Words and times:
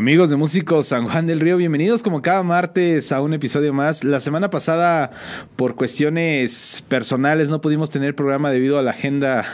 Amigos 0.00 0.30
de 0.30 0.36
Músicos 0.36 0.86
San 0.86 1.06
Juan 1.06 1.26
del 1.26 1.40
Río, 1.40 1.58
bienvenidos 1.58 2.02
como 2.02 2.22
cada 2.22 2.42
martes 2.42 3.12
a 3.12 3.20
un 3.20 3.34
episodio 3.34 3.74
más. 3.74 4.02
La 4.02 4.22
semana 4.22 4.48
pasada, 4.48 5.10
por 5.56 5.74
cuestiones 5.74 6.82
personales, 6.88 7.50
no 7.50 7.60
pudimos 7.60 7.90
tener 7.90 8.16
programa 8.16 8.50
debido 8.50 8.78
a 8.78 8.82
la 8.82 8.92
agenda 8.92 9.44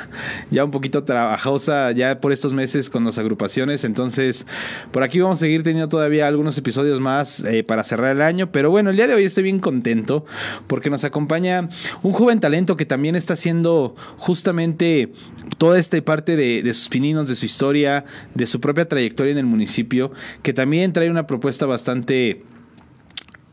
ya 0.53 0.65
un 0.65 0.71
poquito 0.71 1.03
trabajosa, 1.03 1.91
ya 1.91 2.21
por 2.21 2.33
estos 2.33 2.53
meses 2.53 2.91
con 2.91 3.05
las 3.05 3.19
agrupaciones. 3.19 3.83
Entonces, 3.83 4.47
por 4.93 5.03
aquí 5.03 5.19
vamos 5.19 5.39
a 5.39 5.41
seguir 5.41 5.65
teniendo 5.65 5.89
todavía 5.89 6.29
algunos 6.29 6.57
episodios 6.57 7.01
más 7.01 7.41
eh, 7.41 7.65
para 7.65 7.83
cerrar 7.83 8.15
el 8.15 8.23
año. 8.23 8.53
Pero 8.53 8.71
bueno, 8.71 8.91
el 8.91 8.97
día 8.97 9.09
de 9.09 9.15
hoy 9.15 9.25
estoy 9.25 9.43
bien 9.43 9.59
contento 9.59 10.27
porque 10.69 10.91
nos 10.91 11.03
acompaña 11.03 11.71
un 12.05 12.13
joven 12.13 12.39
talento 12.39 12.77
que 12.77 12.87
también 12.87 13.17
está 13.17 13.35
haciendo 13.35 13.97
justamente 14.17 15.13
toda 15.59 15.81
esta 15.81 16.01
parte 16.03 16.37
de, 16.37 16.63
de 16.63 16.73
sus 16.73 16.89
pininos, 16.89 17.29
de 17.29 17.35
su 17.35 17.47
historia, 17.47 18.05
de 18.35 18.47
su 18.47 18.61
propia 18.61 18.87
trayectoria 18.87 19.33
en 19.33 19.39
el 19.39 19.47
municipio 19.47 20.13
que 20.43 20.53
también 20.53 20.93
trae 20.93 21.11
una 21.11 21.27
propuesta 21.27 21.67
bastante 21.67 22.43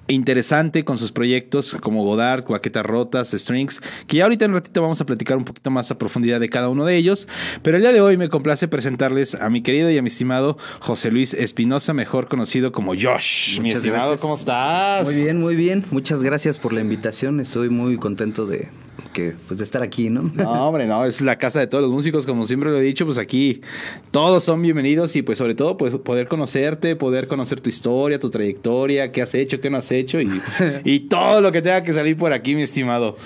interesante 0.07 0.83
con 0.83 0.97
sus 0.97 1.11
proyectos 1.11 1.77
como 1.81 2.03
Godard, 2.03 2.43
Cuaquetas 2.43 2.85
Rotas, 2.85 3.31
Strings, 3.31 3.81
que 4.07 4.17
ya 4.17 4.23
ahorita 4.23 4.45
en 4.45 4.51
un 4.51 4.57
ratito 4.57 4.81
vamos 4.81 4.99
a 5.01 5.05
platicar 5.05 5.37
un 5.37 5.45
poquito 5.45 5.71
más 5.71 5.91
a 5.91 5.97
profundidad 5.97 6.39
de 6.39 6.49
cada 6.49 6.69
uno 6.69 6.85
de 6.85 6.97
ellos, 6.97 7.27
pero 7.61 7.77
el 7.77 7.83
día 7.83 7.91
de 7.91 8.01
hoy 8.01 8.17
me 8.17 8.29
complace 8.29 8.67
presentarles 8.67 9.35
a 9.35 9.49
mi 9.49 9.61
querido 9.61 9.89
y 9.89 9.97
a 9.97 10.01
mi 10.01 10.09
estimado 10.09 10.57
José 10.79 11.11
Luis 11.11 11.33
Espinosa, 11.33 11.93
mejor 11.93 12.27
conocido 12.27 12.71
como 12.71 12.93
Josh. 12.93 13.59
mi 13.59 13.69
estimado, 13.71 14.17
¿cómo 14.17 14.35
estás? 14.35 15.05
Muy 15.05 15.15
bien, 15.15 15.39
muy 15.39 15.55
bien. 15.55 15.83
Muchas 15.91 16.23
gracias 16.23 16.57
por 16.57 16.73
la 16.73 16.81
invitación. 16.81 17.39
Estoy 17.39 17.69
muy 17.69 17.97
contento 17.97 18.45
de, 18.45 18.69
que 19.13 19.33
pues 19.47 19.59
de 19.59 19.63
estar 19.63 19.81
aquí, 19.81 20.09
¿no? 20.09 20.31
No, 20.35 20.67
hombre, 20.67 20.85
no, 20.87 21.05
es 21.05 21.21
la 21.21 21.37
casa 21.37 21.59
de 21.59 21.67
todos 21.67 21.83
los 21.83 21.91
músicos, 21.91 22.25
como 22.25 22.45
siempre 22.45 22.69
lo 22.69 22.77
he 22.77 22.81
dicho, 22.81 23.05
pues 23.05 23.17
aquí 23.17 23.61
todos 24.11 24.43
son 24.43 24.61
bienvenidos 24.61 25.15
y 25.15 25.21
pues 25.21 25.37
sobre 25.37 25.55
todo 25.55 25.77
pues 25.77 25.95
poder 25.97 26.27
conocerte, 26.27 26.95
poder 26.95 27.27
conocer 27.27 27.61
tu 27.61 27.69
historia, 27.69 28.19
tu 28.19 28.29
trayectoria, 28.29 29.11
qué 29.11 29.21
has 29.21 29.33
hecho, 29.35 29.61
qué 29.61 29.69
no 29.69 29.77
has 29.77 29.91
hecho 29.99 30.21
y, 30.21 30.29
y 30.83 30.99
todo 31.01 31.41
lo 31.41 31.51
que 31.51 31.61
tenga 31.61 31.83
que 31.83 31.93
salir 31.93 32.17
por 32.17 32.33
aquí, 32.33 32.55
mi 32.55 32.61
estimado. 32.61 33.17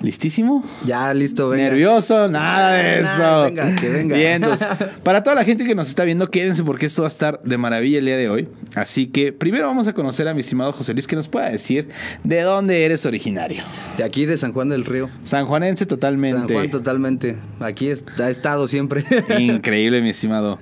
¿Listísimo? 0.00 0.62
Ya, 0.84 1.12
listo, 1.14 1.48
venga. 1.48 1.64
¿Nervioso? 1.64 2.28
Nada 2.28 2.72
de 2.72 3.00
eso. 3.00 3.44
venga, 3.44 3.74
que 3.76 3.88
venga. 3.88 4.16
Bien, 4.16 4.34
entonces, 4.34 4.68
para 5.02 5.22
toda 5.22 5.36
la 5.36 5.44
gente 5.44 5.64
que 5.64 5.74
nos 5.74 5.88
está 5.88 6.04
viendo, 6.04 6.30
quédense 6.30 6.62
porque 6.64 6.86
esto 6.86 7.02
va 7.02 7.08
a 7.08 7.10
estar 7.10 7.40
de 7.42 7.56
maravilla 7.56 7.98
el 7.98 8.04
día 8.04 8.16
de 8.16 8.28
hoy. 8.28 8.48
Así 8.74 9.06
que 9.06 9.32
primero 9.32 9.66
vamos 9.66 9.88
a 9.88 9.94
conocer 9.94 10.28
a 10.28 10.34
mi 10.34 10.40
estimado 10.40 10.72
José 10.72 10.92
Luis 10.92 11.06
que 11.06 11.16
nos 11.16 11.28
pueda 11.28 11.50
decir 11.50 11.88
de 12.24 12.42
dónde 12.42 12.84
eres 12.84 13.06
originario. 13.06 13.62
De 13.96 14.04
aquí, 14.04 14.26
de 14.26 14.36
San 14.36 14.52
Juan 14.52 14.68
del 14.68 14.84
Río. 14.84 15.08
Sanjuanense 15.22 15.86
totalmente. 15.86 16.40
San 16.40 16.48
Juan 16.48 16.70
totalmente. 16.70 17.36
Aquí 17.60 17.90
ha 17.90 18.28
estado 18.28 18.68
siempre. 18.68 19.04
Increíble, 19.38 20.02
mi 20.02 20.10
estimado. 20.10 20.58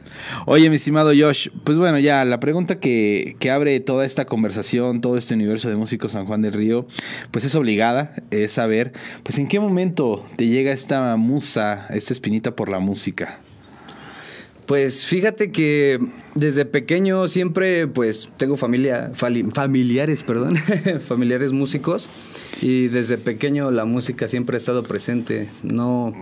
Oye, 0.47 0.71
mi 0.71 0.77
estimado 0.77 1.11
Josh, 1.17 1.49
pues 1.65 1.77
bueno, 1.77 1.99
ya 1.99 2.25
la 2.25 2.39
pregunta 2.39 2.79
que, 2.79 3.37
que 3.41 3.51
abre 3.51 3.81
toda 3.81 4.05
esta 4.05 4.27
conversación, 4.27 5.01
todo 5.01 5.17
este 5.17 5.35
universo 5.35 5.69
de 5.69 5.77
músicos 5.77 6.13
San 6.13 6.27
Juan 6.27 6.43
del 6.43 6.53
Río, 6.53 6.87
pues 7.33 7.45
es 7.45 7.55
obligada, 7.57 8.13
es 8.31 8.53
saber 8.53 8.93
pues 9.25 9.34
¿en 9.39 9.49
qué 9.49 9.61
momento 9.61 10.25
te 10.37 10.47
llega 10.47 10.73
esta 10.73 11.17
musa, 11.17 11.87
esta 11.91 12.13
espinita 12.13 12.55
por 12.55 12.69
la 12.69 12.79
música? 12.79 13.41
Pues 14.67 15.05
fíjate 15.05 15.53
que 15.53 16.01
desde 16.35 16.65
pequeño 16.65 17.29
siempre 17.29 17.87
pues 17.87 18.31
tengo 18.39 18.57
familia, 18.57 19.13
familiares, 19.15 20.23
perdón, 20.23 20.57
familiares 21.07 21.53
músicos 21.53 22.09
y 22.63 22.89
desde 22.89 23.19
pequeño 23.19 23.71
la 23.71 23.85
música 23.85 24.27
siempre 24.27 24.57
ha 24.57 24.59
estado 24.59 24.83
presente. 24.85 25.49
No, 25.63 26.15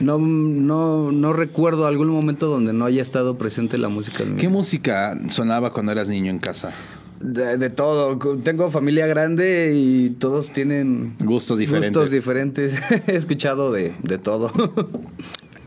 no, 0.00 0.18
no, 0.18 1.12
no 1.12 1.32
recuerdo 1.32 1.86
algún 1.86 2.08
momento 2.08 2.48
donde 2.48 2.74
no 2.74 2.84
haya 2.84 3.00
estado 3.00 3.38
presente 3.38 3.78
la 3.78 3.88
música. 3.88 4.22
¿Qué 4.36 4.50
música 4.50 5.18
sonaba 5.28 5.72
cuando 5.72 5.92
eras 5.92 6.08
niño 6.08 6.30
en 6.30 6.38
casa? 6.40 6.74
De, 7.20 7.70
todo. 7.70 8.18
Tengo 8.38 8.70
familia 8.70 9.06
grande 9.06 9.72
y 9.74 10.10
todos 10.10 10.52
tienen 10.52 11.16
gustos 11.24 11.58
diferentes. 11.58 11.92
Gustos 11.92 12.10
diferentes. 12.10 12.78
He 13.06 13.16
escuchado 13.16 13.72
de, 13.72 13.94
de 14.02 14.18
todo. 14.18 14.52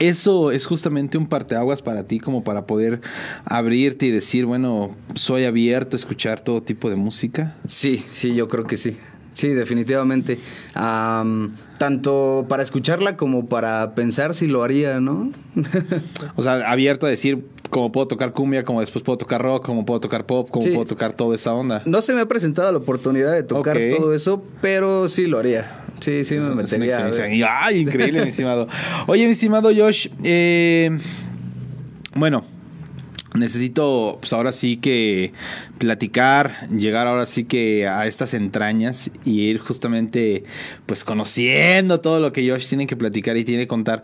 Eso 0.01 0.51
es 0.51 0.65
justamente 0.65 1.19
un 1.19 1.27
parteaguas 1.27 1.83
para 1.83 2.07
ti, 2.07 2.19
como 2.19 2.43
para 2.43 2.65
poder 2.65 3.01
abrirte 3.45 4.07
y 4.07 4.09
decir, 4.09 4.47
bueno, 4.47 4.95
soy 5.13 5.45
abierto 5.45 5.95
a 5.95 5.99
escuchar 5.99 6.39
todo 6.39 6.63
tipo 6.63 6.89
de 6.89 6.95
música. 6.95 7.55
Sí, 7.67 8.03
sí, 8.09 8.33
yo 8.33 8.47
creo 8.47 8.65
que 8.65 8.77
sí. 8.77 8.97
Sí, 9.33 9.49
definitivamente. 9.49 10.39
tanto 10.73 12.45
para 12.47 12.63
escucharla 12.63 13.17
como 13.17 13.47
para 13.47 13.95
pensar 13.95 14.33
si 14.33 14.47
lo 14.47 14.63
haría, 14.63 14.99
¿no? 14.99 15.31
o 16.35 16.43
sea, 16.43 16.69
abierto 16.69 17.07
a 17.07 17.09
decir, 17.09 17.45
como 17.69 17.91
puedo 17.91 18.07
tocar 18.07 18.33
cumbia, 18.33 18.63
como 18.63 18.81
después 18.81 19.03
puedo 19.03 19.17
tocar 19.17 19.41
rock, 19.41 19.65
como 19.65 19.85
puedo 19.85 19.99
tocar 19.99 20.25
pop, 20.25 20.49
como 20.51 20.65
puedo 20.65 20.85
tocar 20.85 21.13
toda 21.13 21.35
esa 21.35 21.53
onda. 21.53 21.81
No 21.85 22.01
se 22.01 22.13
me 22.13 22.21
ha 22.21 22.27
presentado 22.27 22.71
la 22.71 22.77
oportunidad 22.77 23.31
de 23.31 23.43
tocar 23.43 23.77
todo 23.97 24.13
eso, 24.13 24.43
pero 24.61 25.07
sí 25.07 25.25
lo 25.25 25.39
haría. 25.39 25.67
Sí, 25.99 26.25
sí, 26.25 26.35
me 26.35 26.55
metería. 26.55 27.07
Ay, 27.61 27.79
increíble, 27.79 28.21
mi 28.21 28.29
estimado. 28.29 28.67
Oye, 29.07 29.25
mi 29.25 29.31
estimado 29.31 29.71
Josh, 29.75 30.07
eh, 30.23 30.99
bueno, 32.15 32.45
necesito 33.33 34.17
pues 34.19 34.33
ahora 34.33 34.51
sí 34.51 34.77
que 34.77 35.31
platicar, 35.77 36.67
llegar 36.69 37.07
ahora 37.07 37.25
sí 37.25 37.45
que 37.45 37.87
a 37.87 38.05
estas 38.07 38.33
entrañas 38.33 39.11
y 39.25 39.41
ir 39.41 39.59
justamente 39.59 40.43
pues 40.85 41.03
conociendo 41.03 42.01
todo 42.01 42.19
lo 42.19 42.33
que 42.33 42.49
Josh 42.49 42.67
tiene 42.67 42.87
que 42.87 42.95
platicar 42.95 43.37
y 43.37 43.45
tiene 43.45 43.63
que 43.63 43.67
contar, 43.67 44.01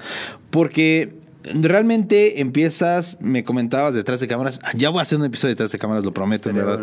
porque 0.50 1.14
realmente 1.44 2.42
empiezas, 2.42 3.18
me 3.22 3.44
comentabas 3.44 3.96
detrás 3.96 4.20
de 4.20 4.28
cámaras, 4.28 4.60
ah, 4.64 4.72
ya 4.76 4.90
voy 4.90 5.00
a 5.00 5.02
hacer 5.04 5.20
un 5.20 5.26
episodio 5.26 5.54
detrás 5.54 5.72
de 5.72 5.80
cámaras, 5.80 6.04
lo 6.04 6.14
prometo, 6.14 6.52
¿verdad? 6.52 6.80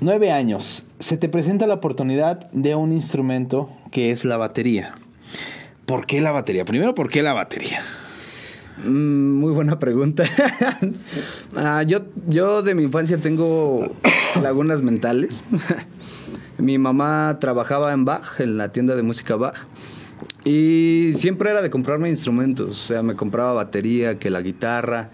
Nueve 0.00 0.32
años, 0.32 0.84
se 0.98 1.16
te 1.16 1.28
presenta 1.28 1.66
la 1.68 1.74
oportunidad 1.74 2.50
de 2.50 2.74
un 2.74 2.92
instrumento 2.92 3.70
que 3.92 4.10
es 4.10 4.24
la 4.24 4.36
batería. 4.36 4.94
¿Por 5.86 6.06
qué 6.06 6.20
la 6.20 6.32
batería? 6.32 6.64
Primero, 6.64 6.94
¿por 6.94 7.08
qué 7.08 7.22
la 7.22 7.32
batería? 7.32 7.82
Mm, 8.78 9.32
muy 9.38 9.52
buena 9.52 9.78
pregunta. 9.78 10.24
Ah, 11.54 11.82
yo, 11.82 12.00
yo 12.28 12.62
de 12.62 12.74
mi 12.74 12.84
infancia 12.84 13.18
tengo 13.18 13.94
lagunas 14.42 14.80
mentales. 14.80 15.44
mi 16.58 16.78
mamá 16.78 17.36
trabajaba 17.40 17.92
en 17.92 18.04
Bach, 18.04 18.40
en 18.40 18.56
la 18.56 18.72
tienda 18.72 18.96
de 18.96 19.02
música 19.02 19.36
Bach. 19.36 19.56
Y 20.44 21.12
siempre 21.14 21.50
era 21.50 21.60
de 21.62 21.70
comprarme 21.70 22.08
instrumentos. 22.08 22.70
O 22.70 22.86
sea, 22.86 23.02
me 23.02 23.14
compraba 23.14 23.52
batería, 23.52 24.18
que 24.18 24.30
la 24.30 24.40
guitarra. 24.40 25.10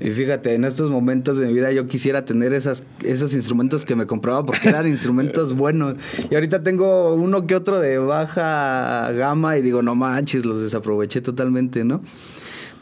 Y 0.00 0.10
fíjate, 0.10 0.54
en 0.54 0.64
estos 0.64 0.90
momentos 0.90 1.36
de 1.36 1.46
mi 1.46 1.52
vida 1.52 1.70
yo 1.72 1.86
quisiera 1.86 2.24
tener 2.24 2.54
esas, 2.54 2.84
esos 3.04 3.34
instrumentos 3.34 3.84
que 3.84 3.94
me 3.94 4.06
compraba 4.06 4.46
porque 4.46 4.70
eran 4.70 4.86
instrumentos 4.88 5.54
buenos. 5.54 5.96
Y 6.30 6.34
ahorita 6.34 6.62
tengo 6.62 7.14
uno 7.14 7.46
que 7.46 7.54
otro 7.54 7.80
de 7.80 7.98
baja 7.98 9.12
gama 9.12 9.58
y 9.58 9.62
digo, 9.62 9.82
no 9.82 9.94
manches, 9.94 10.46
los 10.46 10.62
desaproveché 10.62 11.20
totalmente, 11.20 11.84
¿no? 11.84 12.00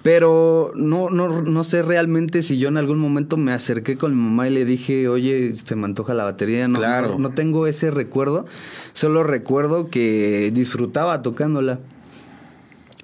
Pero 0.08 0.72
no, 0.74 1.10
no, 1.10 1.42
no 1.42 1.64
sé 1.64 1.82
realmente 1.82 2.40
si 2.40 2.56
yo 2.56 2.68
en 2.68 2.78
algún 2.78 2.98
momento 2.98 3.36
me 3.36 3.52
acerqué 3.52 3.98
con 3.98 4.16
mi 4.16 4.22
mamá 4.22 4.48
y 4.48 4.50
le 4.50 4.64
dije, 4.64 5.06
oye, 5.06 5.54
se 5.54 5.76
me 5.76 5.84
antoja 5.84 6.14
la 6.14 6.24
batería. 6.24 6.66
No, 6.66 6.78
claro. 6.78 7.18
no, 7.18 7.28
tengo 7.32 7.66
ese 7.66 7.90
recuerdo. 7.90 8.46
Solo 8.94 9.22
recuerdo 9.22 9.90
que 9.90 10.50
disfrutaba 10.54 11.20
tocándola. 11.20 11.78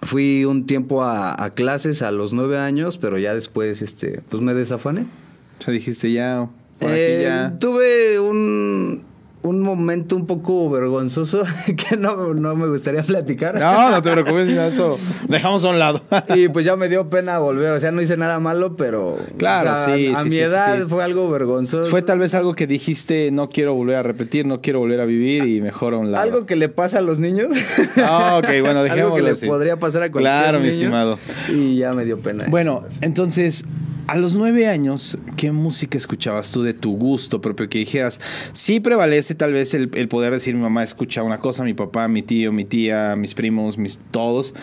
Fui 0.01 0.47
un 0.47 0.65
tiempo 0.65 1.05
a, 1.05 1.51
clases 1.51 2.01
a 2.01 2.11
los 2.11 2.33
nueve 2.33 2.57
años, 2.57 2.97
pero 2.97 3.19
ya 3.19 3.35
después 3.35 3.83
este, 3.83 4.23
pues 4.31 4.43
me 4.43 4.55
desafané. 4.55 5.03
O 5.03 5.63
sea, 5.63 5.75
dijiste 5.75 6.11
ya, 6.11 6.49
por 6.79 6.91
aquí 6.91 7.01
eh, 7.01 7.23
ya. 7.23 7.59
Tuve 7.59 8.19
un 8.19 9.03
un 9.45 9.61
momento 9.61 10.17
un 10.17 10.27
poco 10.27 10.71
vergonzoso 10.71 11.45
que 11.67 11.97
no, 11.97 12.17
me 12.35 12.67
gustaría 12.67 13.03
platicar. 13.03 13.59
No, 13.59 13.91
no 13.91 14.03
te 14.03 14.11
preocupes, 14.11 14.49
eso 14.49 14.99
dejamos 15.29 15.65
a 15.65 15.69
un 15.69 15.79
lado. 15.79 16.01
y 16.35 16.49
pues 16.49 16.65
ya 16.65 16.77
me 16.77 16.89
dio 16.89 17.11
pena 17.11 17.39
volver, 17.39 17.73
o 17.73 17.81
sea, 17.81 17.93
no 17.93 18.01
hice 18.01 18.17
nada 18.17 18.41
malo, 18.41 18.75
pero 18.77 19.19
claro, 19.37 19.85
sí, 19.85 20.13
a 20.15 20.25
mi 20.25 20.39
edad 20.39 20.89
fue 20.89 21.05
algo 21.05 21.29
vergonzoso. 21.29 21.91
Fue 21.91 22.01
tal 22.01 22.19
vez 22.19 22.33
algo 22.35 22.55
que 22.55 22.67
dijiste, 22.67 23.31
no 23.31 23.51
quiero 23.51 23.75
volver 23.75 23.97
a 23.97 24.03
repetir, 24.03 24.47
no 24.47 24.63
quiero 24.63 24.79
volver 24.79 25.01
a 25.01 25.05
vivir 25.05 25.45
y 25.45 25.61
mejor 25.61 25.93
a 25.93 25.99
un 25.99 26.11
lado. 26.11 26.25
Algo 26.25 26.47
que 26.47 26.57
le 26.57 26.71
pasa 26.71 26.99
a 26.99 27.03
los 27.03 27.19
niños. 27.19 27.51
Ah, 27.99 28.41
ok, 28.43 28.49
bueno, 28.63 28.83
dejémoslo 28.83 29.15
Algo 29.17 29.17
que 29.17 29.23
le 29.23 29.49
podría 29.49 29.77
pasar 29.77 30.05
a 30.05 30.11
cualquier 30.11 30.35
Claro, 30.35 30.61
mi 30.61 30.69
estimado. 30.69 31.19
Y 31.53 31.77
ya 31.77 31.93
me 31.93 32.07
dio 32.07 32.19
pena. 32.19 32.47
Bueno, 32.49 32.85
entonces 33.03 33.65
a 34.07 34.17
los 34.17 34.35
nueve 34.35 34.67
años, 34.67 35.19
¿qué 35.37 35.51
música 35.51 35.97
escuchabas 35.97 36.51
tú 36.51 36.63
de 36.63 36.75
tu 36.75 36.97
gusto 36.97 37.41
propio? 37.41 37.69
Que 37.69 37.79
dijeras, 37.79 38.21
sí 38.53 38.81
prevalece 38.81 39.35
tal 39.35 39.53
vez 39.53 39.73
el, 39.75 39.89
poder 40.09 40.33
decir 40.33 40.55
mi 40.55 40.61
mamá 40.61 40.83
escucha 40.83 41.23
una 41.23 41.39
cosa, 41.39 41.65
mi 41.65 41.75
papá, 41.75 42.09
mi 42.09 42.23
tío, 42.23 42.53
mi 42.53 42.65
tía, 42.65 43.17
mis 43.17 43.35
primos, 43.35 43.79
mis 43.79 43.99
todos, 44.11 44.55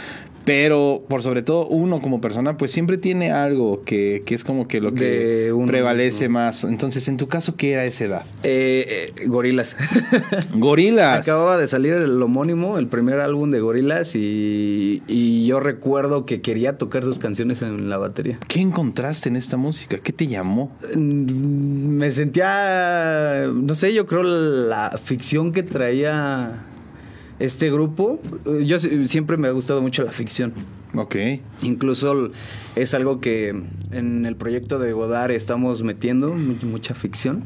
Pero 0.46 1.04
por 1.08 1.22
sobre 1.22 1.44
todo 1.44 1.68
uno 1.68 2.02
como 2.02 2.20
persona, 2.22 2.58
pues 2.58 2.72
siempre 2.72 2.98
tiene 2.98 3.32
algo 3.32 3.82
que, 3.82 4.24
que 4.26 4.34
es 4.36 4.44
como 4.44 4.68
que 4.68 4.82
lo 4.82 4.94
que 4.94 5.54
prevalece 5.68 6.26
mismo. 6.26 6.40
más. 6.40 6.64
Entonces, 6.64 7.08
en 7.08 7.18
tu 7.18 7.28
caso, 7.28 7.56
¿qué 7.56 7.74
era 7.74 7.86
esa 7.86 8.06
edad? 8.06 8.26
Eh, 8.44 9.14
eh, 9.18 9.28
gorilas. 9.28 9.76
Gorilas. 10.56 11.20
Acababa 11.22 11.58
de 11.58 11.68
salir 11.68 11.94
el 11.94 12.22
homónimo, 12.22 12.78
el 12.78 12.88
primer 12.88 13.20
álbum 13.20 13.52
de 13.52 13.60
Gorilas, 13.60 14.16
y, 14.16 15.04
y 15.08 15.46
yo 15.46 15.60
recuerdo 15.60 16.26
que 16.26 16.42
quería 16.42 16.78
tocar 16.78 17.04
sus 17.04 17.20
canciones 17.20 17.62
en 17.62 17.90
la 17.90 17.98
batería. 17.98 18.40
¿Qué 18.48 18.62
encontraste 18.62 19.30
en 19.30 19.36
esta 19.36 19.58
música? 19.58 19.98
¿Qué 20.00 20.12
te 20.14 20.28
llamó? 20.28 20.72
Mm, 20.96 21.98
Me 21.98 22.12
sentía, 22.12 23.46
no 23.54 23.76
sé, 23.76 23.94
yo 23.94 24.06
creo 24.06 24.24
la 24.24 25.00
ficción 25.04 25.52
que 25.52 25.64
traía 25.64 26.64
este 27.44 27.72
grupo. 27.72 28.20
eh, 28.46 28.64
Yo 28.66 28.80
si- 28.80 29.08
siempre 29.08 29.38
me 29.38 29.48
ha 29.48 29.52
gustado 29.52 29.82
mucho 29.82 30.04
la 30.04 30.12
ficción. 30.12 30.54
Ok. 30.94 31.16
Incluso 31.64 32.32
es 32.76 32.94
algo 32.94 33.20
que 33.22 33.50
en 33.92 34.26
el 34.26 34.36
proyecto 34.36 34.78
de 34.80 34.92
Godard 34.92 35.32
estamos 35.32 35.84
metiendo, 35.84 36.34
mu- 36.34 36.56
mucha 36.70 36.94
ficción. 36.94 37.44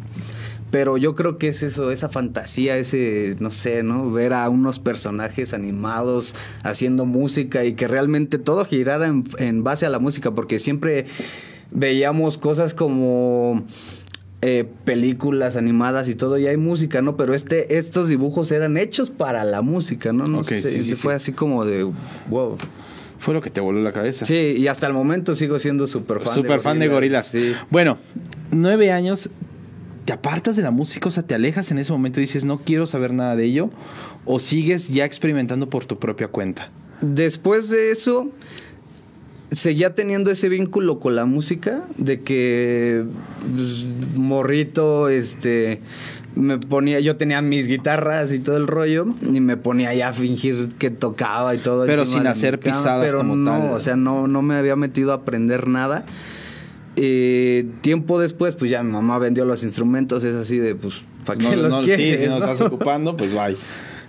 Pero 0.72 0.98
yo 0.98 1.16
creo 1.16 1.38
que 1.38 1.50
es 1.50 1.62
eso, 1.64 1.92
esa 1.92 2.10
fantasía, 2.10 2.76
ese, 2.78 3.36
no 3.40 3.52
sé, 3.52 3.84
¿no? 3.84 4.12
Ver 4.12 4.34
a 4.34 4.50
unos 4.50 4.80
personajes 4.80 5.54
animados 5.54 6.36
haciendo 6.64 7.06
música 7.06 7.64
y 7.64 7.74
que 7.74 7.88
realmente 7.88 8.40
todo 8.40 8.66
girara 8.66 9.06
en, 9.08 9.24
en 9.38 9.64
base 9.64 9.86
a 9.86 9.90
la 9.90 10.00
música, 10.00 10.32
porque 10.32 10.58
siempre 10.60 11.06
veíamos 11.72 12.38
cosas 12.38 12.74
como 12.74 13.64
eh, 14.48 14.64
películas 14.84 15.56
animadas 15.56 16.08
y 16.08 16.14
todo, 16.14 16.38
y 16.38 16.46
hay 16.46 16.56
música, 16.56 17.02
¿no? 17.02 17.18
Pero 17.18 17.34
este, 17.34 17.78
estos 17.80 18.08
dibujos 18.10 18.52
eran 18.52 18.78
hechos 18.78 19.10
para 19.10 19.44
la 19.44 19.64
música, 19.64 20.14
¿no? 20.14 20.28
no 20.28 20.42
Ok, 20.42 20.50
sé, 20.50 20.62
sí, 20.62 20.82
sí, 20.84 20.96
fue 20.96 21.14
sí. 21.14 21.16
así 21.16 21.32
como 21.32 21.66
de, 21.66 21.92
wow. 22.30 22.56
Fue 23.18 23.34
lo 23.34 23.42
que 23.42 23.50
te 23.50 23.60
voló 23.60 23.82
la 23.82 23.92
cabeza. 23.92 24.24
Sí, 24.24 24.36
y 24.36 24.68
hasta 24.68 24.86
el 24.86 24.94
momento 24.94 25.34
sigo 25.34 25.58
siendo 25.58 25.88
súper 25.88 26.20
fan. 26.20 26.36
Super 26.36 26.60
fan 26.60 26.78
de 26.78 26.88
gorilas. 26.88 27.28
Sí. 27.28 27.54
Bueno, 27.72 27.98
nueve 28.52 28.92
años. 28.92 29.32
¿Te 30.06 30.14
apartas 30.14 30.56
de 30.56 30.62
la 30.62 30.70
música? 30.70 31.10
O 31.10 31.12
sea, 31.12 31.24
¿te 31.24 31.34
alejas 31.34 31.72
en 31.72 31.80
ese 31.80 31.92
momento 31.92 32.20
y 32.20 32.22
dices, 32.22 32.46
no 32.46 32.60
quiero 32.60 32.86
saber 32.86 33.12
nada 33.12 33.36
de 33.36 33.46
ello? 33.46 33.72
¿O 34.26 34.40
sigues 34.40 34.90
ya 34.90 35.06
experimentando 35.06 35.68
por 35.68 35.88
tu 35.88 35.98
propia 35.98 36.28
cuenta? 36.28 36.70
Después 37.02 37.70
de 37.70 37.90
eso, 37.90 38.30
seguía 39.56 39.96
teniendo 39.96 40.32
ese 40.32 40.50
vínculo 40.50 41.00
con 41.00 41.16
la 41.16 41.26
música, 41.26 41.84
de 41.98 42.22
que 42.22 43.04
pues, 43.56 43.86
morrito, 44.16 45.10
este, 45.10 45.82
me 46.36 46.58
ponía, 46.58 47.00
yo 47.00 47.16
tenía 47.16 47.42
mis 47.42 47.68
guitarras 47.68 48.32
y 48.34 48.40
todo 48.40 48.58
el 48.58 48.68
rollo, 48.68 49.08
y 49.22 49.40
me 49.40 49.58
ponía 49.58 49.94
ya 49.94 50.10
a 50.10 50.14
fingir 50.14 50.70
que 50.78 50.92
tocaba 50.92 51.56
y 51.56 51.60
todo. 51.60 51.86
Pero 51.86 52.06
sin 52.06 52.28
hacer 52.28 52.60
cama, 52.60 52.76
pisadas 52.76 53.06
pero 53.06 53.20
como 53.20 53.36
no, 53.36 53.52
tal. 53.52 53.72
O 53.72 53.80
sea, 53.80 53.96
no, 53.96 54.28
no 54.28 54.42
me 54.42 54.56
había 54.56 54.76
metido 54.76 55.12
a 55.12 55.16
aprender 55.16 55.68
nada. 55.68 56.06
Eh, 56.98 57.66
tiempo 57.82 58.20
después, 58.20 58.56
pues 58.56 58.72
ya 58.72 58.84
mi 58.84 58.92
mamá 58.92 59.18
vendió 59.20 59.46
los 59.46 59.64
instrumentos, 59.64 60.24
es 60.24 60.36
así 60.36 60.60
de, 60.60 60.76
pues, 60.76 60.96
¿para 61.26 61.40
qué 61.40 61.56
No, 61.56 61.56
los 61.56 61.72
no, 61.72 61.80
sí, 61.82 61.88
quieres, 61.88 62.20
si 62.20 62.28
nos 62.28 62.40
no? 62.40 62.46
estás 62.52 62.62
ocupando, 62.62 63.16
pues 63.18 63.34
bye. 63.34 63.56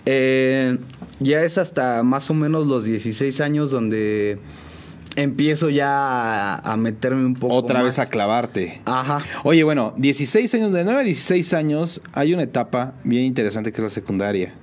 Eh, 0.09 0.79
ya 1.19 1.43
es 1.43 1.59
hasta 1.59 2.03
más 2.05 2.31
o 2.31 2.35
menos 2.35 2.67
los 2.67 2.85
16 2.85 3.41
años 3.41 3.73
donde 3.73 4.39
empiezo 5.17 5.71
ya 5.71 5.89
a, 5.89 6.73
a 6.73 6.77
meterme 6.77 7.25
un 7.25 7.35
poco 7.35 7.55
Otra 7.55 7.83
vez 7.83 7.99
a 7.99 8.07
clavarte. 8.07 8.81
Ajá. 8.85 9.19
Oye, 9.45 9.65
bueno, 9.65 9.95
16 9.97 10.55
años, 10.55 10.73
de 10.73 10.85
9 10.85 11.01
a 11.01 11.05
16 11.05 11.55
años, 11.55 12.03
hay 12.13 12.35
una 12.35 12.43
etapa 12.43 12.95
bien 13.05 13.25
interesante 13.25 13.73
que 13.73 13.79
es 13.79 13.85
la 13.85 13.91
secundaria. 13.91 14.55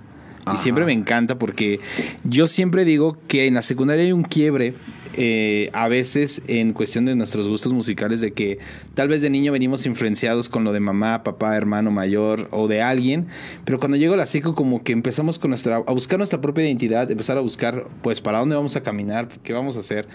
Y 0.46 0.50
Ajá. 0.50 0.58
siempre 0.58 0.86
me 0.86 0.94
encanta 0.94 1.38
porque 1.40 1.80
yo 2.24 2.48
siempre 2.48 2.86
digo 2.86 3.18
que 3.28 3.48
en 3.48 3.54
la 3.54 3.62
secundaria 3.62 4.04
hay 4.06 4.12
un 4.12 4.24
quiebre, 4.24 4.74
eh, 5.14 5.70
a 5.74 5.88
veces 5.88 6.42
en 6.48 6.74
cuestión 6.74 7.06
de 7.06 7.16
nuestros 7.16 7.48
gustos 7.48 7.74
musicales, 7.74 8.22
de 8.22 8.32
que 8.32 8.60
tal 8.94 9.08
vez 9.08 9.22
de 9.22 9.30
niño 9.30 9.52
venimos 9.52 9.86
influenciados 9.86 10.50
con 10.50 10.64
lo 10.64 10.74
de 10.74 10.80
mamá, 10.80 11.24
papá, 11.24 11.56
hermano 11.56 11.92
mayor 11.92 12.48
o 12.52 12.68
de 12.68 12.82
alguien, 12.82 13.28
pero 13.66 13.80
cuando 13.80 13.98
llego 13.98 14.14
a 14.14 14.18
la 14.18 14.26
seco 14.26 14.56
como 14.56 14.84
que 14.84 14.94
empezamos 14.94 15.40
con 15.40 15.50
nuestra, 15.50 15.78
a 15.78 15.94
buscar 15.94 16.18
nuestra 16.18 16.42
propia 16.42 16.66
identidad, 16.66 17.10
empezar 17.10 17.38
a 17.38 17.42
buscar 17.42 17.88
pues 18.02 18.22
para 18.22 18.40
dónde 18.40 18.56
vamos 18.56 18.76
a 18.76 18.82
caminar, 18.82 19.30
qué 19.44 19.54
vamos 19.54 19.78
a 19.78 19.82
hacer. 19.82 20.08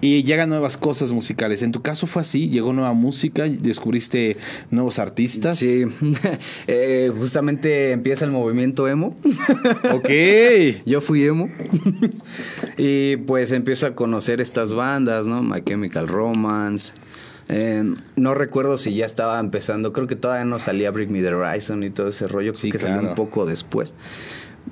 Y 0.00 0.22
llegan 0.22 0.48
nuevas 0.48 0.76
cosas 0.76 1.10
musicales. 1.10 1.62
En 1.62 1.72
tu 1.72 1.82
caso 1.82 2.06
fue 2.06 2.22
así, 2.22 2.48
llegó 2.48 2.72
nueva 2.72 2.92
música, 2.92 3.48
descubriste 3.48 4.36
nuevos 4.70 4.98
artistas. 4.98 5.58
Sí, 5.58 5.84
Eh, 6.66 7.10
justamente 7.16 7.92
empieza 7.92 8.24
el 8.24 8.30
movimiento 8.30 8.88
emo. 8.88 9.16
Ok. 9.92 10.10
Yo 10.86 11.00
fui 11.00 11.24
emo. 11.24 11.48
y 12.78 13.16
pues 13.16 13.52
empiezo 13.52 13.86
a 13.86 13.94
conocer 13.94 14.27
estas 14.40 14.74
bandas, 14.74 15.26
¿no? 15.26 15.42
My 15.42 15.62
Chemical 15.62 16.08
Romance. 16.08 16.92
Eh, 17.48 17.82
no 18.16 18.34
recuerdo 18.34 18.76
si 18.76 18.94
ya 18.94 19.06
estaba 19.06 19.40
empezando, 19.40 19.92
creo 19.92 20.06
que 20.06 20.16
todavía 20.16 20.44
no 20.44 20.58
salía 20.58 20.90
Bring 20.90 21.10
Me 21.10 21.22
the 21.22 21.34
Horizon 21.34 21.82
y 21.82 21.90
todo 21.90 22.08
ese 22.08 22.28
rollo, 22.28 22.52
creo 22.52 22.60
Sí, 22.60 22.70
que 22.70 22.78
salió 22.78 23.08
un 23.08 23.14
poco 23.14 23.46
después. 23.46 23.94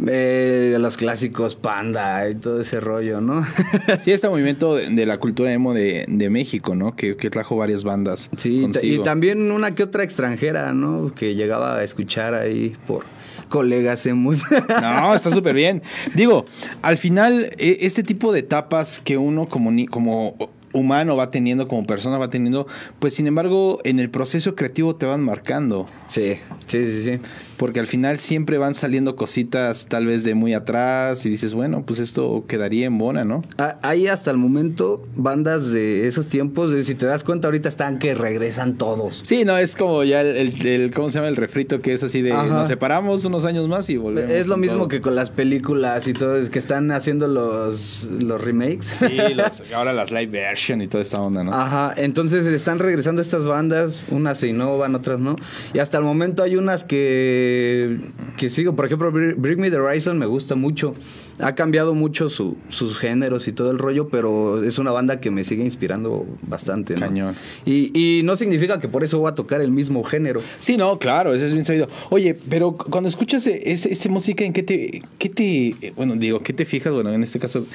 Eh, 0.07 0.77
los 0.79 0.99
clásicos 0.99 1.57
Panda 1.57 2.29
y 2.29 2.35
todo 2.35 2.61
ese 2.61 2.81
rollo, 2.81 3.23
¿no? 3.23 3.47
Sí, 4.01 4.13
este 4.13 4.29
movimiento 4.29 4.75
de, 4.75 4.91
de 4.91 5.07
la 5.07 5.19
cultura 5.19 5.51
emo 5.53 5.73
de, 5.73 6.05
de 6.07 6.29
México, 6.29 6.75
¿no? 6.75 6.95
Que, 6.95 7.17
que 7.17 7.31
trajo 7.31 7.57
varias 7.57 7.83
bandas. 7.83 8.29
Sí, 8.37 8.69
y 8.83 9.03
también 9.03 9.51
una 9.51 9.75
que 9.75 9.83
otra 9.83 10.03
extranjera, 10.03 10.75
¿no? 10.75 11.15
Que 11.15 11.35
llegaba 11.35 11.79
a 11.79 11.83
escuchar 11.83 12.35
ahí 12.35 12.77
por 12.87 13.05
colegas 13.49 14.07
emos. 14.07 14.43
No, 14.81 15.15
está 15.15 15.31
súper 15.31 15.55
bien. 15.55 15.83
Digo, 16.15 16.45
al 16.83 16.99
final, 16.99 17.51
e- 17.59 17.79
este 17.83 18.03
tipo 18.03 18.33
de 18.33 18.41
etapas 18.41 19.01
que 19.01 19.17
uno 19.17 19.49
como, 19.49 19.71
como 19.91 20.37
humano 20.77 21.17
va 21.17 21.31
teniendo, 21.31 21.67
como 21.69 21.87
persona 21.87 22.19
va 22.19 22.31
teniendo, 22.31 22.67
pues 22.99 23.15
sin 23.15 23.27
embargo, 23.27 23.81
en 23.85 23.99
el 23.99 24.11
proceso 24.11 24.55
creativo 24.55 24.97
te 24.97 25.07
van 25.07 25.23
marcando. 25.23 25.87
sí, 26.09 26.35
sí, 26.67 26.87
sí, 26.87 27.03
sí. 27.03 27.19
Porque 27.57 27.81
al 27.81 27.87
final 27.87 28.19
siempre 28.19 28.59
van 28.59 28.75
saliendo 28.75 29.17
cositas 29.17 29.87
tal 29.87 30.05
vez 30.07 30.25
de 30.25 30.35
muy 30.35 30.53
atrás 30.53 31.25
y 31.25 31.31
dices, 31.31 31.55
bueno, 31.55 31.85
pues 31.87 31.99
esto 32.01 32.45
quedaría 32.47 32.87
en 32.87 32.99
bona, 32.99 33.25
¿no? 33.25 33.43
Ah, 33.59 33.79
Hay 33.83 34.07
hasta 34.09 34.31
el 34.31 34.37
momento 34.37 35.03
bandas 35.17 35.73
de 35.73 36.07
esos 36.07 36.29
tiempos, 36.29 36.73
si 36.85 36.95
te 36.95 37.07
das 37.07 37.25
cuenta 37.25 37.49
ahorita 37.49 37.69
están 37.71 37.99
que 37.99 38.15
regresan 38.15 38.77
todos. 38.77 39.21
Sí, 39.23 39.45
no, 39.47 39.57
es 39.57 39.75
como 39.75 40.05
ya 40.05 40.21
el, 40.21 40.37
el- 40.37 40.67
el- 40.67 40.91
¿cómo 40.93 41.09
se 41.09 41.15
llama? 41.19 41.29
El 41.29 41.37
refrito 41.37 41.81
que 41.81 41.95
es 41.95 42.03
así 42.03 42.21
de 42.21 42.33
Ajá. 42.33 42.47
nos 42.47 42.69
separamos 42.69 43.25
unos 43.25 43.45
años 43.47 43.69
más 43.69 43.89
y 43.89 43.97
volvemos. 43.97 44.31
Es 44.31 44.47
lo 44.47 44.57
mismo 44.59 44.79
todo. 44.81 44.89
que 44.89 45.01
con 45.01 45.15
las 45.15 45.31
películas 45.31 46.07
y 46.09 46.13
todo, 46.13 46.37
es 46.37 46.51
que 46.51 46.59
están 46.59 46.91
haciendo 46.91 47.27
los, 47.27 48.05
los 48.21 48.39
remakes. 48.41 48.85
Sí, 48.87 49.09
los- 49.35 49.63
ahora 49.75 49.93
las 49.95 50.11
live 50.11 50.27
y 50.75 50.89
toda 50.89 51.03
esta 51.03 51.21
onda, 51.21 51.45
¿no? 51.45 51.55
Ajá, 51.55 51.95
entonces 51.97 52.47
están 52.47 52.79
regresando 52.79 53.23
estas 53.23 53.45
bandas, 53.45 54.03
unas 54.11 54.39
se 54.39 54.49
innovan, 54.49 54.95
otras 54.95 55.21
no. 55.21 55.37
Y 55.73 55.79
hasta 55.79 55.99
el 55.99 56.05
momento 56.05 56.43
hay 56.43 56.57
unas 56.57 56.85
que, 56.85 57.99
que 58.37 58.51
sigo. 58.51 58.75
Por 58.75 58.87
ejemplo, 58.87 59.13
Br- 59.13 59.35
Bring 59.37 59.61
Me 59.61 59.71
the 59.71 59.77
Horizon 59.79 60.19
me 60.19 60.27
gusta 60.27 60.55
mucho. 60.55 60.95
Ha 61.39 61.55
cambiado 61.55 61.95
mucho 61.95 62.31
su- 62.31 62.57
sus 62.71 62.99
géneros 62.99 63.47
y 63.47 63.53
todo 63.53 63.71
el 63.71 63.79
rollo, 63.79 64.09
pero 64.09 64.63
es 64.63 64.79
una 64.79 64.91
banda 64.91 65.21
que 65.21 65.31
me 65.31 65.45
sigue 65.45 65.63
inspirando 65.65 66.27
bastante. 66.43 66.95
¿no? 66.95 67.01
Cañón. 67.01 67.35
Y, 67.65 67.93
y 68.19 68.23
no 68.23 68.37
significa 68.37 68.81
que 68.81 68.89
por 68.89 69.05
eso 69.05 69.19
voy 69.19 69.31
a 69.31 69.35
tocar 69.35 69.61
el 69.61 69.71
mismo 69.71 70.03
género. 70.03 70.41
Sí, 70.61 70.77
no, 70.77 70.99
claro, 70.99 71.35
eso 71.35 71.45
es 71.47 71.53
bien 71.53 71.65
sabido. 71.65 71.89
Oye, 72.11 72.37
pero 72.49 72.73
cu- 72.73 72.91
cuando 72.91 73.09
escuchas 73.09 73.47
esta 73.47 73.89
este 73.89 74.09
música, 74.09 74.45
¿en 74.45 74.53
qué 74.53 74.63
te, 74.63 75.03
qué 75.19 75.29
te, 75.29 75.93
bueno, 75.95 76.17
digo, 76.17 76.41
qué 76.41 76.53
te 76.53 76.65
fijas? 76.65 76.93
Bueno, 76.93 77.13
en 77.13 77.23
este 77.23 77.39
caso, 77.39 77.67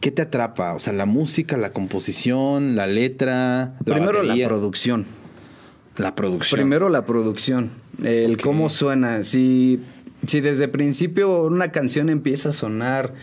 ¿qué 0.00 0.10
te 0.10 0.22
atrapa? 0.22 0.74
O 0.74 0.78
sea, 0.80 0.92
la 0.92 1.06
música, 1.06 1.56
la 1.56 1.72
composición, 1.72 2.76
la 2.76 2.86
letra, 2.86 3.74
la 3.84 3.94
Primero 3.94 4.18
batería, 4.20 4.44
la 4.44 4.48
producción. 4.48 5.06
la 5.96 6.14
producción. 6.14 6.58
Primero 6.58 6.88
la 6.88 7.04
producción, 7.04 7.70
el 8.02 8.36
cómo 8.40 8.70
suena. 8.70 9.22
Si, 9.24 9.80
si 10.26 10.40
desde 10.40 10.64
el 10.64 10.70
principio 10.70 11.42
una 11.44 11.72
canción 11.72 12.08
empieza 12.10 12.50
a 12.50 12.52
sonar 12.52 13.14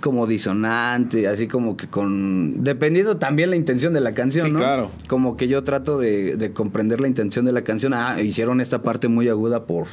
como 0.00 0.26
disonante, 0.26 1.26
así 1.28 1.46
como 1.48 1.76
que 1.76 1.88
con... 1.88 2.62
Dependiendo 2.64 3.16
también 3.18 3.50
la 3.50 3.56
intención 3.56 3.92
de 3.92 4.00
la 4.00 4.14
canción, 4.14 4.46
Sí, 4.46 4.52
¿no? 4.52 4.58
claro. 4.60 4.90
Como 5.08 5.36
que 5.36 5.46
yo 5.48 5.62
trato 5.64 5.98
de, 5.98 6.36
de 6.36 6.52
comprender 6.52 7.00
la 7.00 7.08
intención 7.08 7.44
de 7.44 7.52
la 7.52 7.62
canción. 7.62 7.92
Ah, 7.92 8.20
hicieron 8.22 8.60
esta 8.60 8.82
parte 8.82 9.08
muy 9.08 9.28
aguda 9.28 9.64
por 9.66 9.86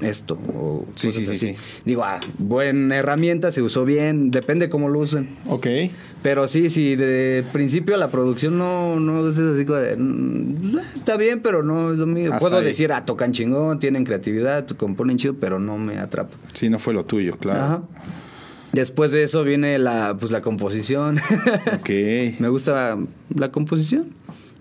esto. 0.00 0.34
O 0.54 0.86
Sí, 0.94 1.08
cosas 1.08 1.20
sí, 1.20 1.26
sí, 1.26 1.32
así. 1.32 1.46
sí. 1.54 1.80
Digo, 1.84 2.04
ah, 2.04 2.20
buena 2.38 2.96
herramienta, 2.96 3.52
se 3.52 3.62
usó 3.62 3.84
bien, 3.84 4.30
depende 4.30 4.68
cómo 4.68 4.88
lo 4.88 5.00
usen. 5.00 5.36
Ok. 5.46 5.66
Pero 6.22 6.48
sí, 6.48 6.70
sí, 6.70 6.96
de 6.96 7.44
principio 7.52 7.96
la 7.96 8.10
producción 8.10 8.58
no, 8.58 8.98
no 9.00 9.28
es 9.28 9.38
así 9.38 9.64
como 9.64 9.78
de, 9.78 9.96
mm, 9.96 10.78
está 10.96 11.16
bien, 11.16 11.40
pero 11.40 11.62
no 11.62 11.92
es 11.92 11.98
lo 11.98 12.06
mío. 12.06 12.32
Hasta 12.32 12.38
Puedo 12.40 12.58
ahí. 12.58 12.64
decir, 12.64 12.92
ah, 12.92 13.04
tocan 13.04 13.32
chingón, 13.32 13.78
tienen 13.80 14.04
creatividad, 14.04 14.66
componen 14.68 15.16
chido, 15.18 15.34
pero 15.34 15.58
no 15.58 15.78
me 15.78 15.98
atrapa. 15.98 16.34
Sí, 16.52 16.68
no 16.68 16.78
fue 16.78 16.94
lo 16.94 17.04
tuyo, 17.04 17.36
claro. 17.38 17.62
Ajá. 17.62 17.82
Después 18.72 19.12
de 19.12 19.22
eso 19.22 19.44
viene 19.44 19.78
la, 19.78 20.16
pues, 20.18 20.32
la 20.32 20.40
composición. 20.42 21.18
Ok. 21.78 21.90
me 22.40 22.48
gusta 22.48 22.96
la 23.34 23.52
composición. 23.52 24.06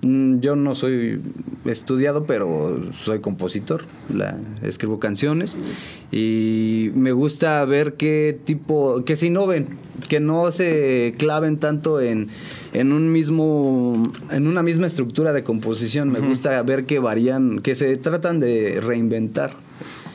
Mm, 0.03 0.39
Yo 0.39 0.55
no 0.55 0.75
soy 0.75 1.21
estudiado, 1.65 2.25
pero 2.25 2.81
soy 2.93 3.19
compositor. 3.19 3.83
La, 4.13 4.37
escribo 4.61 4.99
canciones 4.99 5.57
y 6.11 6.91
me 6.93 7.11
gusta 7.11 7.63
ver 7.65 7.93
qué 7.93 8.37
tipo, 8.43 9.03
que 9.05 9.15
se 9.15 9.27
innoven, 9.27 9.69
que 10.09 10.19
no 10.19 10.51
se 10.51 11.13
claven 11.17 11.57
tanto 11.57 12.01
en, 12.01 12.27
en 12.73 12.91
un 12.91 13.11
mismo, 13.11 14.11
en 14.29 14.47
una 14.47 14.61
misma 14.61 14.87
estructura 14.87 15.31
de 15.33 15.43
composición. 15.43 16.09
Me 16.11 16.19
gusta 16.19 16.61
ver 16.63 16.85
que 16.85 16.99
varían, 16.99 17.59
que 17.59 17.75
se 17.75 17.95
tratan 17.97 18.39
de 18.39 18.79
reinventar. 18.81 19.55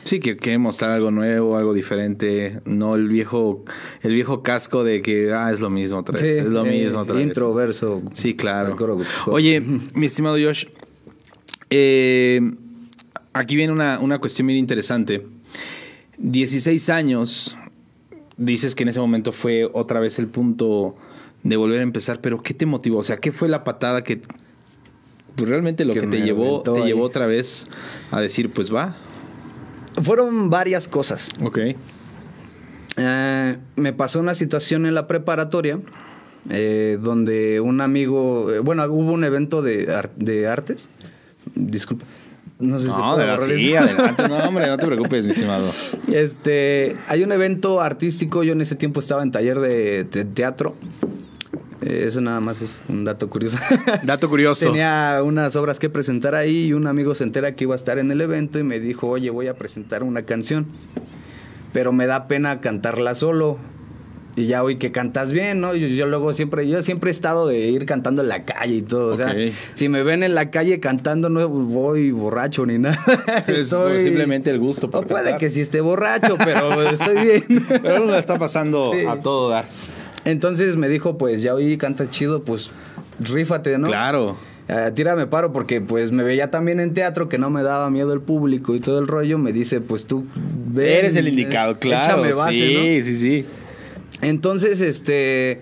Sí, 0.03 0.19
que 0.19 0.35
quiere 0.37 0.57
mostrar 0.57 0.91
algo 0.91 1.11
nuevo, 1.11 1.57
algo 1.57 1.73
diferente, 1.73 2.61
no 2.65 2.95
el 2.95 3.07
viejo, 3.07 3.63
el 4.01 4.13
viejo 4.13 4.41
casco 4.43 4.83
de 4.83 5.01
que 5.01 5.31
ah, 5.33 5.51
es 5.51 5.59
lo 5.59 5.69
mismo 5.69 5.99
otra 5.99 6.13
vez, 6.13 6.21
Sí, 6.21 6.39
es 6.39 6.45
lo 6.45 6.65
eh, 6.65 6.71
mismo 6.71 6.99
otra 6.99 7.15
vez. 7.15 7.25
intro, 7.27 7.53
verso. 7.53 8.01
Sí, 8.11 8.33
claro. 8.35 8.75
Oye, 9.27 9.61
mi 9.93 10.05
estimado 10.05 10.37
Josh, 10.41 10.65
eh, 11.69 12.41
aquí 13.33 13.55
viene 13.55 13.71
una, 13.73 13.99
una 13.99 14.19
cuestión 14.19 14.47
bien 14.47 14.59
interesante. 14.59 15.25
16 16.17 16.89
años, 16.89 17.55
dices 18.37 18.75
que 18.75 18.83
en 18.83 18.89
ese 18.89 18.99
momento 18.99 19.31
fue 19.31 19.69
otra 19.71 19.99
vez 19.99 20.19
el 20.19 20.27
punto 20.27 20.95
de 21.43 21.55
volver 21.55 21.79
a 21.79 21.83
empezar, 21.83 22.19
pero 22.21 22.41
¿qué 22.43 22.53
te 22.53 22.65
motivó? 22.65 22.97
O 22.99 23.03
sea, 23.03 23.17
¿qué 23.17 23.31
fue 23.31 23.47
la 23.47 23.63
patada 23.63 24.03
que 24.03 24.21
realmente 25.37 25.85
lo 25.85 25.93
Que 25.93 26.01
que, 26.01 26.07
te 26.07 26.21
llevó, 26.21 26.61
te 26.61 26.71
ahí. 26.71 26.87
llevó 26.87 27.03
otra 27.03 27.25
vez 27.27 27.65
a 28.11 28.19
decir, 28.19 28.49
pues 28.51 28.73
va? 28.73 28.95
Fueron 30.01 30.49
varias 30.49 30.87
cosas. 30.87 31.29
Ok. 31.43 31.59
Eh, 32.97 33.57
me 33.75 33.93
pasó 33.93 34.19
una 34.19 34.35
situación 34.35 34.85
en 34.85 34.93
la 34.95 35.07
preparatoria 35.07 35.79
eh, 36.49 36.97
donde 37.01 37.59
un 37.61 37.81
amigo, 37.81 38.51
eh, 38.51 38.59
bueno, 38.59 38.83
hubo 38.85 39.11
un 39.13 39.23
evento 39.23 39.61
de, 39.61 39.93
ar- 39.93 40.11
de 40.15 40.47
artes. 40.47 40.89
Disculpa. 41.55 42.05
No 42.59 42.77
sé 42.77 42.87
si 42.87 42.91
No, 42.91 43.15
de 43.15 43.25
la- 43.25 43.39
sí, 43.39 43.73
adelante. 43.75 44.27
No, 44.27 44.37
hombre, 44.39 44.67
no 44.67 44.77
te 44.77 44.85
preocupes, 44.87 45.25
mi 45.25 45.31
estimado. 45.31 45.69
Este, 46.11 46.95
hay 47.07 47.23
un 47.23 47.31
evento 47.31 47.79
artístico. 47.81 48.43
Yo 48.43 48.51
en 48.53 48.61
ese 48.61 48.75
tiempo 48.75 48.99
estaba 48.99 49.23
en 49.23 49.31
taller 49.31 49.59
de, 49.59 50.03
de 50.03 50.25
teatro. 50.25 50.75
Eh, 51.81 52.03
eso 52.07 52.19
nada 52.21 52.39
más 52.41 52.61
es 52.61 52.77
un 52.89 53.05
dato 53.05 53.29
curioso. 53.29 53.57
Dato 54.03 54.29
curioso. 54.29 54.65
Tenía 54.67 55.21
unas 55.23 55.55
obras 55.55 55.79
que 55.79 55.89
presentar 55.89 56.35
ahí 56.35 56.65
y 56.65 56.73
un 56.73 56.87
amigo 56.87 57.15
se 57.15 57.23
entera 57.23 57.55
que 57.55 57.63
iba 57.63 57.73
a 57.73 57.77
estar 57.77 57.99
en 57.99 58.11
el 58.11 58.19
evento 58.19 58.59
y 58.59 58.63
me 58.63 58.79
dijo, 58.81 59.07
oye, 59.07 59.29
voy 59.29 59.47
a 59.47 59.53
presentar 59.53 60.03
una 60.03 60.23
canción, 60.23 60.65
pero 61.71 61.91
me 61.93 62.05
da 62.05 62.27
pena 62.27 62.59
cantarla 62.61 63.15
solo. 63.15 63.57
Y 64.35 64.45
ya 64.47 64.63
oí 64.63 64.77
que 64.77 64.91
cantas 64.91 65.31
bien, 65.33 65.59
¿no? 65.59 65.75
Yo, 65.75 65.87
yo 65.87 66.05
luego 66.05 66.33
siempre, 66.33 66.65
yo 66.67 66.81
siempre 66.81 67.09
he 67.09 67.11
estado 67.11 67.47
de 67.47 67.59
ir 67.67 67.85
cantando 67.85 68.21
en 68.21 68.29
la 68.29 68.45
calle 68.45 68.75
y 68.75 68.81
todo. 68.81 69.13
O 69.13 69.17
sea, 69.17 69.35
si 69.73 69.89
me 69.89 70.01
ven 70.03 70.23
en 70.23 70.33
la 70.33 70.49
calle 70.49 70.79
cantando, 70.79 71.29
no 71.29 71.45
voy 71.49 72.11
borracho 72.11 72.65
ni 72.65 72.77
nada. 72.77 72.99
Es 73.47 73.73
Estoy- 73.73 74.01
simplemente 74.01 74.49
el 74.49 74.59
gusto 74.59 74.89
por 74.89 75.03
O 75.03 75.07
puede 75.07 75.23
cantar. 75.23 75.39
que 75.39 75.49
sí 75.49 75.59
esté 75.61 75.81
borracho, 75.81 76.37
pero 76.37 76.83
estoy 76.89 77.17
bien. 77.21 77.65
Pero 77.81 78.03
uno 78.03 78.11
la 78.11 78.19
está 78.19 78.37
pasando 78.37 78.91
Sí. 78.93 79.05
a 79.05 79.19
todo 79.19 79.49
dar. 79.49 79.65
Entonces 80.29 80.75
me 80.75 80.89
dijo, 80.89 81.17
pues 81.17 81.41
ya 81.41 81.55
oí, 81.55 81.77
canta 81.77 82.09
chido, 82.09 82.43
pues 82.43 82.71
rífate, 83.19 83.77
¿no? 83.77 83.87
Claro. 83.87 84.37
Eh, 84.67 84.91
tírame 84.93 85.25
paro 85.25 85.51
porque 85.51 85.81
pues 85.81 86.11
me 86.11 86.21
veía 86.21 86.51
también 86.51 86.79
en 86.79 86.93
teatro 86.93 87.27
que 87.27 87.39
no 87.39 87.49
me 87.49 87.63
daba 87.63 87.89
miedo 87.89 88.13
el 88.13 88.21
público 88.21 88.75
y 88.75 88.79
todo 88.79 88.99
el 88.99 89.07
rollo. 89.07 89.39
Me 89.39 89.51
dice, 89.51 89.81
pues 89.81 90.05
tú 90.05 90.25
ven, 90.67 90.87
Eres 90.87 91.15
el 91.15 91.27
indicado, 91.27 91.73
eh, 91.73 91.77
claro. 91.79 92.23
échame 92.23 92.33
base, 92.33 92.51
sí, 92.51 92.73
¿no? 92.75 93.03
sí, 93.03 93.15
sí. 93.15 93.45
Entonces, 94.21 94.81
este, 94.81 95.61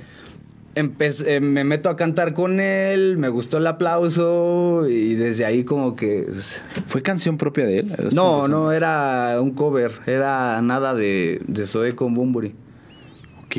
eh, 0.75 1.39
me 1.39 1.63
meto 1.63 1.89
a 1.89 1.95
cantar 1.95 2.33
con 2.33 2.59
él, 2.59 3.17
me 3.17 3.29
gustó 3.29 3.59
el 3.59 3.67
aplauso 3.67 4.87
y 4.89 5.15
desde 5.15 5.45
ahí 5.45 5.63
como 5.63 5.95
que... 5.95 6.25
pues, 6.27 6.61
¿Fue 6.87 7.01
canción 7.01 7.37
propia 7.37 7.65
de 7.65 7.79
él? 7.79 7.93
no, 8.13 8.49
no, 8.49 8.73
era 8.73 9.37
un 9.39 9.51
cover, 9.51 9.93
era 10.05 10.61
nada 10.61 10.93
de, 10.93 11.39
de 11.47 11.65
Zoe 11.65 11.95
con 11.95 12.13
Bumburi. 12.13 12.53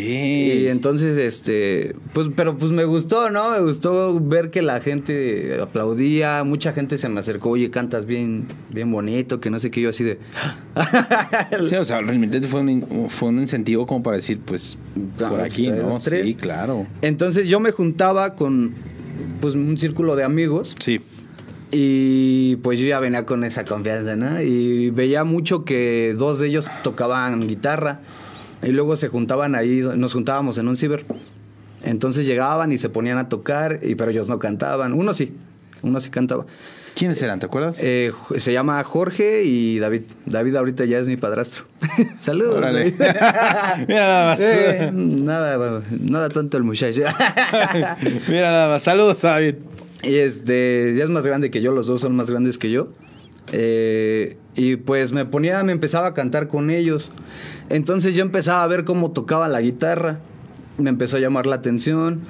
Y 0.00 0.66
entonces, 0.68 1.18
este, 1.18 1.94
pues, 2.12 2.28
pero 2.36 2.56
pues 2.56 2.70
me 2.72 2.84
gustó, 2.84 3.30
¿no? 3.30 3.50
Me 3.52 3.60
gustó 3.60 4.18
ver 4.20 4.50
que 4.50 4.62
la 4.62 4.80
gente 4.80 5.58
aplaudía, 5.60 6.44
mucha 6.44 6.72
gente 6.72 6.98
se 6.98 7.08
me 7.08 7.20
acercó, 7.20 7.50
oye, 7.50 7.70
cantas 7.70 8.06
bien, 8.06 8.46
bien 8.70 8.90
bonito, 8.92 9.40
que 9.40 9.50
no 9.50 9.58
sé 9.58 9.70
qué, 9.70 9.80
yo 9.80 9.90
así 9.90 10.04
de... 10.04 10.18
Sí, 11.64 11.74
o 11.76 11.84
sea, 11.84 12.00
realmente 12.00 12.40
fue 12.42 12.60
un, 12.60 13.08
fue 13.10 13.28
un 13.28 13.38
incentivo 13.40 13.86
como 13.86 14.02
para 14.02 14.16
decir, 14.16 14.38
pues, 14.44 14.78
por 15.18 15.40
Ah, 15.40 15.44
aquí, 15.44 15.66
pues, 15.68 15.82
¿no? 15.82 15.88
los 15.90 16.04
tres. 16.04 16.24
Sí, 16.26 16.34
claro. 16.34 16.86
Entonces 17.02 17.48
yo 17.48 17.60
me 17.60 17.70
juntaba 17.72 18.34
con, 18.36 18.74
pues, 19.40 19.54
un 19.54 19.76
círculo 19.78 20.16
de 20.16 20.24
amigos 20.24 20.74
Sí. 20.78 21.00
y 21.70 22.56
pues 22.56 22.78
yo 22.78 22.86
ya 22.86 22.98
venía 23.00 23.26
con 23.26 23.44
esa 23.44 23.64
confianza, 23.64 24.16
¿no? 24.16 24.40
Y 24.42 24.90
veía 24.90 25.24
mucho 25.24 25.64
que 25.64 26.14
dos 26.16 26.38
de 26.38 26.48
ellos 26.48 26.66
tocaban 26.82 27.46
guitarra 27.46 28.00
y 28.62 28.68
luego 28.68 28.96
se 28.96 29.08
juntaban 29.08 29.54
ahí, 29.54 29.80
nos 29.96 30.12
juntábamos 30.12 30.58
en 30.58 30.68
un 30.68 30.76
ciber. 30.76 31.04
Entonces 31.82 32.26
llegaban 32.26 32.72
y 32.72 32.78
se 32.78 32.88
ponían 32.88 33.18
a 33.18 33.28
tocar, 33.28 33.80
y, 33.82 33.94
pero 33.94 34.10
ellos 34.10 34.28
no 34.28 34.38
cantaban. 34.38 34.92
Uno 34.92 35.14
sí, 35.14 35.32
uno 35.82 36.00
sí 36.00 36.10
cantaba. 36.10 36.44
¿Quiénes 36.96 37.22
eran? 37.22 37.38
¿Te 37.38 37.46
acuerdas? 37.46 37.78
Eh, 37.80 38.10
Ju- 38.12 38.40
se 38.40 38.52
llama 38.52 38.82
Jorge 38.82 39.44
y 39.44 39.78
David. 39.78 40.02
David 40.26 40.56
ahorita 40.56 40.84
ya 40.84 40.98
es 40.98 41.06
mi 41.06 41.16
padrastro. 41.16 41.64
Saludos. 42.18 42.60
David. 42.60 42.94
Mira 42.98 44.00
nada 44.00 44.30
más. 44.32 44.40
Eh, 44.40 44.90
nada, 44.92 45.82
nada 46.00 46.28
tonto 46.28 46.56
el 46.56 46.64
muchacho. 46.64 47.02
Mira 48.28 48.50
nada 48.50 48.68
más. 48.70 48.82
Saludos, 48.82 49.22
David. 49.22 49.54
y 50.02 50.16
este, 50.16 50.94
ya 50.96 51.04
es 51.04 51.10
más 51.10 51.24
grande 51.24 51.50
que 51.52 51.60
yo, 51.60 51.70
los 51.72 51.86
dos 51.86 52.00
son 52.00 52.16
más 52.16 52.28
grandes 52.30 52.58
que 52.58 52.70
yo. 52.72 52.88
Eh, 53.52 54.36
y 54.54 54.76
pues 54.76 55.12
me 55.12 55.24
ponía, 55.24 55.62
me 55.62 55.72
empezaba 55.72 56.08
a 56.08 56.14
cantar 56.14 56.48
con 56.48 56.70
ellos. 56.70 57.10
Entonces 57.68 58.14
yo 58.14 58.22
empezaba 58.22 58.62
a 58.62 58.66
ver 58.66 58.84
cómo 58.84 59.12
tocaba 59.12 59.48
la 59.48 59.60
guitarra. 59.60 60.18
Me 60.78 60.90
empezó 60.90 61.16
a 61.16 61.20
llamar 61.20 61.46
la 61.46 61.56
atención. 61.56 62.20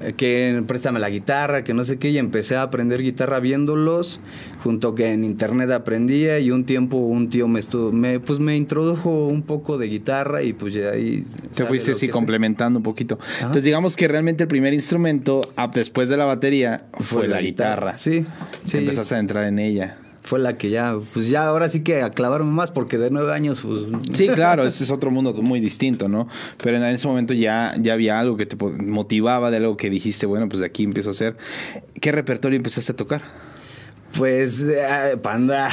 eh, 0.00 0.14
Que 0.14 0.62
préstame 0.66 0.98
la 0.98 1.10
guitarra, 1.10 1.62
que 1.62 1.74
no 1.74 1.84
sé 1.84 1.98
qué, 1.98 2.08
y 2.08 2.18
empecé 2.18 2.56
a 2.56 2.62
aprender 2.62 3.02
guitarra 3.02 3.38
viéndolos, 3.40 4.20
junto 4.64 4.94
que 4.94 5.12
en 5.12 5.24
internet 5.24 5.70
aprendía, 5.70 6.38
y 6.38 6.50
un 6.50 6.64
tiempo 6.64 6.96
un 6.96 7.28
tío 7.28 7.46
me 7.48 7.60
estuvo, 7.60 7.92
me, 7.92 8.18
pues 8.20 8.38
me 8.38 8.56
introdujo 8.56 9.26
un 9.26 9.42
poco 9.42 9.76
de 9.76 9.88
guitarra, 9.88 10.42
y 10.42 10.54
pues 10.54 10.72
ya 10.72 10.90
ahí... 10.90 11.26
Te 11.54 11.66
fuiste 11.66 11.92
así 11.92 12.08
complementando 12.08 12.78
un 12.78 12.82
poquito. 12.82 13.18
Entonces, 13.40 13.64
digamos 13.64 13.94
que 13.94 14.08
realmente 14.08 14.44
el 14.44 14.48
primer 14.48 14.72
instrumento, 14.72 15.42
ah, 15.56 15.70
después 15.72 16.08
de 16.08 16.16
la 16.16 16.24
batería, 16.24 16.86
fue, 16.98 17.28
la 17.28 17.42
guitarra. 17.42 17.98
Sí, 17.98 18.24
sí. 18.64 18.78
Empezaste 18.78 19.14
a 19.16 19.18
entrar 19.18 19.44
en 19.44 19.58
ella. 19.58 19.98
Fue 20.30 20.38
la 20.38 20.56
que 20.56 20.70
ya, 20.70 20.96
pues 21.12 21.28
ya 21.28 21.48
ahora 21.48 21.68
sí 21.68 21.82
que 21.82 22.02
a 22.02 22.10
clavarme 22.10 22.52
más 22.52 22.70
porque 22.70 22.98
de 22.98 23.10
nueve 23.10 23.32
años, 23.32 23.62
pues... 23.62 23.80
Sí, 24.12 24.28
claro, 24.36 24.64
ese 24.64 24.84
es 24.84 24.90
otro 24.92 25.10
mundo 25.10 25.32
muy 25.32 25.58
distinto, 25.58 26.08
¿no? 26.08 26.28
Pero 26.62 26.76
en 26.76 26.84
ese 26.84 27.08
momento 27.08 27.34
ya, 27.34 27.74
ya 27.80 27.94
había 27.94 28.20
algo 28.20 28.36
que 28.36 28.46
te 28.46 28.54
motivaba 28.54 29.50
de 29.50 29.56
algo 29.56 29.76
que 29.76 29.90
dijiste, 29.90 30.26
bueno, 30.26 30.48
pues 30.48 30.60
de 30.60 30.66
aquí 30.66 30.84
empiezo 30.84 31.08
a 31.08 31.12
hacer. 31.12 31.36
¿Qué 32.00 32.12
repertorio 32.12 32.56
empezaste 32.56 32.92
a 32.92 32.96
tocar? 32.96 33.22
Pues 34.16 34.62
eh, 34.62 35.18
Panda, 35.20 35.68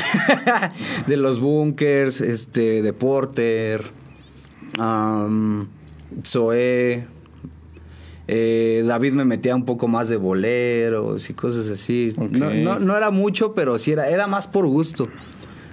de 1.07 1.17
los 1.17 1.39
bunkers, 1.39 2.19
este, 2.19 2.81
de 2.81 2.93
Porter, 2.93 3.83
Zoé, 6.25 7.05
eh, 8.27 8.83
David 8.85 9.13
me 9.13 9.25
metía 9.25 9.55
un 9.55 9.65
poco 9.65 9.87
más 9.87 10.09
de 10.09 10.17
boleros 10.17 11.29
y 11.29 11.33
cosas 11.33 11.69
así. 11.69 12.13
No, 12.17 12.51
no, 12.53 12.79
no 12.79 12.97
era 12.97 13.09
mucho, 13.11 13.53
pero 13.53 13.77
sí 13.77 13.91
era, 13.93 14.09
era 14.09 14.27
más 14.27 14.47
por 14.47 14.67
gusto. 14.67 15.07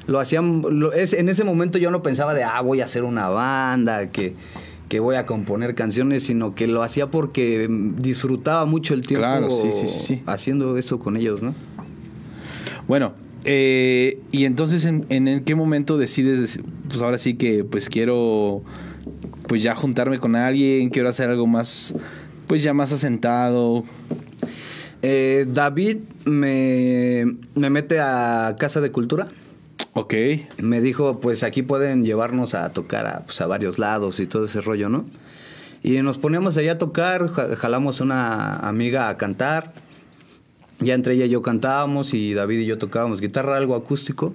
Lo 0.07 0.21
hacían, 0.21 0.63
lo- 0.69 0.93
es, 0.93 1.15
en 1.15 1.29
ese 1.29 1.45
momento 1.45 1.79
yo 1.79 1.91
no 1.91 2.03
pensaba 2.03 2.35
de, 2.35 2.45
ah, 2.45 2.61
voy 2.61 2.81
a 2.81 2.85
hacer 2.85 3.05
una 3.05 3.29
banda, 3.29 4.09
que, 4.09 4.35
que 4.89 5.01
voy 5.01 5.17
a 5.17 5.25
componer 5.27 5.75
canciones, 5.75 6.25
sino 6.25 6.55
que 6.55 6.67
lo 6.69 6.83
hacía 6.83 7.07
porque 7.07 7.67
mm, 7.69 7.97
disfrutaba 7.97 8.67
mucho 8.67 8.93
el 8.95 9.01
tiempo 9.03 9.23
Claro, 9.27 9.51
sí, 9.51 9.73
sí, 9.73 9.87
sí, 9.87 10.23
haciendo 10.27 10.77
eso 10.77 10.99
con 10.99 11.17
ellos, 11.17 11.43
¿no? 11.43 11.55
Bueno, 12.87 13.13
eh, 13.47 14.19
y 14.31 14.45
entonces 14.45 14.85
¿en, 14.85 15.07
en, 15.09 15.43
qué 15.45 15.55
momento 15.55 15.97
decides, 15.99 16.59
dec- 16.59 16.65
pues 16.89 17.01
ahora 17.03 17.19
sí 17.19 17.35
que 17.35 17.65
pues 17.65 17.89
quiero 17.89 18.63
pues 19.49 19.63
ya 19.63 19.75
juntarme 19.75 20.19
con 20.19 20.37
alguien, 20.37 20.91
quiero 20.91 21.09
hacer 21.09 21.31
algo 21.31 21.47
más, 21.47 21.95
pues 22.47 22.63
ya 22.63 22.75
más 22.75 22.93
asentado. 22.93 23.85
Eh, 25.03 25.47
David 25.49 25.99
me, 26.25 27.25
me 27.55 27.71
mete 27.71 28.01
a 28.01 28.57
Casa 28.59 28.81
de 28.81 28.91
Cultura. 28.91 29.29
Ok. 29.93 30.15
Me 30.63 30.81
dijo, 30.81 31.21
pues 31.21 31.43
aquí 31.43 31.63
pueden 31.63 32.05
llevarnos 32.05 32.55
a 32.55 32.71
tocar 32.73 33.07
a, 33.07 33.21
pues, 33.21 33.41
a 33.41 33.47
varios 33.47 33.79
lados 33.79 34.19
y 34.21 34.27
todo 34.27 34.45
ese 34.47 34.61
rollo, 34.61 34.89
¿no? 34.89 35.05
Y 35.83 36.01
nos 36.03 36.17
poníamos 36.19 36.57
allá 36.57 36.73
a 36.73 36.79
tocar, 36.79 37.29
ja- 37.29 37.55
jalamos 37.57 38.01
una 38.01 38.57
amiga 38.57 39.09
a 39.09 39.17
cantar. 39.19 39.73
Ya 40.81 40.95
entre 40.95 41.15
ella 41.15 41.27
y 41.27 41.31
yo 41.31 41.43
cantábamos 41.43 42.15
y 42.15 42.35
David 42.35 42.61
y 42.61 42.67
yo 42.67 42.79
tocábamos 42.79 43.21
guitarra, 43.21 43.57
algo 43.57 43.77
acústico. 43.77 44.33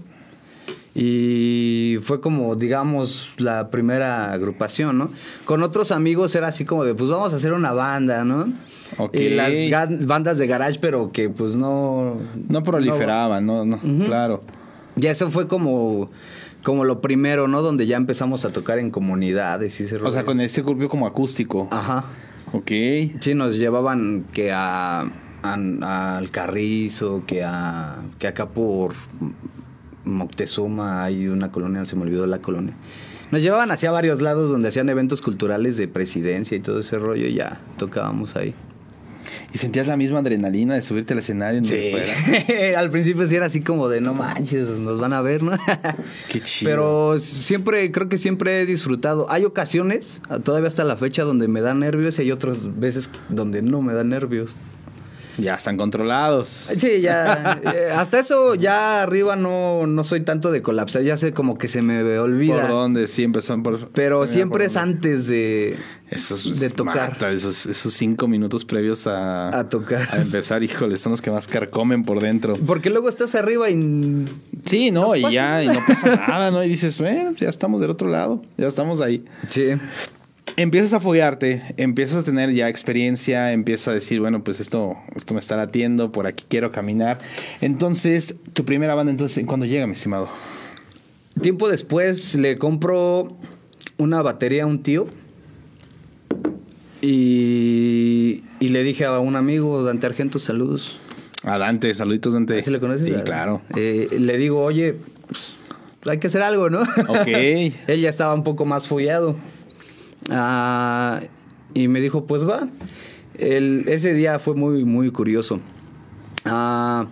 Y 0.95 1.97
fue 2.01 2.19
como, 2.19 2.55
digamos, 2.55 3.29
la 3.37 3.69
primera 3.69 4.31
agrupación, 4.33 4.97
¿no? 4.97 5.09
Con 5.45 5.63
otros 5.63 5.91
amigos 5.91 6.33
era 6.35 6.47
así 6.47 6.65
como 6.65 6.83
de, 6.83 6.95
pues 6.95 7.09
vamos 7.09 7.31
a 7.33 7.35
hacer 7.37 7.53
una 7.53 7.71
banda, 7.71 8.25
¿no? 8.25 8.51
Ok. 8.97 9.15
Y 9.15 9.29
las 9.69 10.05
bandas 10.07 10.39
de 10.39 10.47
garage, 10.47 10.79
pero 10.81 11.11
que 11.11 11.29
pues 11.29 11.55
no... 11.55 12.17
No 12.47 12.63
proliferaban, 12.63 13.45
no, 13.45 13.65
no, 13.65 13.79
claro. 14.05 14.43
Ya 14.95 15.11
eso 15.11 15.29
fue 15.31 15.47
como, 15.47 16.09
como 16.63 16.83
lo 16.83 16.99
primero, 17.01 17.47
¿no? 17.47 17.61
Donde 17.61 17.85
ya 17.85 17.95
empezamos 17.95 18.43
a 18.43 18.49
tocar 18.51 18.79
en 18.79 18.89
comunidades 18.91 19.79
y 19.79 19.83
ese 19.83 19.97
O 19.97 20.11
sea, 20.11 20.25
con 20.25 20.41
este 20.41 20.61
grupo 20.63 20.89
como 20.89 21.05
acústico. 21.07 21.67
Ajá. 21.71 22.05
Ok. 22.51 22.71
Sí, 23.19 23.35
nos 23.35 23.57
llevaban 23.57 24.25
que 24.33 24.51
a- 24.51 25.09
al 25.43 26.31
Carrizo, 26.31 27.23
que 27.25 27.43
a 27.45 27.99
que 28.17 28.27
acá 28.27 28.47
por 28.49 28.93
Moctezuma 30.09 31.03
hay 31.03 31.27
una 31.27 31.51
colonia, 31.51 31.85
se 31.85 31.95
me 31.95 32.03
olvidó 32.03 32.25
la 32.25 32.39
colonia. 32.39 32.73
Nos 33.31 33.43
llevaban 33.43 33.71
hacia 33.71 33.91
varios 33.91 34.21
lados 34.21 34.49
donde 34.49 34.69
hacían 34.69 34.89
eventos 34.89 35.21
culturales 35.21 35.77
de 35.77 35.87
presidencia 35.87 36.57
y 36.57 36.59
todo 36.59 36.79
ese 36.79 36.97
rollo 36.97 37.27
y 37.27 37.35
ya 37.35 37.59
tocábamos 37.77 38.35
ahí. 38.35 38.55
¿Y 39.53 39.57
sentías 39.57 39.87
la 39.87 39.97
misma 39.97 40.19
adrenalina 40.19 40.75
de 40.75 40.81
subirte 40.81 41.13
al 41.13 41.19
escenario? 41.19 41.63
fuera? 41.63 42.79
Al 42.79 42.89
principio 42.89 43.27
sí 43.27 43.35
era 43.35 43.47
así 43.47 43.61
como 43.61 43.89
de 43.89 44.01
no 44.01 44.13
manches, 44.13 44.67
nos 44.79 44.99
van 44.99 45.13
a 45.13 45.21
ver, 45.21 45.43
¿no? 45.43 45.51
Qué 46.29 46.41
chido. 46.41 46.69
Pero 46.69 47.19
siempre, 47.19 47.91
creo 47.91 48.09
que 48.09 48.17
siempre 48.17 48.61
he 48.61 48.65
disfrutado. 48.65 49.29
Hay 49.29 49.45
ocasiones, 49.45 50.21
todavía 50.43 50.67
hasta 50.67 50.83
la 50.83 50.97
fecha, 50.97 51.23
donde 51.23 51.47
me 51.47 51.61
dan 51.61 51.79
nervios 51.79 52.19
y 52.19 52.23
hay 52.23 52.31
otras 52.31 52.79
veces 52.79 53.09
donde 53.29 53.61
no 53.61 53.81
me 53.81 53.93
dan 53.93 54.09
nervios. 54.09 54.55
Ya 55.41 55.55
están 55.55 55.77
controlados. 55.77 56.49
Sí, 56.49 57.01
ya. 57.01 57.59
eh, 57.63 57.91
hasta 57.95 58.19
eso, 58.19 58.55
ya 58.55 59.03
arriba 59.03 59.35
no, 59.35 59.87
no 59.87 60.03
soy 60.03 60.21
tanto 60.21 60.51
de 60.51 60.61
colapsar. 60.61 61.01
Ya 61.03 61.17
sé 61.17 61.31
como 61.33 61.57
que 61.57 61.67
se 61.67 61.81
me 61.81 62.17
olvida. 62.19 62.61
¿Por 62.61 62.69
dónde? 62.69 63.07
Siempre 63.07 63.41
son 63.41 63.63
por... 63.63 63.89
Pero 63.89 64.27
siempre 64.27 64.59
por 64.59 64.61
es 64.67 64.73
dónde. 64.73 64.91
antes 64.91 65.27
de, 65.27 65.77
Esos, 66.09 66.59
de 66.59 66.69
tocar. 66.69 67.11
mata, 67.11 67.31
esos, 67.31 67.65
esos 67.65 67.93
cinco 67.93 68.27
minutos 68.27 68.65
previos 68.65 69.07
a, 69.07 69.57
a 69.57 69.69
tocar. 69.69 70.07
a 70.11 70.17
empezar, 70.21 70.63
híjole, 70.63 70.97
son 70.97 71.11
los 71.11 71.21
que 71.21 71.31
más 71.31 71.47
carcomen 71.47 72.03
por 72.03 72.19
dentro. 72.19 72.55
Porque 72.65 72.89
luego 72.89 73.09
estás 73.09 73.35
arriba 73.35 73.69
y. 73.69 74.25
Sí, 74.65 74.91
no, 74.91 75.15
y 75.15 75.21
ya, 75.31 75.63
y 75.63 75.67
no 75.67 75.79
pasa 75.87 76.15
nada, 76.15 76.51
¿no? 76.51 76.63
Y 76.63 76.69
dices, 76.69 76.97
bueno, 76.99 77.31
ya 77.37 77.49
estamos 77.49 77.81
del 77.81 77.91
otro 77.91 78.07
lado, 78.09 78.41
ya 78.57 78.67
estamos 78.67 79.01
ahí. 79.01 79.23
Sí. 79.49 79.71
Empiezas 80.59 80.91
a 80.91 80.99
foguearte, 80.99 81.63
empiezas 81.77 82.17
a 82.17 82.23
tener 82.25 82.51
ya 82.51 82.67
experiencia, 82.67 83.53
empiezas 83.53 83.87
a 83.87 83.93
decir, 83.93 84.19
bueno, 84.19 84.43
pues 84.43 84.59
esto, 84.59 84.97
esto 85.15 85.33
me 85.33 85.39
está 85.39 85.55
latiendo, 85.55 86.11
por 86.11 86.27
aquí 86.27 86.43
quiero 86.49 86.69
caminar. 86.73 87.19
Entonces, 87.61 88.35
tu 88.51 88.65
primera 88.65 88.93
banda, 88.93 89.09
entonces, 89.09 89.45
¿cuándo 89.45 89.65
llega, 89.65 89.87
mi 89.87 89.93
estimado? 89.93 90.27
Tiempo 91.41 91.69
después 91.69 92.35
le 92.35 92.57
compro 92.57 93.37
una 93.97 94.21
batería 94.21 94.63
a 94.63 94.65
un 94.65 94.83
tío. 94.83 95.07
Y, 97.01 98.43
y 98.59 98.67
le 98.67 98.83
dije 98.83 99.05
a 99.05 99.17
un 99.19 99.37
amigo, 99.37 99.81
Dante 99.83 100.07
Argento, 100.07 100.39
saludos. 100.39 100.99
A 101.43 101.57
Dante, 101.57 101.95
saluditos, 101.95 102.33
Dante. 102.33 102.61
¿Sí 102.63 102.69
le 102.69 102.81
conoces? 102.81 103.05
Sí, 103.05 103.13
claro. 103.23 103.61
Eh, 103.77 104.09
le 104.11 104.37
digo, 104.37 104.61
oye, 104.61 104.97
pues, 105.25 105.55
hay 106.05 106.17
que 106.17 106.27
hacer 106.27 106.41
algo, 106.41 106.69
¿no? 106.69 106.81
Ok. 106.81 107.27
Él 107.87 108.01
ya 108.01 108.09
estaba 108.09 108.33
un 108.33 108.43
poco 108.43 108.65
más 108.65 108.89
follado. 108.89 109.37
Ah, 110.29 111.21
y 111.73 111.87
me 111.87 112.01
dijo, 112.01 112.25
pues 112.25 112.47
va. 112.47 112.67
El- 113.37 113.85
ese 113.87 114.13
día 114.13 114.39
fue 114.39 114.55
muy, 114.55 114.83
muy 114.85 115.11
curioso. 115.11 115.59
Ah, 116.45 117.07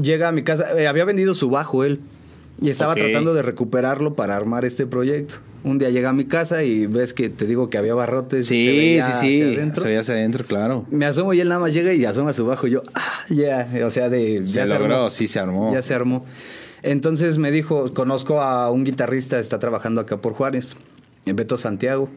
llega 0.00 0.28
a 0.28 0.32
mi 0.32 0.42
casa, 0.42 0.78
eh, 0.78 0.86
había 0.86 1.04
vendido 1.04 1.34
su 1.34 1.50
bajo 1.50 1.84
él. 1.84 2.00
Y 2.60 2.70
estaba 2.70 2.96
tratando 2.96 3.34
de 3.34 3.42
recuperarlo 3.42 4.14
para 4.14 4.36
armar 4.36 4.64
este 4.64 4.84
proyecto. 4.84 5.36
Un 5.62 5.78
día 5.78 5.90
llega 5.90 6.08
a 6.08 6.12
mi 6.12 6.24
casa 6.24 6.64
y 6.64 6.86
ves 6.88 7.12
que 7.14 7.28
te 7.28 7.46
digo 7.46 7.68
que 7.70 7.78
había 7.78 7.94
barrotes. 7.94 8.46
y 8.46 8.48
se 8.48 8.54
Sí, 8.54 8.66
veía 8.66 9.04
sí, 9.04 9.10
hacia 9.12 9.20
sí. 9.30 9.42
adentro. 9.56 9.82
Se 9.82 9.88
veía 9.88 10.00
hacia 10.00 10.14
adentro, 10.14 10.44
claro. 10.44 10.84
Me 10.90 11.06
asomo 11.06 11.32
y 11.34 11.40
él 11.40 11.48
nada 11.48 11.60
más 11.60 11.72
llega 11.72 11.92
y 11.94 12.04
asoma 12.04 12.32
su 12.32 12.44
bajo. 12.46 12.66
Y 12.66 12.72
yo, 12.72 12.82
ah, 12.94 13.24
ya, 13.28 13.68
o 13.84 13.90
sea, 13.90 14.08
de. 14.08 14.44
Se 14.44 14.54
ya 14.56 14.66
logró, 14.66 14.96
armó. 14.96 15.10
sí 15.10 15.28
se 15.28 15.38
armó. 15.38 15.72
Ya 15.72 15.82
se 15.82 15.94
armó. 15.94 16.24
Entonces 16.82 17.38
me 17.38 17.52
dijo, 17.52 17.92
conozco 17.94 18.40
a 18.40 18.70
un 18.72 18.82
guitarrista, 18.84 19.38
está 19.38 19.60
trabajando 19.60 20.00
acá 20.00 20.16
por 20.20 20.32
Juárez, 20.32 20.76
en 21.28 21.36
Beto 21.36 21.58
Santiago. 21.58 22.08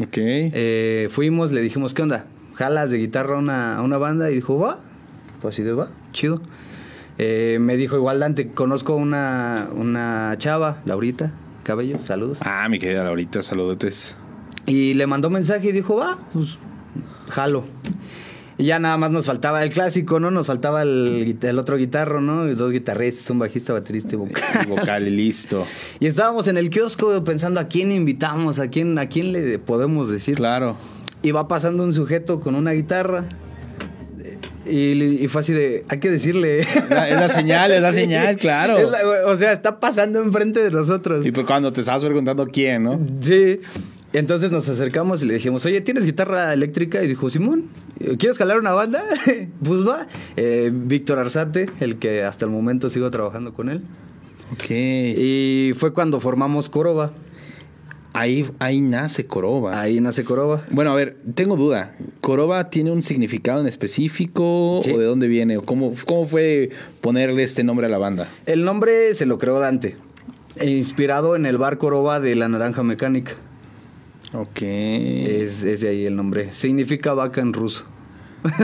Ok. 0.00 0.16
Eh, 0.16 1.08
fuimos, 1.10 1.52
le 1.52 1.60
dijimos, 1.60 1.94
¿qué 1.94 2.02
onda? 2.02 2.26
¿Jalas 2.54 2.90
de 2.90 2.98
guitarra 2.98 3.36
a 3.36 3.38
una, 3.38 3.76
a 3.76 3.82
una 3.82 3.98
banda? 3.98 4.30
Y 4.30 4.36
dijo, 4.36 4.58
va. 4.58 4.80
Pues 5.40 5.54
así 5.54 5.62
de 5.62 5.72
va, 5.72 5.90
chido. 6.12 6.40
Eh, 7.18 7.58
me 7.60 7.76
dijo, 7.76 7.96
igual 7.96 8.18
Dante, 8.18 8.48
conozco 8.48 8.96
una, 8.96 9.68
una 9.74 10.34
chava, 10.38 10.82
Laurita 10.84 11.32
Cabello, 11.62 11.98
saludos. 11.98 12.38
Ah, 12.42 12.68
mi 12.68 12.78
querida 12.78 13.04
Laurita, 13.04 13.42
saludotes. 13.42 14.14
Y 14.66 14.94
le 14.94 15.06
mandó 15.06 15.30
mensaje 15.30 15.68
y 15.68 15.72
dijo, 15.72 15.96
va, 15.96 16.18
pues 16.32 16.58
jalo. 17.30 17.64
Y 18.56 18.66
ya 18.66 18.78
nada 18.78 18.96
más 18.96 19.10
nos 19.10 19.26
faltaba 19.26 19.64
el 19.64 19.70
clásico, 19.70 20.20
¿no? 20.20 20.30
Nos 20.30 20.46
faltaba 20.46 20.82
el, 20.82 21.36
el 21.42 21.58
otro 21.58 21.76
guitarro, 21.76 22.20
¿no? 22.20 22.48
Y 22.48 22.54
dos 22.54 22.70
guitarristas, 22.70 23.28
un 23.30 23.40
bajista, 23.40 23.72
baterista 23.72 24.14
y 24.14 24.18
vocal. 24.18 24.66
Vocal 24.68 25.08
y 25.08 25.10
listo. 25.10 25.66
Y 26.00 26.06
estábamos 26.06 26.46
en 26.48 26.56
el 26.56 26.70
kiosco 26.70 27.24
pensando 27.24 27.58
a 27.60 27.64
quién 27.68 27.90
invitamos, 27.90 28.60
a 28.60 28.68
quién, 28.68 28.96
a 28.98 29.08
quién 29.08 29.32
le 29.32 29.58
podemos 29.58 30.08
decir. 30.08 30.36
Claro. 30.36 30.76
Y 31.22 31.32
va 31.32 31.48
pasando 31.48 31.82
un 31.82 31.92
sujeto 31.92 32.38
con 32.40 32.54
una 32.54 32.70
guitarra. 32.72 33.24
Y, 34.66 34.94
le- 34.94 35.06
y 35.06 35.28
fue 35.28 35.40
así 35.42 35.52
de, 35.52 35.84
hay 35.88 35.98
que 35.98 36.10
decirle. 36.10 36.60
Es 36.60 36.88
la- 36.90 37.28
señal, 37.28 37.70
es 37.72 37.82
la 37.82 37.92
señal, 37.92 38.36
claro. 38.36 38.90
La- 38.90 39.26
o 39.26 39.36
sea, 39.36 39.52
está 39.52 39.78
pasando 39.80 40.22
enfrente 40.22 40.62
de 40.62 40.70
nosotros. 40.70 41.26
Y 41.26 41.32
pues 41.32 41.46
cuando 41.46 41.72
te 41.72 41.80
estabas 41.80 42.02
preguntando 42.04 42.46
quién, 42.46 42.84
¿no? 42.84 43.00
Sí. 43.20 43.60
Entonces 44.12 44.50
nos 44.50 44.68
acercamos 44.68 45.22
y 45.22 45.26
le 45.26 45.34
dijimos, 45.34 45.66
oye, 45.66 45.80
¿tienes 45.80 46.06
guitarra 46.06 46.52
eléctrica? 46.52 47.02
Y 47.02 47.08
dijo, 47.08 47.28
Simón, 47.28 47.64
¿quieres 48.18 48.38
jalar 48.38 48.58
una 48.58 48.72
banda? 48.72 49.04
pues 49.64 49.86
va. 49.86 50.06
Eh, 50.36 50.70
Víctor 50.72 51.18
Arzate, 51.18 51.66
el 51.80 51.96
que 51.96 52.22
hasta 52.24 52.44
el 52.44 52.50
momento 52.50 52.90
sigo 52.90 53.10
trabajando 53.10 53.52
con 53.52 53.68
él. 53.68 53.82
Ok. 54.52 54.70
Y 54.70 55.72
fue 55.76 55.92
cuando 55.92 56.20
formamos 56.20 56.68
Coroba. 56.68 57.12
Ahí, 58.12 58.48
ahí 58.60 58.80
nace 58.80 59.26
Coroba. 59.26 59.80
Ahí 59.80 60.00
nace 60.00 60.22
Coroba. 60.22 60.62
Bueno, 60.70 60.92
a 60.92 60.94
ver, 60.94 61.16
tengo 61.34 61.56
duda. 61.56 61.94
¿Coroba 62.20 62.70
tiene 62.70 62.92
un 62.92 63.02
significado 63.02 63.60
en 63.60 63.66
específico 63.66 64.80
Sí. 64.84 64.92
o 64.92 64.98
de 64.98 65.04
dónde 65.04 65.26
viene? 65.26 65.56
¿O 65.56 65.62
cómo, 65.62 65.94
cómo 66.06 66.28
fue 66.28 66.70
ponerle 67.00 67.42
este 67.42 67.64
nombre 67.64 67.86
a 67.86 67.88
la 67.88 67.98
banda? 67.98 68.28
El 68.46 68.64
nombre 68.64 69.14
se 69.14 69.26
lo 69.26 69.36
creó 69.38 69.58
Dante, 69.58 69.96
inspirado 70.62 71.34
en 71.34 71.44
el 71.44 71.58
bar 71.58 71.76
Coroba 71.78 72.20
de 72.20 72.36
la 72.36 72.48
Naranja 72.48 72.84
Mecánica. 72.84 73.32
Ok. 74.34 74.62
Es, 74.62 75.64
es 75.64 75.80
de 75.80 75.88
ahí 75.88 76.06
el 76.06 76.16
nombre. 76.16 76.52
Significa 76.52 77.14
vaca 77.14 77.40
en 77.40 77.52
ruso. 77.52 77.84
Ok, 78.44 78.56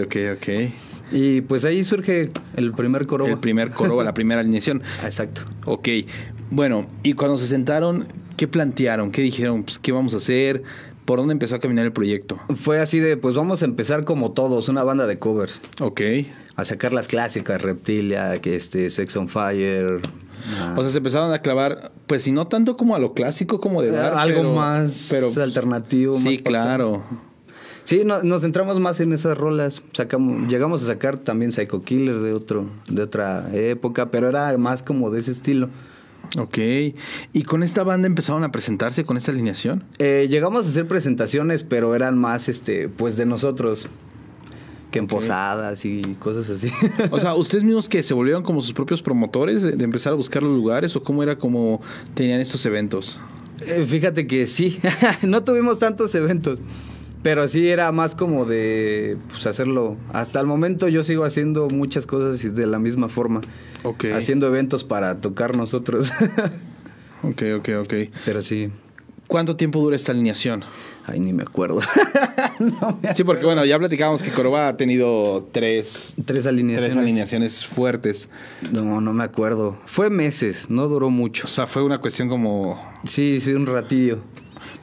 ok, 0.04 0.16
ok. 0.36 0.48
Y 1.10 1.42
pues 1.42 1.64
ahí 1.64 1.84
surge 1.84 2.30
el 2.56 2.72
primer 2.72 3.06
Coroba. 3.06 3.30
El 3.30 3.38
primer 3.38 3.70
Coroba, 3.70 4.02
la 4.04 4.14
primera 4.14 4.40
alineación. 4.40 4.82
Exacto. 5.04 5.42
Ok. 5.66 5.88
Bueno, 6.50 6.86
y 7.02 7.12
cuando 7.14 7.36
se 7.36 7.46
sentaron, 7.46 8.06
¿qué 8.36 8.48
plantearon? 8.48 9.12
¿Qué 9.12 9.22
dijeron? 9.22 9.64
Pues, 9.64 9.78
¿qué 9.78 9.92
vamos 9.92 10.14
a 10.14 10.18
hacer? 10.18 10.62
¿Por 11.04 11.18
dónde 11.18 11.32
empezó 11.32 11.56
a 11.56 11.60
caminar 11.60 11.84
el 11.84 11.92
proyecto? 11.92 12.40
Fue 12.54 12.80
así 12.80 13.00
de, 13.00 13.16
pues 13.16 13.34
vamos 13.34 13.62
a 13.62 13.64
empezar 13.64 14.04
como 14.04 14.32
todos, 14.32 14.68
una 14.68 14.84
banda 14.84 15.06
de 15.06 15.18
covers. 15.18 15.60
Ok. 15.80 16.00
A 16.54 16.64
sacar 16.64 16.92
las 16.92 17.08
clásicas, 17.08 17.60
Reptilia, 17.60 18.40
que 18.40 18.54
este, 18.56 18.88
Sex 18.88 19.16
on 19.16 19.28
Fire. 19.28 20.00
Ah, 20.58 20.74
O 20.76 20.82
sea, 20.82 20.90
se 20.90 20.98
empezaron 20.98 21.32
a 21.32 21.40
clavar, 21.40 21.92
pues, 22.06 22.22
si 22.22 22.32
no 22.32 22.46
tanto 22.46 22.76
como 22.76 22.94
a 22.94 22.98
lo 22.98 23.12
clásico 23.14 23.60
como 23.60 23.82
de 23.82 23.90
bar. 23.90 24.14
algo 24.16 24.40
pero- 24.42 24.54
más 24.54 25.08
pero, 25.10 25.30
alternativo. 25.42 26.12
Sí, 26.12 26.34
más 26.36 26.42
claro. 26.42 27.02
Sí, 27.84 28.02
no- 28.04 28.22
nos 28.22 28.42
centramos 28.42 28.78
más 28.78 29.00
en 29.00 29.12
esas 29.12 29.36
rolas. 29.36 29.82
Sacamos, 29.92 30.48
llegamos 30.50 30.82
a 30.82 30.86
sacar 30.86 31.16
también 31.16 31.50
Psycho 31.52 31.82
Killer 31.82 32.20
de 32.20 32.32
otro, 32.32 32.66
de 32.88 33.02
otra 33.02 33.48
época, 33.52 34.10
pero 34.10 34.28
era 34.28 34.56
más 34.56 34.82
como 34.82 35.10
de 35.10 35.20
ese 35.20 35.32
estilo. 35.32 35.68
Ok. 36.38 36.58
¿Y 37.32 37.42
con 37.42 37.62
esta 37.64 37.82
banda 37.82 38.06
empezaron 38.06 38.44
a 38.44 38.52
presentarse 38.52 39.04
con 39.04 39.16
esta 39.16 39.32
alineación? 39.32 39.82
Eh, 39.98 40.28
llegamos 40.30 40.64
a 40.64 40.68
hacer 40.68 40.86
presentaciones, 40.86 41.62
pero 41.64 41.94
eran 41.96 42.16
más 42.16 42.48
este, 42.48 42.88
pues 42.88 43.16
de 43.16 43.26
nosotros. 43.26 43.86
Que 44.92 45.00
en 45.00 45.08
posadas 45.08 45.84
y 45.84 46.02
cosas 46.20 46.48
así. 46.50 46.68
O 47.10 47.18
sea, 47.18 47.34
¿ustedes 47.34 47.64
mismos 47.64 47.88
que 47.88 48.02
se 48.04 48.14
volvieron 48.14 48.42
como 48.44 48.60
sus 48.62 48.72
propios 48.72 49.02
promotores 49.02 49.62
de, 49.62 49.72
de 49.72 49.84
empezar 49.84 50.12
a 50.12 50.16
buscar 50.16 50.42
los 50.42 50.52
lugares 50.54 50.94
o 50.94 51.02
cómo 51.02 51.22
era 51.24 51.36
como 51.38 51.80
tenían 52.14 52.40
estos 52.40 52.64
eventos? 52.66 53.18
Eh, 53.66 53.84
Fíjate 53.88 54.26
que 54.26 54.46
sí, 54.46 54.78
no 55.22 55.42
tuvimos 55.44 55.78
tantos 55.78 56.14
eventos, 56.14 56.58
pero 57.22 57.46
sí 57.48 57.68
era 57.68 57.90
más 57.92 58.14
como 58.14 58.44
de 58.44 59.16
pues, 59.30 59.46
hacerlo. 59.46 59.96
Hasta 60.12 60.40
el 60.40 60.46
momento 60.46 60.88
yo 60.88 61.04
sigo 61.04 61.24
haciendo 61.24 61.68
muchas 61.68 62.04
cosas 62.06 62.54
de 62.54 62.66
la 62.66 62.78
misma 62.78 63.08
forma, 63.08 63.40
Ok. 63.84 64.06
haciendo 64.14 64.46
eventos 64.46 64.84
para 64.84 65.20
tocar 65.20 65.56
nosotros, 65.56 66.12
Ok, 67.22 67.42
ok, 67.58 67.68
ok. 67.82 67.94
pero 68.24 68.42
sí. 68.42 68.70
¿Cuánto 69.32 69.56
tiempo 69.56 69.80
dura 69.80 69.96
esta 69.96 70.12
alineación? 70.12 70.62
Ay, 71.06 71.18
ni 71.18 71.32
me 71.32 71.42
acuerdo. 71.42 71.80
sí, 73.14 73.24
porque 73.24 73.46
bueno, 73.46 73.64
ya 73.64 73.78
platicábamos 73.78 74.22
que 74.22 74.30
Coroba 74.30 74.68
ha 74.68 74.76
tenido 74.76 75.48
tres, 75.52 76.14
tres 76.26 76.44
alineaciones. 76.44 76.92
Tres 76.92 77.02
alineaciones 77.02 77.64
fuertes. 77.64 78.28
No, 78.72 79.00
no 79.00 79.14
me 79.14 79.24
acuerdo. 79.24 79.78
Fue 79.86 80.10
meses, 80.10 80.68
no 80.68 80.86
duró 80.86 81.08
mucho. 81.08 81.46
O 81.46 81.48
sea, 81.48 81.66
fue 81.66 81.82
una 81.82 81.98
cuestión 81.98 82.28
como... 82.28 82.78
Sí, 83.06 83.40
sí, 83.40 83.54
un 83.54 83.64
ratillo. 83.64 84.18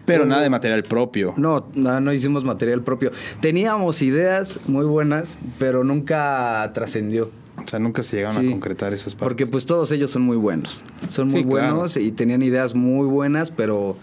Pero 0.08 0.26
nada 0.26 0.42
de 0.42 0.50
material 0.50 0.82
propio. 0.82 1.36
No, 1.38 1.68
no, 1.76 2.02
no 2.02 2.12
hicimos 2.12 2.44
material 2.44 2.82
propio. 2.82 3.12
Teníamos 3.42 4.02
ideas 4.02 4.60
muy 4.66 4.86
buenas, 4.86 5.38
pero 5.60 5.84
nunca 5.84 6.72
trascendió. 6.74 7.30
O 7.64 7.68
sea, 7.68 7.78
nunca 7.78 8.02
se 8.02 8.16
llegaron 8.16 8.48
a 8.48 8.50
concretar 8.50 8.96
esos 8.96 9.14
partes. 9.14 9.20
Porque 9.20 9.46
pues 9.46 9.68
todos 9.68 9.92
ellos 9.92 10.10
son 10.10 10.24
muy 10.24 10.38
buenos. 10.38 10.82
Son 11.12 11.28
muy 11.28 11.44
buenos 11.44 11.98
y 11.98 12.12
tenían 12.12 12.42
ideas 12.42 12.74
muy 12.74 13.06
buenas, 13.06 13.52
pero 13.52 13.96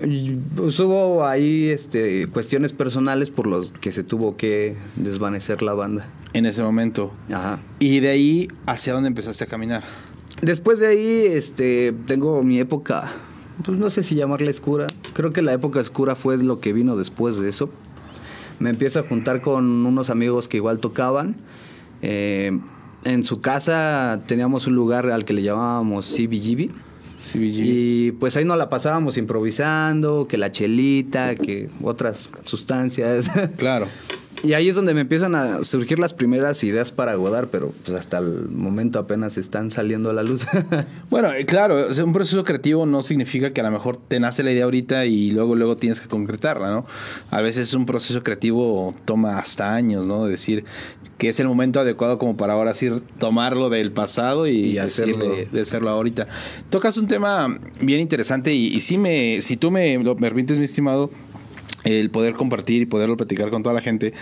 hubo 0.00 1.24
ahí 1.24 1.68
este, 1.68 2.26
cuestiones 2.28 2.72
personales 2.72 3.30
por 3.30 3.46
los 3.46 3.70
que 3.80 3.92
se 3.92 4.02
tuvo 4.02 4.36
que 4.36 4.76
desvanecer 4.96 5.62
la 5.62 5.74
banda. 5.74 6.08
En 6.32 6.46
ese 6.46 6.62
momento. 6.62 7.12
Ajá. 7.30 7.60
¿Y 7.78 8.00
de 8.00 8.08
ahí 8.08 8.48
hacia 8.66 8.92
dónde 8.92 9.08
empezaste 9.08 9.44
a 9.44 9.46
caminar? 9.46 9.84
Después 10.42 10.80
de 10.80 10.88
ahí, 10.88 11.26
este, 11.28 11.94
tengo 12.06 12.42
mi 12.42 12.58
época, 12.58 13.10
pues 13.64 13.78
no 13.78 13.88
sé 13.88 14.02
si 14.02 14.14
llamarla 14.14 14.50
oscura. 14.50 14.86
Creo 15.14 15.32
que 15.32 15.40
la 15.40 15.52
época 15.52 15.80
oscura 15.80 16.14
fue 16.14 16.36
lo 16.36 16.60
que 16.60 16.72
vino 16.74 16.96
después 16.96 17.40
de 17.40 17.48
eso. 17.48 17.70
Me 18.58 18.70
empiezo 18.70 19.00
a 19.00 19.02
juntar 19.02 19.40
con 19.40 19.86
unos 19.86 20.10
amigos 20.10 20.48
que 20.48 20.58
igual 20.58 20.78
tocaban. 20.78 21.36
Eh, 22.02 22.58
en 23.04 23.24
su 23.24 23.40
casa 23.40 24.22
teníamos 24.26 24.66
un 24.66 24.74
lugar 24.74 25.08
al 25.08 25.24
que 25.24 25.32
le 25.32 25.42
llamábamos 25.42 26.14
CBGB. 26.14 26.70
Y 27.34 28.12
pues 28.12 28.36
ahí 28.36 28.44
nos 28.44 28.58
la 28.58 28.68
pasábamos 28.68 29.16
improvisando, 29.16 30.26
que 30.28 30.38
la 30.38 30.52
chelita, 30.52 31.34
que 31.34 31.68
otras 31.82 32.30
sustancias. 32.44 33.30
Claro. 33.56 33.86
Y 34.42 34.52
ahí 34.52 34.68
es 34.68 34.74
donde 34.74 34.92
me 34.92 35.00
empiezan 35.00 35.34
a 35.34 35.64
surgir 35.64 35.98
las 35.98 36.12
primeras 36.12 36.62
ideas 36.62 36.92
para 36.92 37.14
Godard, 37.14 37.48
pero 37.48 37.72
pues 37.84 37.96
hasta 37.96 38.18
el 38.18 38.48
momento 38.48 38.98
apenas 38.98 39.38
están 39.38 39.70
saliendo 39.70 40.10
a 40.10 40.12
la 40.12 40.22
luz. 40.22 40.46
bueno, 41.10 41.32
eh, 41.32 41.46
claro, 41.46 41.86
un 42.04 42.12
proceso 42.12 42.44
creativo 42.44 42.86
no 42.86 43.02
significa 43.02 43.52
que 43.52 43.60
a 43.60 43.64
lo 43.64 43.70
mejor 43.70 43.96
te 43.96 44.20
nace 44.20 44.42
la 44.42 44.52
idea 44.52 44.64
ahorita 44.64 45.06
y 45.06 45.30
luego 45.30 45.54
luego 45.54 45.76
tienes 45.76 46.00
que 46.00 46.08
concretarla, 46.08 46.68
¿no? 46.68 46.86
A 47.30 47.40
veces 47.40 47.72
un 47.74 47.86
proceso 47.86 48.22
creativo 48.22 48.94
toma 49.04 49.38
hasta 49.38 49.74
años, 49.74 50.04
¿no? 50.04 50.26
Decir 50.26 50.64
que 51.18 51.28
es 51.28 51.40
el 51.40 51.48
momento 51.48 51.80
adecuado 51.80 52.18
como 52.18 52.36
para 52.36 52.52
ahora 52.52 52.74
sí 52.74 52.90
tomarlo 53.18 53.70
del 53.70 53.92
pasado 53.92 54.46
y, 54.46 54.78
hacerlo. 54.78 55.34
De, 55.50 55.60
hacerlo 55.60 55.90
ahorita. 55.90 56.28
Tocas 56.70 56.96
un 56.96 57.08
tema 57.08 57.58
bien 57.80 58.00
interesante 58.00 58.54
y, 58.54 58.66
y 58.66 58.80
sí 58.80 58.98
me, 58.98 59.40
si 59.40 59.56
tú 59.56 59.70
me 59.70 59.98
lo 59.98 60.16
permites, 60.16 60.58
mi 60.58 60.64
estimado, 60.64 61.10
el 61.84 62.10
poder 62.10 62.34
compartir 62.34 62.82
y 62.82 62.86
poderlo 62.86 63.16
platicar 63.16 63.50
con 63.50 63.62
toda 63.62 63.74
la 63.74 63.82
gente. 63.82 64.12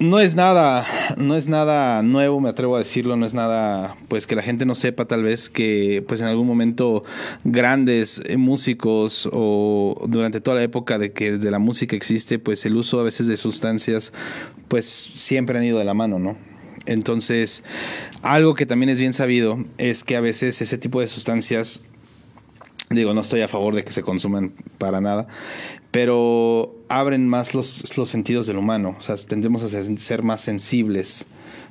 No 0.00 0.20
es 0.20 0.36
nada, 0.36 0.86
no 1.16 1.34
es 1.34 1.48
nada 1.48 2.04
nuevo, 2.04 2.40
me 2.40 2.48
atrevo 2.48 2.76
a 2.76 2.78
decirlo, 2.78 3.16
no 3.16 3.26
es 3.26 3.34
nada, 3.34 3.96
pues 4.06 4.28
que 4.28 4.36
la 4.36 4.42
gente 4.42 4.64
no 4.64 4.76
sepa 4.76 5.06
tal 5.06 5.24
vez 5.24 5.50
que, 5.50 6.04
pues 6.06 6.20
en 6.20 6.28
algún 6.28 6.46
momento 6.46 7.02
grandes 7.42 8.22
músicos 8.36 9.28
o 9.32 10.04
durante 10.06 10.40
toda 10.40 10.58
la 10.58 10.62
época 10.62 10.98
de 10.98 11.10
que 11.10 11.32
desde 11.32 11.50
la 11.50 11.58
música 11.58 11.96
existe, 11.96 12.38
pues 12.38 12.64
el 12.64 12.76
uso 12.76 13.00
a 13.00 13.02
veces 13.02 13.26
de 13.26 13.36
sustancias, 13.36 14.12
pues 14.68 14.86
siempre 15.14 15.58
han 15.58 15.64
ido 15.64 15.78
de 15.78 15.84
la 15.84 15.94
mano, 15.94 16.18
¿no? 16.18 16.36
Entonces, 16.86 17.64
algo 18.22 18.54
que 18.54 18.64
también 18.64 18.88
es 18.88 18.98
bien 18.98 19.12
sabido 19.12 19.64
es 19.76 20.04
que 20.04 20.16
a 20.16 20.20
veces 20.20 20.62
ese 20.62 20.78
tipo 20.78 21.00
de 21.00 21.08
sustancias 21.08 21.82
Digo, 22.90 23.12
no 23.12 23.20
estoy 23.20 23.42
a 23.42 23.48
favor 23.48 23.74
de 23.74 23.84
que 23.84 23.92
se 23.92 24.02
consuman 24.02 24.54
para 24.78 25.02
nada, 25.02 25.26
pero 25.90 26.74
abren 26.88 27.28
más 27.28 27.52
los, 27.52 27.98
los 27.98 28.08
sentidos 28.08 28.46
del 28.46 28.56
humano. 28.56 28.96
O 28.98 29.02
sea, 29.02 29.14
tendemos 29.16 29.62
a 29.62 29.68
ser 29.98 30.22
más 30.22 30.40
sensibles, 30.40 31.26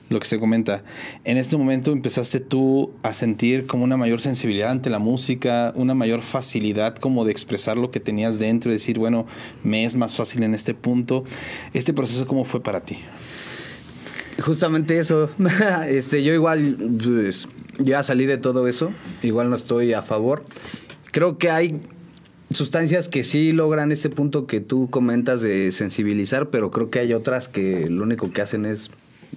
lo 0.10 0.20
que 0.20 0.28
se 0.28 0.40
comenta. 0.40 0.84
En 1.24 1.38
este 1.38 1.58
momento 1.58 1.92
empezaste 1.92 2.40
tú 2.40 2.92
a 3.04 3.14
sentir 3.14 3.66
como 3.66 3.84
una 3.84 3.98
mayor 3.98 4.22
sensibilidad 4.22 4.72
ante 4.72 4.90
la 4.90 5.00
música, 5.00 5.74
una 5.76 5.94
mayor 5.94 6.22
facilidad 6.22 6.96
como 6.96 7.26
de 7.26 7.32
expresar 7.32 7.78
lo 7.78 7.92
que 7.92 8.00
tenías 8.00 8.40
dentro 8.40 8.72
decir, 8.72 9.00
bueno, 9.00 9.26
me 9.64 9.86
es 9.86 9.96
más 9.96 10.16
fácil 10.16 10.44
en 10.44 10.54
este 10.54 10.74
punto. 10.74 11.24
¿Este 11.74 11.94
proceso 11.94 12.28
cómo 12.28 12.46
fue 12.46 12.62
para 12.62 12.82
ti? 12.82 13.00
Justamente 14.40 15.00
eso. 15.00 15.30
este, 15.88 16.24
yo 16.24 16.34
igual, 16.34 16.78
pues, 17.04 17.48
ya 17.80 18.04
salí 18.04 18.26
de 18.26 18.38
todo 18.38 18.68
eso. 18.68 18.92
Igual 19.24 19.50
no 19.50 19.56
estoy 19.56 19.94
a 19.94 20.04
favor 20.04 20.44
creo 21.12 21.40
que 21.40 21.50
hay 21.50 21.80
sustancias 22.52 23.08
que 23.08 23.24
sí 23.24 23.52
logran 23.52 23.92
ese 23.92 24.10
punto 24.10 24.46
que 24.46 24.62
tú 24.62 24.88
comentas 24.90 25.42
de 25.42 25.72
sensibilizar, 25.72 26.52
pero 26.52 26.70
creo 26.70 26.92
que 26.92 27.00
hay 27.00 27.14
otras 27.14 27.48
que 27.48 27.86
lo 27.90 28.04
único 28.04 28.32
que 28.32 28.42
hacen 28.42 28.66
es 28.68 28.92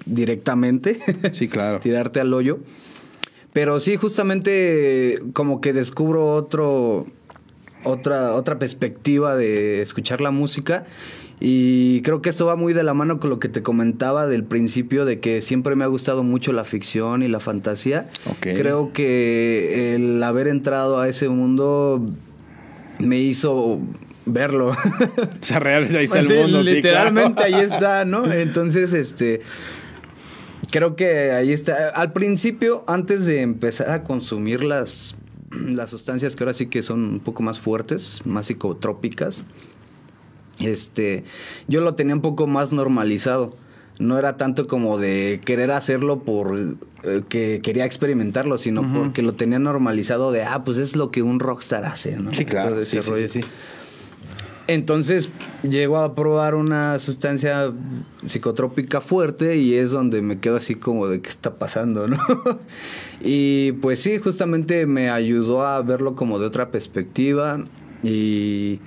directamente 0.06 0.98
sí, 1.32 1.48
claro. 1.48 1.80
tirarte 1.82 2.20
al 2.20 2.32
hoyo. 2.32 2.58
Pero 3.52 3.80
sí, 3.80 3.96
justamente 3.96 5.16
como 5.32 5.60
que 5.60 5.72
descubro 5.72 6.34
otro, 6.34 7.06
otra, 7.84 8.34
otra 8.34 8.58
perspectiva 8.58 9.36
de 9.36 9.82
escuchar 9.82 10.20
la 10.20 10.30
música. 10.30 10.84
Y 11.40 12.02
creo 12.02 12.20
que 12.20 12.28
esto 12.28 12.44
va 12.44 12.54
muy 12.54 12.74
de 12.74 12.82
la 12.82 12.92
mano 12.92 13.18
con 13.18 13.30
lo 13.30 13.38
que 13.38 13.48
te 13.48 13.62
comentaba 13.62 14.26
del 14.26 14.44
principio 14.44 15.06
de 15.06 15.20
que 15.20 15.40
siempre 15.40 15.74
me 15.74 15.84
ha 15.84 15.86
gustado 15.86 16.22
mucho 16.22 16.52
la 16.52 16.64
ficción 16.64 17.22
y 17.22 17.28
la 17.28 17.40
fantasía. 17.40 18.10
Creo 18.40 18.92
que 18.92 19.94
el 19.94 20.22
haber 20.22 20.48
entrado 20.48 21.00
a 21.00 21.08
ese 21.08 21.30
mundo 21.30 22.10
me 22.98 23.18
hizo 23.18 23.80
verlo. 24.26 24.72
O 25.40 25.42
sea, 25.42 25.58
realmente 25.58 25.98
ahí 25.98 26.04
está 26.04 26.20
el 26.20 26.28
mundo. 26.28 26.62
Literalmente 26.62 27.42
ahí 27.42 27.54
está, 27.54 28.04
¿no? 28.04 28.30
Entonces, 28.30 28.92
este... 28.92 29.40
Creo 30.70 30.96
que 30.96 31.32
ahí 31.32 31.52
está. 31.52 31.88
Al 31.90 32.12
principio, 32.12 32.84
antes 32.86 33.26
de 33.26 33.42
empezar 33.42 33.90
a 33.90 34.04
consumir 34.04 34.62
las, 34.62 35.14
las 35.50 35.90
sustancias 35.90 36.36
que 36.36 36.44
ahora 36.44 36.54
sí 36.54 36.66
que 36.66 36.82
son 36.82 37.04
un 37.04 37.20
poco 37.20 37.42
más 37.42 37.60
fuertes, 37.60 38.20
más 38.24 38.46
psicotrópicas, 38.46 39.42
este, 40.58 41.24
yo 41.68 41.80
lo 41.80 41.94
tenía 41.94 42.14
un 42.14 42.22
poco 42.22 42.46
más 42.46 42.72
normalizado. 42.72 43.56
No 43.98 44.18
era 44.18 44.38
tanto 44.38 44.66
como 44.66 44.96
de 44.96 45.40
querer 45.44 45.70
hacerlo 45.70 46.20
por 46.20 46.76
eh, 47.02 47.22
que 47.28 47.60
quería 47.62 47.84
experimentarlo, 47.84 48.56
sino 48.56 48.90
porque 48.94 49.20
lo 49.20 49.34
tenía 49.34 49.58
normalizado 49.58 50.32
de, 50.32 50.42
ah, 50.42 50.64
pues 50.64 50.78
es 50.78 50.96
lo 50.96 51.10
que 51.10 51.22
un 51.22 51.38
rockstar 51.38 51.84
hace, 51.84 52.16
¿no? 52.16 52.34
Sí, 52.34 52.46
claro. 52.46 52.82
Sí, 52.82 52.98
sí, 53.02 53.28
sí, 53.28 53.40
Entonces 54.74 55.30
llego 55.62 55.98
a 55.98 56.14
probar 56.14 56.54
una 56.54 56.98
sustancia 57.00 57.72
psicotrópica 58.24 59.00
fuerte 59.00 59.56
y 59.56 59.74
es 59.74 59.90
donde 59.90 60.22
me 60.22 60.38
quedo 60.38 60.56
así 60.56 60.76
como 60.76 61.08
de 61.08 61.20
qué 61.20 61.28
está 61.28 61.56
pasando, 61.56 62.06
¿no? 62.08 62.18
y 63.20 63.72
pues 63.72 64.00
sí, 64.00 64.18
justamente 64.18 64.86
me 64.86 65.10
ayudó 65.10 65.66
a 65.66 65.82
verlo 65.82 66.14
como 66.14 66.38
de 66.38 66.46
otra 66.46 66.70
perspectiva 66.70 67.64
y 68.04 68.78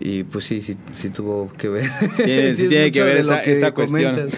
y 0.00 0.22
pues 0.24 0.44
sí, 0.44 0.60
sí, 0.60 0.76
sí 0.92 1.10
tuvo 1.10 1.50
que 1.56 1.68
ver. 1.68 1.90
Sí, 2.56 2.68
tiene 2.68 2.92
que 2.92 3.02
ver 3.02 3.16
esta, 3.16 3.72
cuestión. 3.72 4.28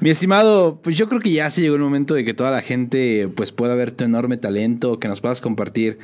Mi 0.00 0.10
estimado, 0.10 0.80
pues 0.82 0.96
yo 0.96 1.08
creo 1.08 1.20
que 1.20 1.32
ya 1.32 1.50
se 1.50 1.60
llegó 1.60 1.74
el 1.74 1.82
momento 1.82 2.14
de 2.14 2.24
que 2.24 2.32
toda 2.32 2.50
la 2.50 2.62
gente 2.62 3.28
pues 3.34 3.52
pueda 3.52 3.74
ver 3.74 3.90
tu 3.90 4.04
enorme 4.04 4.36
talento, 4.36 4.98
que 4.98 5.08
nos 5.08 5.20
puedas 5.20 5.40
compartir 5.40 5.98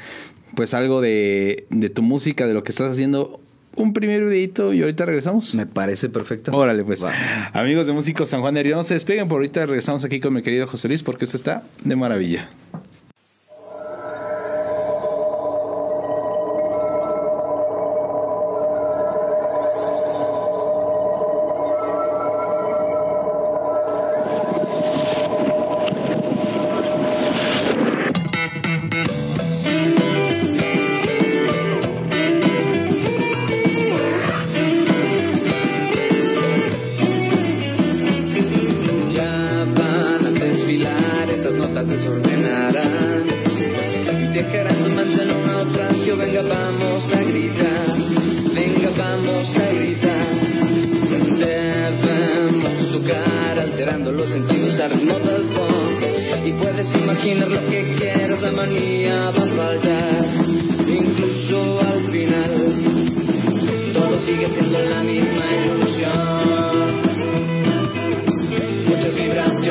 pues 0.55 0.75
algo 0.75 1.01
de, 1.01 1.67
de 1.71 1.89
tu 1.89 2.03
música, 2.03 2.47
de 2.47 2.55
lo 2.55 2.63
que 2.63 2.73
estás 2.73 2.91
haciendo. 2.91 3.41
Un 3.79 3.93
primer 3.93 4.25
videito 4.25 4.73
y 4.73 4.81
ahorita 4.81 5.07
regresamos. 5.07 5.55
Me 5.55 5.65
parece 5.65 6.09
perfecto. 6.09 6.51
Órale, 6.51 6.83
pues. 6.83 7.05
Amigos 7.53 7.87
de 7.87 7.93
Músicos 7.93 8.29
San 8.29 8.41
Juan 8.41 8.55
de 8.55 8.65
Río, 8.65 8.75
no 8.75 8.83
se 8.83 8.95
despeguen, 8.95 9.29
por 9.29 9.37
ahorita 9.37 9.67
regresamos 9.67 10.05
aquí 10.05 10.19
con 10.19 10.35
mi 10.35 10.43
querido 10.43 10.67
José 10.67 10.89
Luis 10.89 11.05
porque 11.05 11.25
esto 11.25 11.37
está 11.37 11.63
de 11.85 11.95
maravilla. 11.95 12.49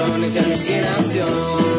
Vibraciones 0.07 0.35
y 0.35 0.39
alucinación. 0.39 1.27
Materialización. 1.27 1.76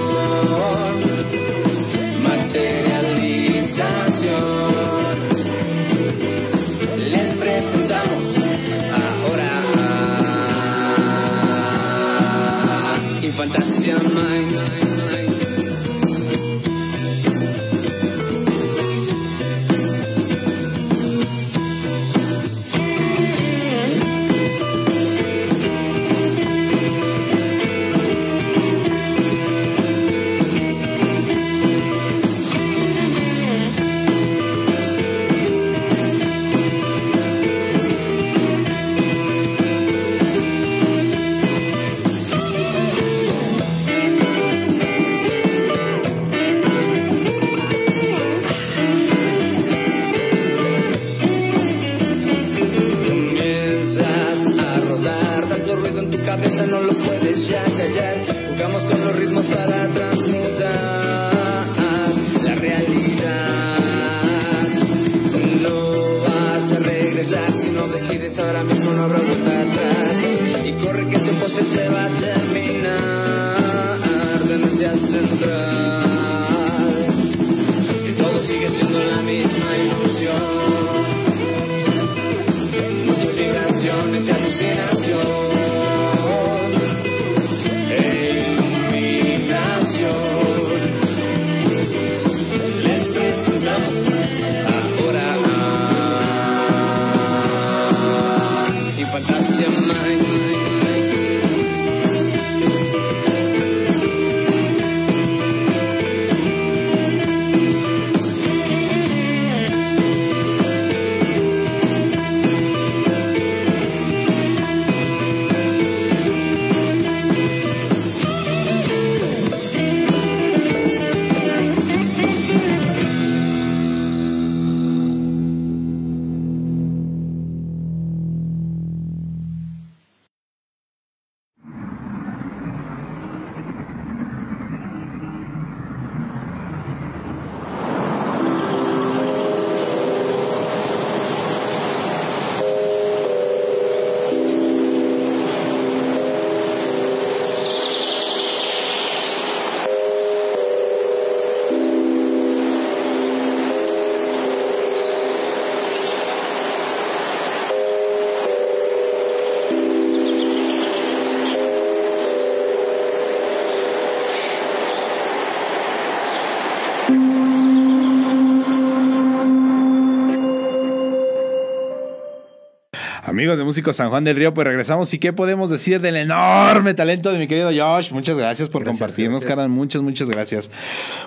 Amigos 173.39 173.57
de 173.57 173.63
Músicos 173.63 173.95
San 173.95 174.09
Juan 174.09 174.25
del 174.25 174.35
Río, 174.35 174.53
pues 174.53 174.67
regresamos. 174.67 175.15
¿Y 175.15 175.21
qué 175.21 175.33
podemos 175.33 175.71
decir 175.71 176.01
del 176.01 176.17
enorme 176.17 176.93
talento 176.95 177.31
de 177.31 177.39
mi 177.39 177.47
querido 177.47 177.71
Josh? 177.71 178.11
Muchas 178.11 178.37
gracias 178.37 178.69
por 178.69 178.83
Gracias, 178.83 178.99
compartirnos, 178.99 179.45
carnal. 179.45 179.69
Muchas, 179.69 180.03
muchas 180.03 180.29
gracias. 180.29 180.73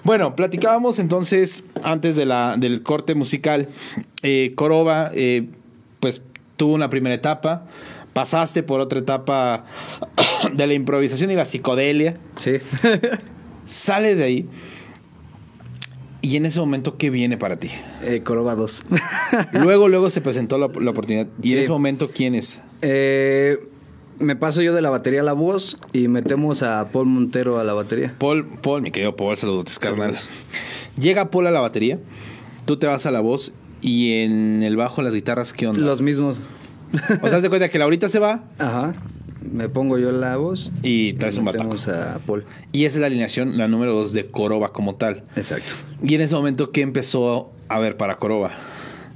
Bueno, 0.04 0.36
platicábamos 0.36 1.00
entonces, 1.00 1.63
antes 1.84 2.17
de 2.17 2.26
la, 2.26 2.58
del 2.58 2.84
corte 2.84 3.15
musical, 3.15 3.69
eh, 4.24 4.52
Coroba, 4.56 5.10
eh, 5.13 5.47
pues 6.02 6.21
tuvo 6.58 6.74
una 6.74 6.89
primera 6.89 7.15
etapa. 7.15 7.63
Pasaste 8.12 8.62
por 8.62 8.82
otra 8.82 9.00
etapa 9.00 9.63
de 10.52 10.67
la 10.67 10.74
improvisación 10.74 11.32
y 11.32 11.36
la 11.36 11.45
psicodelia. 11.45 12.15
Sí. 12.36 12.56
Sales 13.65 14.17
de 14.17 14.24
ahí. 14.26 14.50
Y 16.22 16.36
en 16.36 16.46
ese 16.46 16.60
momento, 16.60 16.98
¿qué 16.98 17.10
viene 17.10 17.38
para 17.38 17.56
ti? 17.58 17.70
eh, 18.04 18.22
Coroba 18.24 18.56
2. 18.56 18.84
Luego, 19.54 19.88
luego 19.90 20.10
se 20.12 20.22
presentó 20.22 20.58
la, 20.58 20.68
la 20.80 20.92
oportunidad. 20.92 21.28
¿Y 21.42 21.54
en 21.54 21.60
ese 21.60 21.70
momento 21.70 22.10
quién 22.14 22.36
es? 22.36 22.62
Eh, 22.82 23.58
me 24.20 24.36
paso 24.36 24.62
yo 24.62 24.74
de 24.76 24.82
la 24.84 24.92
batería 24.92 25.22
a 25.22 25.24
la 25.24 25.34
voz 25.34 25.80
y 25.94 26.08
metemos 26.08 26.62
a 26.62 26.90
Paul 26.92 27.08
Montero 27.08 27.58
a 27.60 27.64
la 27.64 27.74
batería. 27.74 28.14
Paul, 28.20 28.46
Paul, 28.62 28.84
mi 28.84 28.92
querido 28.92 29.16
Paul, 29.16 29.36
saludos, 29.36 29.80
carnal. 29.80 30.16
Llega 31.00 31.32
Paul 31.32 31.48
a 31.48 31.52
la 31.52 31.60
batería, 31.62 31.98
tú 32.66 32.78
te 32.78 32.86
vas 32.86 33.06
a 33.08 33.12
la 33.12 33.20
voz 33.22 33.54
y 33.82 34.22
en 34.22 34.62
el 34.62 34.76
bajo, 34.76 35.02
las 35.02 35.16
guitarras, 35.16 35.54
¿qué 35.54 35.66
onda? 35.68 35.82
Los 35.82 36.02
mismos. 36.04 36.42
O 37.24 37.30
sea, 37.30 37.42
de 37.42 37.50
cuenta 37.50 37.70
que 37.70 37.80
Laurita 37.80 38.10
se 38.10 38.20
va 38.20 38.44
Ajá. 38.60 38.94
Me 39.42 39.70
pongo 39.70 39.98
yo 39.98 40.12
la 40.12 40.38
voz. 40.38 40.72
y 40.84 41.14
traes 41.14 41.38
un 41.38 41.46
bataco. 41.46 41.76
a 41.94 42.20
Paul. 42.26 42.44
Y 42.72 42.86
esa 42.86 42.98
es 42.98 43.02
la 43.02 43.08
alineación, 43.08 43.58
la 43.58 43.68
número 43.68 43.94
dos 43.94 44.14
de 44.14 44.28
Coroba 44.28 44.72
como 44.72 44.96
tal. 44.96 45.24
Exacto. 45.36 45.74
Y 46.04 46.16
en 46.16 46.22
ese 46.22 46.36
momento, 46.36 46.72
¿qué 46.72 46.82
empezó 46.82 47.52
a 47.68 47.80
ver 47.80 47.98
para 47.98 48.18
Coroba? 48.18 48.52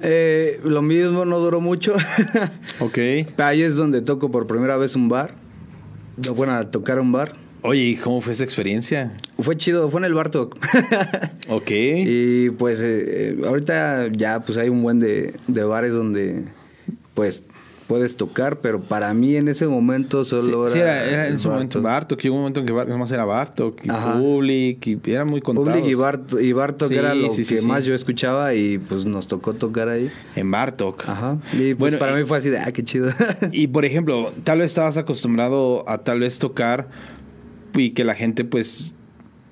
Eh, 0.02 0.60
lo 0.64 0.82
mismo 0.82 1.26
no 1.26 1.40
duró 1.40 1.62
mucho. 1.62 1.94
Ok. 2.80 2.98
Ahí 3.38 3.62
es 3.62 3.76
donde 3.78 4.02
toco 4.02 4.30
por 4.32 4.48
primera 4.48 4.76
vez 4.78 4.96
un 4.96 5.08
bar. 5.08 5.36
Bueno, 6.36 6.54
a 6.54 6.70
tocar 6.70 7.00
un 7.00 7.12
bar. 7.12 7.32
Oye, 7.62 7.82
¿y 7.82 7.96
cómo 7.96 8.22
fue 8.22 8.34
esa 8.34 8.44
experiencia? 8.44 9.16
Fue 9.40 9.56
chido, 9.58 9.90
fue 9.90 10.02
en 10.02 10.06
el 10.06 10.14
Bartok. 10.14 10.58
Ok. 11.50 11.72
y 11.72 12.50
pues 12.52 12.82
eh, 12.82 13.04
eh, 13.08 13.38
ahorita 13.46 14.08
ya 14.12 14.42
pues 14.42 14.58
hay 14.58 14.70
un 14.70 14.82
buen 14.84 15.00
de, 15.00 15.34
de 15.48 15.64
bares 15.64 15.94
donde 15.94 16.44
pues 17.14 17.44
puedes 17.88 18.16
tocar, 18.16 18.60
pero 18.62 18.82
para 18.82 19.14
mí 19.14 19.36
en 19.36 19.48
ese 19.48 19.68
momento 19.68 20.24
Sí, 20.24 20.32
solo 20.32 20.68
sí, 20.68 20.80
era... 20.80 21.04
era, 21.04 21.10
era 21.12 21.28
en 21.28 21.36
ese 21.36 21.48
momento 21.48 21.82
Bartok. 21.82 22.20
Hubo 22.26 22.34
un 22.34 22.40
momento 22.40 22.60
en 22.62 22.66
que 22.66 22.74
nomás 22.74 23.12
era 23.12 23.26
Bartok, 23.26 23.86
y 23.86 23.90
Ajá. 23.90 24.18
Public, 24.18 24.88
y 24.88 25.00
era 25.12 25.24
muy 25.26 25.42
contados. 25.42 25.70
Public 25.70 25.86
y, 25.92 25.94
Bart, 25.94 26.34
y 26.42 26.52
Bartok 26.54 26.90
Sí, 26.90 26.96
era 26.96 27.14
lo 27.14 27.32
sí, 27.32 27.44
sí, 27.44 27.56
que 27.56 27.62
sí. 27.62 27.68
más 27.68 27.86
yo 27.86 27.94
escuchaba 27.94 28.54
y 28.56 28.80
pues 28.80 29.06
nos 29.06 29.28
tocó 29.28 29.54
tocar 29.54 29.90
ahí. 29.90 30.10
En 30.36 30.50
Bartok. 30.50 31.08
Ajá. 31.08 31.38
Y 31.54 31.76
pues 31.76 31.78
Bueno, 31.78 32.00
para 32.00 32.14
y- 32.18 32.22
mí 32.24 32.28
fue 32.28 32.38
así 32.40 32.50
de, 32.50 32.58
ah, 32.60 32.72
qué 32.72 32.84
chido. 32.84 33.12
Y 33.52 33.68
por 33.68 33.86
ejemplo, 33.86 34.32
tal 34.44 34.60
vez 34.60 34.68
estabas 34.72 34.98
acostumbrado 34.98 35.88
a 35.88 36.00
tal 36.00 36.20
vez 36.22 36.40
tocar 36.40 36.88
y 37.76 37.92
que 37.92 38.04
la 38.04 38.16
gente 38.16 38.46
pues 38.46 38.96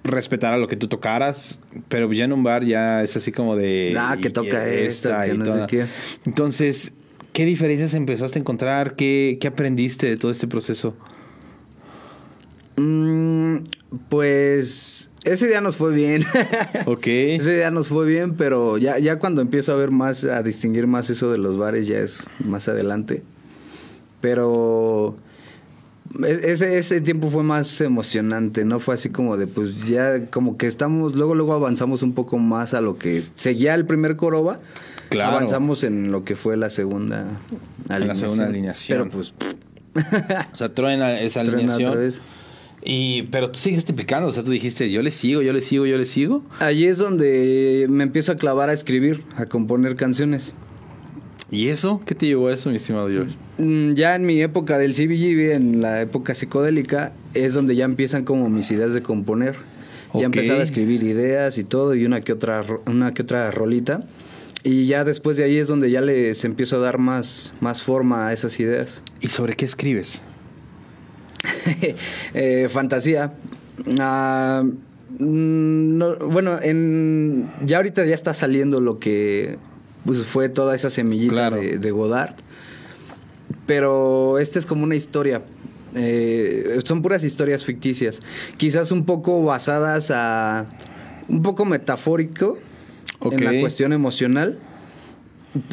respetara 0.04 0.58
lo 0.58 0.68
que 0.68 0.76
tú 0.76 0.88
tocaras, 0.88 1.60
pero 1.88 2.12
ya 2.12 2.26
en 2.26 2.34
un 2.34 2.44
bar 2.44 2.66
ya 2.66 3.04
es 3.04 3.16
así 3.16 3.32
como 3.32 3.56
de 3.56 3.96
Ah, 3.98 4.18
que 4.22 4.30
toca 4.30 4.68
esta, 4.68 5.26
que 5.26 5.34
y 5.34 5.38
no 5.38 5.46
sé 5.46 5.60
qué. 5.68 5.86
Entonces, 6.26 6.94
¿qué 7.34 7.46
diferencias 7.46 7.94
empezaste 7.94 8.40
a 8.40 8.42
encontrar? 8.42 8.96
¿Qué, 8.96 9.38
qué 9.42 9.48
aprendiste 9.48 10.08
de 10.08 10.18
todo 10.18 10.32
este 10.32 10.48
proceso? 10.48 10.96
Mm, 12.78 13.58
Pues 14.10 15.12
ese 15.24 15.48
día 15.48 15.62
nos 15.62 15.78
fue 15.78 15.94
bien. 15.94 16.24
Ok. 16.86 17.08
ese 17.08 17.56
día 17.56 17.72
nos 17.72 17.88
fue 17.88 18.06
bien, 18.06 18.36
pero 18.36 18.78
ya, 18.78 18.98
ya 19.00 19.20
cuando 19.20 19.42
empiezo 19.42 19.72
a 19.72 19.76
ver 19.76 19.92
más, 19.92 20.24
a 20.24 20.42
distinguir 20.44 20.88
más 20.88 21.10
eso 21.10 21.32
de 21.32 21.38
los 21.38 21.58
bares, 21.58 21.88
ya 21.88 22.00
es 22.00 22.28
más 22.44 22.68
adelante. 22.68 23.24
Pero 24.22 25.16
ese, 26.26 26.78
ese 26.78 27.02
tiempo 27.02 27.30
fue 27.30 27.44
más 27.44 27.82
emocionante, 27.82 28.66
¿no? 28.66 28.80
Fue 28.80 28.96
así 28.96 29.10
como 29.10 29.38
de, 29.38 29.48
pues 29.48 29.86
ya 29.86 30.28
como 30.28 30.58
que 30.58 30.68
estamos, 30.68 31.16
luego, 31.16 31.36
luego 31.36 31.54
avanzamos 31.54 32.04
un 32.04 32.14
poco 32.14 32.38
más 32.38 32.74
a 32.74 32.82
lo 32.82 32.98
que 32.98 33.24
seguía 33.36 33.76
el 33.76 33.86
primer 33.86 34.16
Coroba. 34.16 34.60
Claro. 35.14 35.38
Avanzamos 35.38 35.84
en 35.84 36.12
lo 36.12 36.24
que 36.24 36.36
fue 36.36 36.58
la 36.58 36.70
segunda 36.70 37.26
En 37.90 38.08
la 38.08 38.16
segunda 38.16 38.46
alineación. 38.48 38.98
Pero 38.98 39.12
pues, 39.12 39.34
O 40.54 40.56
sea, 40.56 40.74
truena 40.74 41.20
esa 41.20 41.42
truena 41.44 41.60
alineación. 41.60 41.90
otra 41.90 42.02
vez. 42.02 42.22
Y, 42.86 43.24
pero 43.32 43.50
tú 43.50 43.60
sigues 43.60 43.86
picando, 43.86 44.28
o 44.28 44.32
sea, 44.34 44.44
tú 44.44 44.52
dijiste, 44.52 44.92
yo 44.92 45.02
le 45.02 45.12
sigo, 45.12 45.42
yo 45.42 45.54
le 45.54 45.62
sigo, 45.62 45.86
yo 45.86 45.98
le 45.98 46.06
sigo. 46.06 46.44
Allí 46.60 46.86
es 46.86 46.98
donde 46.98 47.86
me 47.90 48.04
empiezo 48.04 48.34
a 48.34 48.36
clavar 48.36 48.70
a 48.70 48.74
escribir, 48.74 49.24
a 49.38 49.46
componer 49.46 49.96
canciones. 49.96 50.54
¿Y 51.50 51.68
eso? 51.70 52.02
¿Qué 52.06 52.16
te 52.16 52.26
llevó 52.26 52.48
a 52.48 52.54
eso, 52.54 52.70
mi 52.72 52.78
estimado 52.78 53.08
George? 53.08 53.36
Mm, 53.58 53.94
Ya 53.94 54.16
en 54.16 54.26
mi 54.26 54.42
época 54.42 54.78
del 54.80 54.94
CBGB, 54.96 55.54
en 55.54 55.82
la 55.82 56.02
época 56.02 56.34
psicodélica, 56.34 57.12
es 57.34 57.54
donde 57.54 57.76
ya 57.76 57.86
empiezan 57.86 58.26
como 58.26 58.50
mis 58.50 58.70
ideas 58.72 58.94
de 58.94 59.02
componer. 59.02 59.56
Ya 60.16 60.26
empezaba 60.26 60.60
a 60.60 60.64
escribir 60.64 61.04
ideas 61.04 61.58
y 61.58 61.64
todo, 61.64 61.96
y 61.96 62.06
una 62.06 62.22
que 62.22 62.34
otra, 62.34 62.66
una 62.86 63.14
que 63.14 63.22
otra 63.22 63.50
rolita. 63.52 64.04
Y 64.64 64.88
ya 64.88 65.04
después 65.04 65.36
de 65.38 65.44
ahí 65.44 65.58
es 65.58 65.68
donde 65.68 65.92
ya 65.92 66.00
les 66.02 66.46
empiezo 66.46 66.78
a 66.78 66.80
dar 66.80 66.98
más, 66.98 67.54
más 67.60 67.84
forma 67.84 68.28
a 68.30 68.34
esas 68.34 68.60
ideas. 68.60 69.02
¿Y 69.20 69.28
sobre 69.30 69.56
qué 69.56 69.66
escribes? 69.66 70.22
Eh, 72.34 72.70
fantasía. 72.72 73.34
Ah, 74.00 74.64
mm, 75.20 75.98
no, 75.98 76.16
bueno, 76.18 76.60
en, 76.62 77.50
ya 77.66 77.78
ahorita 77.78 78.06
ya 78.06 78.16
está 78.16 78.34
saliendo 78.34 78.80
lo 78.80 79.00
que 79.00 79.58
pues, 80.06 80.24
fue 80.26 80.50
toda 80.50 80.76
esa 80.76 80.90
semillita 80.90 81.34
Claro. 81.34 81.58
de, 81.58 81.78
de 81.80 81.92
Godard. 81.92 82.36
Pero 83.66 84.40
esta 84.40 84.60
es 84.60 84.66
como 84.66 84.84
una 84.84 84.96
historia. 84.96 85.42
Eh, 85.96 86.80
son 86.86 87.02
puras 87.02 87.24
historias 87.24 87.64
ficticias. 87.66 88.22
Quizás 88.58 88.92
un 88.92 89.06
poco 89.06 89.44
basadas 89.44 90.12
a. 90.12 90.66
un 91.28 91.42
poco 91.42 91.66
metafórico 91.66 92.58
En 93.32 93.44
la 93.44 93.60
cuestión 93.60 93.94
emocional. 93.94 94.60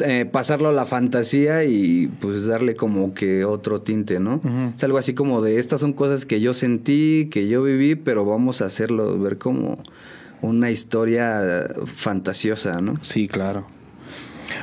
eh, 0.05 0.25
pasarlo 0.31 0.69
a 0.69 0.71
la 0.71 0.85
fantasía 0.85 1.63
y 1.63 2.07
pues 2.19 2.45
darle 2.45 2.75
como 2.75 3.15
que 3.15 3.45
otro 3.45 3.81
tinte, 3.81 4.19
¿no? 4.19 4.39
Es 4.75 4.83
algo 4.83 4.99
así 4.99 5.15
como 5.15 5.41
de 5.41 5.57
estas 5.57 5.81
son 5.81 5.93
cosas 5.93 6.25
que 6.27 6.39
yo 6.39 6.53
sentí, 6.53 7.29
que 7.31 7.47
yo 7.47 7.63
viví, 7.63 7.95
pero 7.95 8.23
vamos 8.23 8.61
a 8.61 8.65
hacerlo 8.65 9.17
ver 9.17 9.39
como 9.39 9.81
una 10.41 10.69
historia 10.69 11.67
fantasiosa, 11.85 12.79
¿no? 12.81 13.03
Sí, 13.03 13.27
claro. 13.27 13.65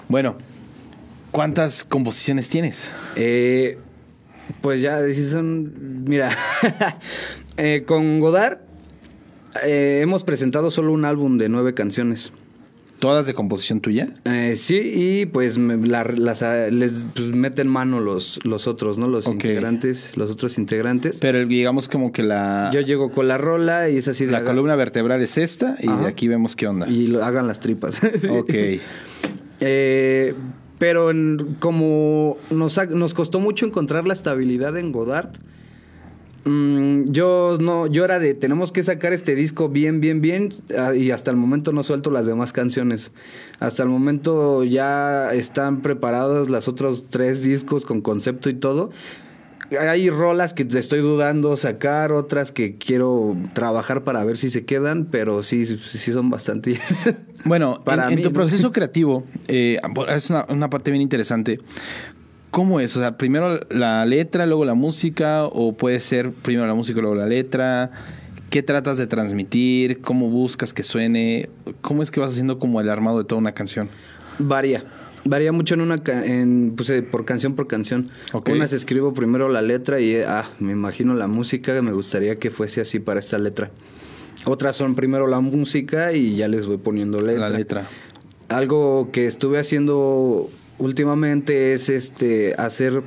Bueno, 0.09 0.37
¿cuántas 1.31 1.85
composiciones 1.85 2.49
tienes? 2.49 2.91
Eh, 3.17 3.79
pues 4.61 4.81
ya, 4.81 5.05
si 5.07 5.25
son. 5.25 6.05
Mira, 6.05 6.31
eh, 7.57 7.85
con 7.87 8.21
Godard 8.21 8.59
eh, 9.65 10.01
hemos 10.03 10.25
presentado 10.25 10.71
solo 10.71 10.93
un 10.93 11.05
álbum 11.05 11.39
de 11.39 11.49
nueve 11.49 11.75
canciones. 11.75 12.33
¿Todas 12.99 13.27
de 13.27 13.35
composición 13.35 13.81
tuya? 13.81 14.09
Eh, 14.25 14.55
sí, 14.57 14.77
y 15.23 15.27
pues 15.27 15.57
me- 15.59 15.77
la- 15.87 16.03
las, 16.05 16.43
ah, 16.43 16.69
les 16.69 17.07
pues, 17.15 17.29
meten 17.29 17.69
mano 17.69 18.01
los, 18.01 18.41
los 18.45 18.67
otros, 18.67 18.99
¿no? 18.99 19.07
Los 19.09 19.27
integrantes, 19.29 20.17
los 20.17 20.31
otros 20.31 20.59
integrantes. 20.59 21.19
Pero 21.21 21.47
digamos 21.47 21.89
como 21.89 22.11
que 22.11 22.23
la, 22.25 22.71
Yo 22.73 22.81
llego 22.81 23.13
con 23.13 23.29
la 23.29 23.39
rola 23.39 23.89
y 23.89 23.99
es 23.99 24.09
así 24.09 24.25
de 24.27 24.33
la 24.33 24.39
haga- 24.39 24.49
columna 24.51 24.75
vertebral 24.75 25.23
es 25.23 25.39
esta 25.39 25.77
y 25.81 25.89
Ajá. 25.89 26.03
de 26.03 26.09
aquí 26.09 26.27
vemos 26.29 26.57
qué 26.57 26.67
onda. 26.67 26.89
Y 26.89 27.07
lo, 27.07 27.25
hagan 27.25 27.47
las 27.47 27.61
tripas. 27.61 28.01
Ok. 28.31 28.55
Eh, 29.61 30.35
pero 30.79 31.11
en- 31.11 31.57
como 31.59 32.37
nos, 32.51 32.79
nos 32.91 33.15
costó 33.15 33.41
mucho 33.41 33.67
encontrar 33.67 34.07
la 34.07 34.13
estabilidad 34.15 34.77
en 34.77 34.93
Godard, 34.93 35.31
mm, 36.49 37.11
yo 37.11 37.59
no, 37.61 37.87
yo 37.87 38.05
era 38.05 38.19
de 38.19 38.35
tenemos 38.35 38.73
que 38.73 38.83
sacar 38.83 39.13
este 39.13 39.35
disco 39.35 39.69
bien, 39.69 40.01
bien, 40.01 40.21
bien, 40.21 40.49
ah, 40.77 40.95
y 40.95 41.11
hasta 41.11 41.31
el 41.31 41.37
momento 41.37 41.73
no 41.73 41.83
suelto 41.83 42.11
las 42.11 42.27
demás 42.27 42.53
canciones. 42.53 43.13
Hasta 43.61 43.83
el 43.83 43.89
momento 43.89 44.65
ya 44.65 45.33
están 45.33 45.83
preparados 45.83 46.49
los 46.49 46.69
otros 46.69 47.07
tres 47.09 47.43
discos 47.43 47.85
con 47.85 48.01
concepto 48.01 48.51
y 48.51 48.55
todo. 48.55 48.91
Hay 49.79 50.09
rolas 50.09 50.55
que 50.55 50.65
te 50.65 50.79
estoy 50.79 51.01
dudando 51.01 51.55
sacar, 51.59 52.11
otras 52.11 52.53
que 52.53 52.79
quiero 52.79 53.37
trabajar 53.53 54.03
para 54.03 54.25
ver 54.25 54.39
si 54.39 54.49
se 54.49 54.65
quedan, 54.65 55.05
pero 55.11 55.43
sí, 55.43 55.67
sí 55.67 56.13
son 56.13 56.31
bastante. 56.31 56.79
Bueno, 57.45 57.83
Para 57.85 58.07
en, 58.07 58.11
en 58.11 58.17
mí, 58.17 58.23
tu 58.23 58.31
¿no? 58.31 58.35
proceso 58.35 58.73
creativo, 58.73 59.23
eh, 59.47 59.81
es 60.09 60.29
una, 60.29 60.45
una 60.49 60.69
parte 60.69 60.91
bien 60.91 61.01
interesante. 61.01 61.61
¿Cómo 62.51 62.81
es? 62.81 62.97
O 62.97 63.01
sea, 63.01 63.19
primero 63.19 63.61
la 63.71 64.05
letra, 64.07 64.47
luego 64.47 64.65
la 64.65 64.75
música, 64.75 65.45
o 65.45 65.77
puede 65.77 66.01
ser 66.01 66.33
primero 66.33 66.67
la 66.67 66.75
música, 66.75 67.01
luego 67.01 67.17
la 67.17 67.27
letra. 67.27 67.91
¿Qué 68.51 68.63
tratas 68.63 68.97
de 68.97 69.07
transmitir? 69.07 70.01
¿Cómo 70.01 70.31
buscas 70.31 70.73
que 70.73 70.83
suene? 70.83 71.51
¿Cómo 71.83 72.03
es 72.03 72.11
que 72.11 72.21
vas 72.21 72.31
haciendo 72.31 72.59
como 72.59 72.81
el 72.81 72.89
armado 72.89 73.19
de 73.19 73.25
toda 73.25 73.39
una 73.39 73.53
canción? 73.53 73.91
Varía. 74.39 74.85
Varía 75.25 75.53
mucho 75.53 75.75
en 75.75 75.83
una 75.83 76.01
en, 76.07 76.73
pues, 76.75 76.89
eh, 76.89 77.03
por 77.03 77.27
canción 77.27 77.55
por 77.55 77.67
canción. 77.67 78.09
Ok. 78.33 78.49
Unas 78.51 78.73
escribo 78.73 79.13
primero 79.13 79.51
la 79.51 79.61
letra 79.61 80.01
y 80.01 80.17
ah, 80.17 80.45
me 80.59 80.73
imagino 80.73 81.15
la 81.15 81.27
música, 81.27 81.81
me 81.83 81.93
gustaría 81.93 82.37
que 82.37 82.51
fuese 82.51 82.81
así 82.81 82.99
para 82.99 83.21
esta 83.21 83.37
letra. 83.37 83.71
Otras 84.47 84.77
son 84.77 84.95
primero 84.95 85.27
la 85.27 85.41
música 85.41 86.13
y 86.13 86.37
ya 86.37 86.49
les 86.49 86.67
voy 86.67 86.79
poniendo 86.79 87.21
letra. 87.21 87.51
La 87.51 87.59
letra. 87.59 87.87
Algo 88.49 89.11
que 89.13 89.27
estuve 89.27 89.59
haciendo 89.59 90.49
últimamente 90.79 91.73
es 91.75 91.89
este 91.89 92.55
hacer 92.59 93.03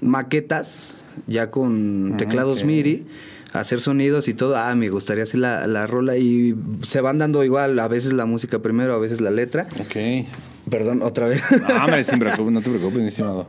maquetas 0.00 0.98
ya 1.26 1.50
con 1.50 2.12
Ah, 2.14 2.16
teclados. 2.16 2.64
MIDI, 2.64 3.06
hacer 3.52 3.80
sonidos 3.80 4.28
y 4.28 4.34
todo. 4.34 4.56
Ah, 4.56 4.74
me 4.74 4.88
gustaría 4.88 5.24
hacer 5.24 5.40
la, 5.40 5.66
la 5.66 5.86
rola 5.86 6.16
y 6.16 6.54
se 6.82 7.00
van 7.00 7.18
dando 7.18 7.44
igual, 7.44 7.78
a 7.78 7.88
veces 7.88 8.12
la 8.12 8.24
música 8.26 8.60
primero, 8.60 8.94
a 8.94 8.98
veces 8.98 9.20
la 9.20 9.30
letra. 9.30 9.66
Ok. 9.80 10.26
Perdón, 10.70 11.02
otra 11.02 11.26
vez. 11.26 11.42
No, 11.68 11.84
hombre, 11.84 12.04
sin 12.04 12.18
preocup- 12.20 12.50
no 12.50 12.60
te 12.60 12.70
preocupes, 12.70 12.98
mi 13.00 13.08
estimado. 13.08 13.48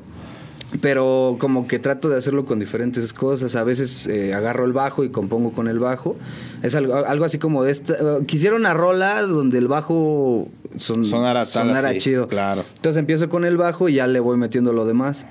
Pero 0.80 1.36
como 1.38 1.68
que 1.68 1.80
trato 1.80 2.08
de 2.08 2.18
hacerlo 2.18 2.46
con 2.46 2.60
diferentes 2.60 3.12
cosas. 3.12 3.56
A 3.58 3.64
veces 3.64 4.08
eh, 4.08 4.34
agarro 4.34 4.64
el 4.66 4.72
bajo 4.72 5.04
y 5.04 5.10
compongo 5.10 5.52
con 5.52 5.68
el 5.68 5.80
bajo. 5.80 6.16
Es 6.64 6.76
algo, 6.76 6.96
algo 6.96 7.26
así 7.26 7.40
como 7.40 7.64
de 7.64 7.72
esta. 7.72 7.94
eh, 7.96 8.26
quisiera 8.26 8.56
una 8.56 8.74
rola 8.74 9.22
donde 9.24 9.58
el 9.58 9.68
bajo 9.68 10.48
son, 10.78 11.04
Sonara 11.04 11.46
sonara 11.46 11.90
así, 11.90 11.98
chido. 11.98 12.28
claro. 12.28 12.64
Entonces 12.78 12.98
empiezo 13.00 13.28
con 13.28 13.44
el 13.44 13.58
bajo 13.58 13.90
y 13.90 13.96
ya 13.96 14.08
le 14.08 14.22
voy 14.22 14.38
metiendo 14.38 14.72
lo 14.72 14.86
demás. 14.86 15.26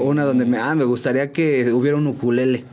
Una 0.00 0.24
donde 0.24 0.44
me, 0.46 0.56
ah, 0.58 0.74
me 0.74 0.84
gustaría 0.84 1.32
que 1.32 1.70
hubiera 1.72 1.96
un 1.96 2.06
ukulele. 2.06 2.64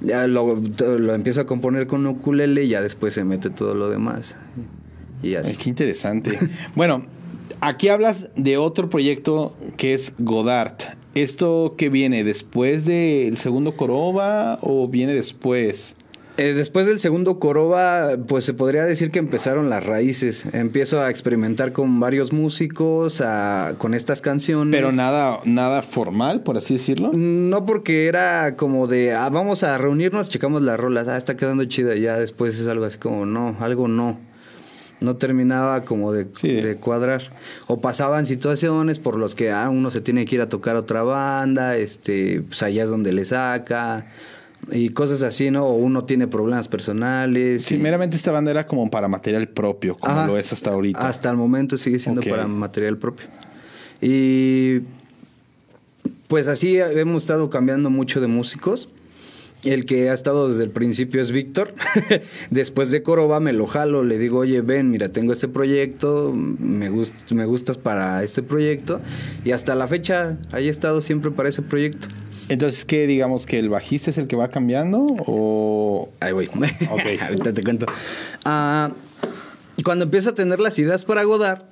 Ya 0.00 0.26
lo, 0.26 0.56
lo 0.78 1.14
empiezo 1.14 1.40
a 1.40 1.46
componer 1.46 1.86
con 1.86 2.00
un 2.00 2.16
ukulele 2.16 2.64
y 2.64 2.68
ya 2.68 2.80
después 2.80 3.14
se 3.14 3.24
mete 3.24 3.50
todo 3.50 3.74
lo 3.74 3.90
demás. 3.90 4.36
Y 5.22 5.34
así. 5.34 5.50
Ay, 5.50 5.56
qué 5.56 5.68
interesante. 5.70 6.38
bueno, 6.76 7.04
aquí 7.60 7.88
hablas 7.88 8.28
de 8.36 8.56
otro 8.58 8.88
proyecto 8.88 9.54
que 9.76 9.92
es 9.94 10.14
Godard. 10.18 10.76
¿Esto 11.16 11.74
qué 11.78 11.88
viene? 11.88 12.24
¿Después 12.24 12.84
del 12.84 13.36
segundo 13.38 13.76
Coroba 13.76 14.58
o 14.60 14.86
viene 14.86 15.14
después? 15.14 15.96
Eh, 16.36 16.52
después 16.52 16.84
del 16.86 16.98
segundo 16.98 17.38
Coroba, 17.38 18.18
pues 18.28 18.44
se 18.44 18.52
podría 18.52 18.84
decir 18.84 19.10
que 19.10 19.18
empezaron 19.18 19.70
las 19.70 19.86
raíces. 19.86 20.44
Empiezo 20.52 21.00
a 21.00 21.08
experimentar 21.08 21.72
con 21.72 21.98
varios 21.98 22.34
músicos, 22.34 23.22
a- 23.24 23.72
con 23.78 23.94
estas 23.94 24.20
canciones. 24.20 24.70
Pero 24.70 24.92
nada, 24.92 25.40
nada 25.46 25.80
formal, 25.80 26.42
por 26.42 26.58
así 26.58 26.74
decirlo. 26.74 27.10
No 27.14 27.64
porque 27.64 28.06
era 28.08 28.54
como 28.56 28.86
de, 28.86 29.14
ah, 29.14 29.30
vamos 29.30 29.62
a 29.62 29.78
reunirnos, 29.78 30.28
checamos 30.28 30.60
las 30.60 30.78
rolas, 30.78 31.08
ah, 31.08 31.16
está 31.16 31.38
quedando 31.38 31.64
chida, 31.64 31.94
ya 31.94 32.18
después 32.18 32.60
es 32.60 32.66
algo 32.66 32.84
así 32.84 32.98
como, 32.98 33.24
no, 33.24 33.56
algo 33.60 33.88
no. 33.88 34.18
No 35.00 35.16
terminaba 35.16 35.84
como 35.84 36.12
de, 36.12 36.26
Sí. 36.32 36.48
de 36.60 36.76
cuadrar. 36.76 37.22
O 37.66 37.80
pasaban 37.80 38.24
situaciones 38.26 38.98
por 38.98 39.18
los 39.18 39.34
que 39.34 39.50
ah, 39.52 39.68
uno 39.68 39.90
se 39.90 40.00
tiene 40.00 40.24
que 40.24 40.36
ir 40.36 40.40
a 40.40 40.48
tocar 40.48 40.76
a 40.76 40.80
otra 40.80 41.02
banda, 41.02 41.76
este, 41.76 42.40
pues 42.42 42.62
allá 42.62 42.84
es 42.84 42.90
donde 42.90 43.12
le 43.12 43.24
saca, 43.26 44.06
y 44.72 44.88
cosas 44.88 45.22
así, 45.22 45.50
¿no? 45.50 45.66
O 45.66 45.74
uno 45.74 46.04
tiene 46.04 46.26
problemas 46.26 46.66
personales. 46.66 47.64
Sí, 47.64 47.74
y- 47.74 47.78
meramente 47.78 48.16
esta 48.16 48.32
banda 48.32 48.50
era 48.50 48.66
como 48.66 48.90
para 48.90 49.06
material 49.06 49.48
propio, 49.48 49.96
como 49.98 50.12
Ajá. 50.14 50.26
lo 50.26 50.38
es 50.38 50.52
hasta 50.52 50.70
ahorita. 50.70 51.06
Hasta 51.06 51.30
el 51.30 51.36
momento 51.36 51.76
sigue 51.76 51.98
siendo 51.98 52.22
para 52.22 52.46
material 52.46 52.96
propio. 52.96 53.26
Y 54.00 54.80
pues 56.28 56.48
así 56.48 56.78
hemos 56.78 57.22
estado 57.22 57.48
cambiando 57.50 57.90
mucho 57.90 58.20
de 58.20 58.26
músicos. 58.26 58.88
El 59.70 59.84
que 59.84 60.10
ha 60.10 60.14
estado 60.14 60.48
desde 60.48 60.62
el 60.64 60.70
principio 60.70 61.20
es 61.20 61.30
Víctor. 61.32 61.74
Después 62.50 62.90
de 62.90 63.02
Coroba 63.02 63.40
me 63.40 63.52
lo 63.52 63.66
jalo, 63.66 64.04
le 64.04 64.16
digo, 64.18 64.38
oye, 64.38 64.60
ven, 64.60 64.90
mira, 64.90 65.08
tengo 65.08 65.32
este 65.32 65.48
proyecto, 65.48 66.32
me, 66.34 66.90
gust- 66.90 67.32
me 67.32 67.44
gustas 67.46 67.76
para 67.76 68.22
este 68.22 68.42
proyecto. 68.42 69.00
Y 69.44 69.50
hasta 69.50 69.74
la 69.74 69.88
fecha, 69.88 70.36
ahí 70.52 70.68
he 70.68 70.70
estado 70.70 71.00
siempre 71.00 71.30
para 71.32 71.48
ese 71.48 71.62
proyecto. 71.62 72.06
Entonces, 72.48 72.84
¿qué 72.84 73.06
digamos 73.08 73.44
que 73.46 73.58
el 73.58 73.68
bajista 73.68 74.10
es 74.10 74.18
el 74.18 74.28
que 74.28 74.36
va 74.36 74.48
cambiando 74.48 75.04
o 75.26 76.10
Ahí 76.20 76.32
voy. 76.32 76.48
Ahorita 77.20 77.52
te 77.52 77.62
cuento. 77.62 77.86
Ah, 78.44 78.92
cuando 79.84 80.04
empiezo 80.04 80.30
a 80.30 80.34
tener 80.34 80.60
las 80.60 80.78
ideas 80.78 81.04
para 81.04 81.24
Godard, 81.24 81.62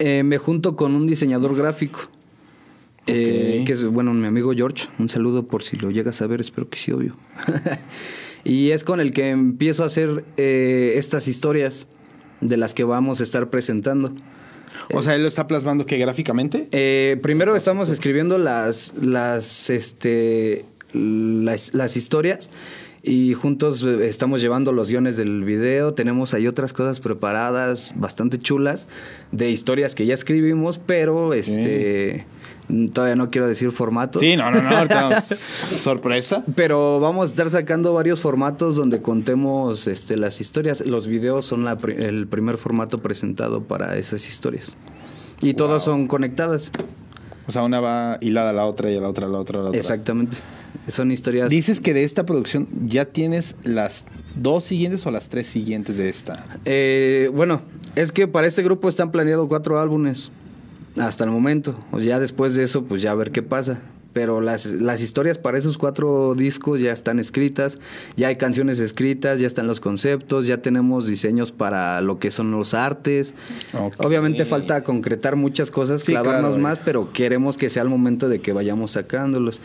eh, 0.00 0.22
me 0.24 0.38
junto 0.38 0.74
con 0.76 0.94
un 0.94 1.06
diseñador 1.06 1.54
gráfico. 1.56 2.00
Eh, 3.06 3.62
que 3.66 3.72
es, 3.72 3.84
bueno, 3.84 4.12
mi 4.14 4.26
amigo 4.26 4.52
George. 4.54 4.88
Un 4.98 5.08
saludo 5.08 5.46
por 5.46 5.62
si 5.62 5.76
lo 5.76 5.90
llegas 5.90 6.20
a 6.22 6.26
ver, 6.26 6.40
espero 6.40 6.68
que 6.68 6.78
sí, 6.78 6.92
obvio. 6.92 7.16
y 8.44 8.70
es 8.70 8.84
con 8.84 9.00
el 9.00 9.12
que 9.12 9.30
empiezo 9.30 9.82
a 9.82 9.86
hacer 9.86 10.24
eh, 10.36 10.94
estas 10.96 11.28
historias 11.28 11.88
de 12.40 12.56
las 12.56 12.74
que 12.74 12.84
vamos 12.84 13.20
a 13.20 13.24
estar 13.24 13.50
presentando. 13.50 14.12
o 14.92 15.02
sea, 15.02 15.14
él 15.14 15.22
lo 15.22 15.28
está 15.28 15.46
plasmando 15.46 15.86
que 15.86 15.98
gráficamente? 15.98 16.68
Eh, 16.72 17.18
primero 17.22 17.56
estamos 17.56 17.90
escribiendo 17.90 18.38
las, 18.38 18.94
las, 19.00 19.70
este, 19.70 20.64
las, 20.92 21.74
las 21.74 21.96
historias 21.96 22.50
y 23.02 23.32
juntos 23.32 23.82
estamos 23.82 24.42
llevando 24.42 24.72
los 24.72 24.90
guiones 24.90 25.16
del 25.16 25.44
video. 25.44 25.94
Tenemos 25.94 26.34
ahí 26.34 26.46
otras 26.46 26.72
cosas 26.72 27.00
preparadas 27.00 27.94
bastante 27.96 28.38
chulas 28.38 28.86
de 29.32 29.50
historias 29.50 29.94
que 29.94 30.06
ya 30.06 30.14
escribimos, 30.14 30.78
pero 30.78 31.32
este 31.32 32.26
todavía 32.92 33.16
no 33.16 33.30
quiero 33.30 33.46
decir 33.46 33.70
formato. 33.72 34.18
Sí, 34.18 34.36
no, 34.36 34.50
no, 34.50 34.62
no, 34.62 35.20
sorpresa. 35.20 36.44
Pero 36.54 37.00
vamos 37.00 37.28
a 37.28 37.30
estar 37.30 37.50
sacando 37.50 37.92
varios 37.92 38.20
formatos 38.20 38.76
donde 38.76 39.02
contemos 39.02 39.86
este, 39.86 40.16
las 40.16 40.40
historias. 40.40 40.86
Los 40.86 41.06
videos 41.06 41.44
son 41.44 41.64
la 41.64 41.78
el 41.98 42.26
primer 42.26 42.58
formato 42.58 42.98
presentado 42.98 43.62
para 43.62 43.96
esas 43.96 44.26
historias. 44.28 44.76
Y 45.42 45.54
todas 45.54 45.84
son 45.84 46.06
conectadas. 46.06 46.72
O 47.46 47.52
sea, 47.52 47.62
una 47.62 47.80
va 47.80 48.18
hilada 48.20 48.50
a 48.50 48.52
la 48.52 48.66
otra 48.66 48.90
y 48.90 48.96
a 48.96 49.00
la 49.00 49.08
otra 49.08 49.26
a 49.26 49.30
la 49.30 49.38
otra 49.38 49.58
a 49.58 49.62
la 49.62 49.68
otra. 49.70 49.80
Exactamente. 49.80 50.36
Son 50.86 51.10
historias. 51.10 51.48
Dices 51.48 51.80
que 51.80 51.94
de 51.94 52.04
esta 52.04 52.24
producción 52.24 52.68
ya 52.86 53.06
tienes 53.06 53.56
las 53.64 54.06
dos 54.36 54.64
siguientes 54.64 55.04
o 55.06 55.10
las 55.10 55.28
tres 55.28 55.46
siguientes 55.46 55.96
de 55.96 56.08
esta. 56.08 56.46
Eh, 56.64 57.30
bueno, 57.34 57.62
es 57.96 58.12
que 58.12 58.28
para 58.28 58.46
este 58.46 58.62
grupo 58.62 58.88
están 58.88 59.10
planeados 59.10 59.48
cuatro 59.48 59.80
álbumes 59.80 60.30
hasta 60.98 61.24
el 61.24 61.30
momento. 61.30 61.74
O 61.92 61.98
ya 62.00 62.20
después 62.20 62.54
de 62.54 62.64
eso, 62.64 62.84
pues 62.84 63.02
ya 63.02 63.12
a 63.12 63.14
ver 63.14 63.30
qué 63.30 63.42
pasa. 63.42 63.80
Pero 64.12 64.40
las, 64.40 64.66
las 64.66 65.00
historias 65.02 65.38
para 65.38 65.56
esos 65.56 65.78
cuatro 65.78 66.34
discos 66.34 66.80
ya 66.80 66.90
están 66.92 67.20
escritas, 67.20 67.78
ya 68.16 68.26
hay 68.26 68.34
canciones 68.34 68.80
escritas, 68.80 69.38
ya 69.38 69.46
están 69.46 69.68
los 69.68 69.78
conceptos, 69.78 70.48
ya 70.48 70.62
tenemos 70.62 71.06
diseños 71.06 71.52
para 71.52 72.00
lo 72.00 72.18
que 72.18 72.32
son 72.32 72.50
los 72.50 72.74
artes. 72.74 73.34
Obviamente 73.98 74.44
falta 74.46 74.82
concretar 74.82 75.36
muchas 75.36 75.70
cosas, 75.70 76.02
Sí, 76.02 76.10
clavarnos 76.10 76.56
claro. 76.56 76.62
más, 76.62 76.80
pero 76.80 77.12
queremos 77.12 77.56
que 77.56 77.70
sea 77.70 77.84
el 77.84 77.88
momento 77.88 78.28
de 78.28 78.40
que 78.40 78.52
vayamos 78.52 78.90
sacándolos. 78.90 79.60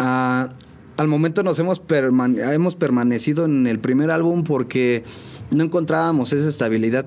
Ah, 0.00 0.48
al 0.96 1.06
momento 1.06 1.44
nos 1.44 1.60
hemos, 1.60 1.80
hemos 1.88 2.74
permanecido 2.74 3.44
en 3.44 3.68
el 3.68 3.78
primer 3.78 4.10
álbum 4.10 4.42
porque 4.42 5.04
no 5.54 5.62
encontrábamos 5.62 6.32
esa 6.32 6.48
estabilidad. 6.48 7.06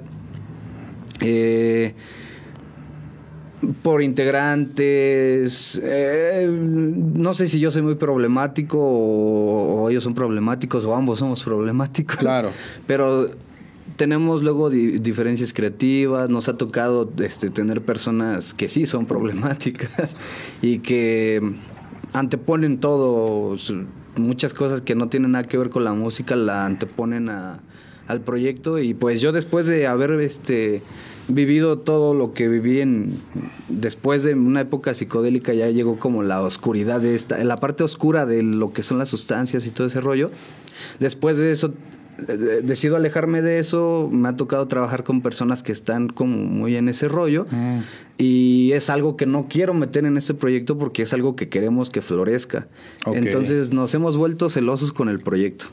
Eh, 1.19 1.95
por 3.83 4.01
integrantes, 4.01 5.79
eh, 5.83 6.47
no 6.49 7.33
sé 7.33 7.47
si 7.47 7.59
yo 7.59 7.71
soy 7.71 7.81
muy 7.81 7.95
problemático 7.95 8.77
o, 8.79 9.83
o 9.83 9.89
ellos 9.89 10.03
son 10.03 10.13
problemáticos 10.13 10.85
o 10.85 10.95
ambos 10.95 11.19
somos 11.19 11.43
problemáticos. 11.43 12.17
Claro. 12.17 12.49
Pero 12.87 13.29
tenemos 13.97 14.43
luego 14.43 14.69
di- 14.69 14.99
diferencias 14.99 15.53
creativas, 15.53 16.29
nos 16.29 16.47
ha 16.49 16.57
tocado 16.57 17.09
este, 17.19 17.49
tener 17.49 17.81
personas 17.81 18.53
que 18.53 18.67
sí 18.67 18.85
son 18.85 19.05
problemáticas 19.05 20.15
y 20.61 20.79
que 20.79 21.41
anteponen 22.13 22.79
todo, 22.79 23.55
muchas 24.15 24.53
cosas 24.53 24.81
que 24.81 24.95
no 24.95 25.09
tienen 25.09 25.31
nada 25.31 25.45
que 25.47 25.57
ver 25.57 25.69
con 25.69 25.83
la 25.83 25.93
música, 25.93 26.35
la 26.35 26.65
anteponen 26.65 27.29
a- 27.29 27.59
al 28.07 28.21
proyecto 28.21 28.79
y 28.79 28.93
pues 28.93 29.19
yo 29.19 29.33
después 29.33 29.65
de 29.67 29.85
haber 29.87 30.11
este 30.21 30.81
vivido 31.27 31.77
todo 31.77 32.13
lo 32.13 32.33
que 32.33 32.47
viví 32.47 32.81
en 32.81 33.17
después 33.67 34.23
de 34.23 34.33
una 34.33 34.61
época 34.61 34.93
psicodélica 34.93 35.53
ya 35.53 35.69
llegó 35.69 35.99
como 35.99 36.23
la 36.23 36.41
oscuridad 36.41 37.01
de 37.01 37.15
esta 37.15 37.43
la 37.43 37.57
parte 37.57 37.83
oscura 37.83 38.25
de 38.25 38.43
lo 38.43 38.73
que 38.73 38.83
son 38.83 38.97
las 38.97 39.09
sustancias 39.09 39.65
y 39.67 39.71
todo 39.71 39.87
ese 39.87 40.01
rollo. 40.01 40.31
Después 40.99 41.37
de 41.37 41.51
eso 41.51 41.73
eh, 42.27 42.61
decido 42.63 42.95
alejarme 42.95 43.41
de 43.41 43.59
eso. 43.59 44.09
Me 44.11 44.29
ha 44.29 44.35
tocado 44.35 44.67
trabajar 44.67 45.03
con 45.03 45.21
personas 45.21 45.63
que 45.63 45.71
están 45.71 46.07
como 46.07 46.37
muy 46.37 46.75
en 46.75 46.89
ese 46.89 47.07
rollo. 47.07 47.45
Mm. 47.51 47.79
y 48.17 48.71
es 48.71 48.89
algo 48.89 49.15
que 49.15 49.27
no 49.27 49.47
quiero 49.47 49.73
meter 49.75 50.05
en 50.05 50.17
este 50.17 50.33
proyecto 50.33 50.77
porque 50.77 51.03
es 51.03 51.13
algo 51.13 51.35
que 51.35 51.49
queremos 51.49 51.89
que 51.89 52.01
florezca. 52.01 52.67
Entonces 53.05 53.71
nos 53.71 53.93
hemos 53.93 54.17
vuelto 54.17 54.49
celosos 54.49 54.91
con 54.91 55.09
el 55.09 55.19
proyecto 55.19 55.67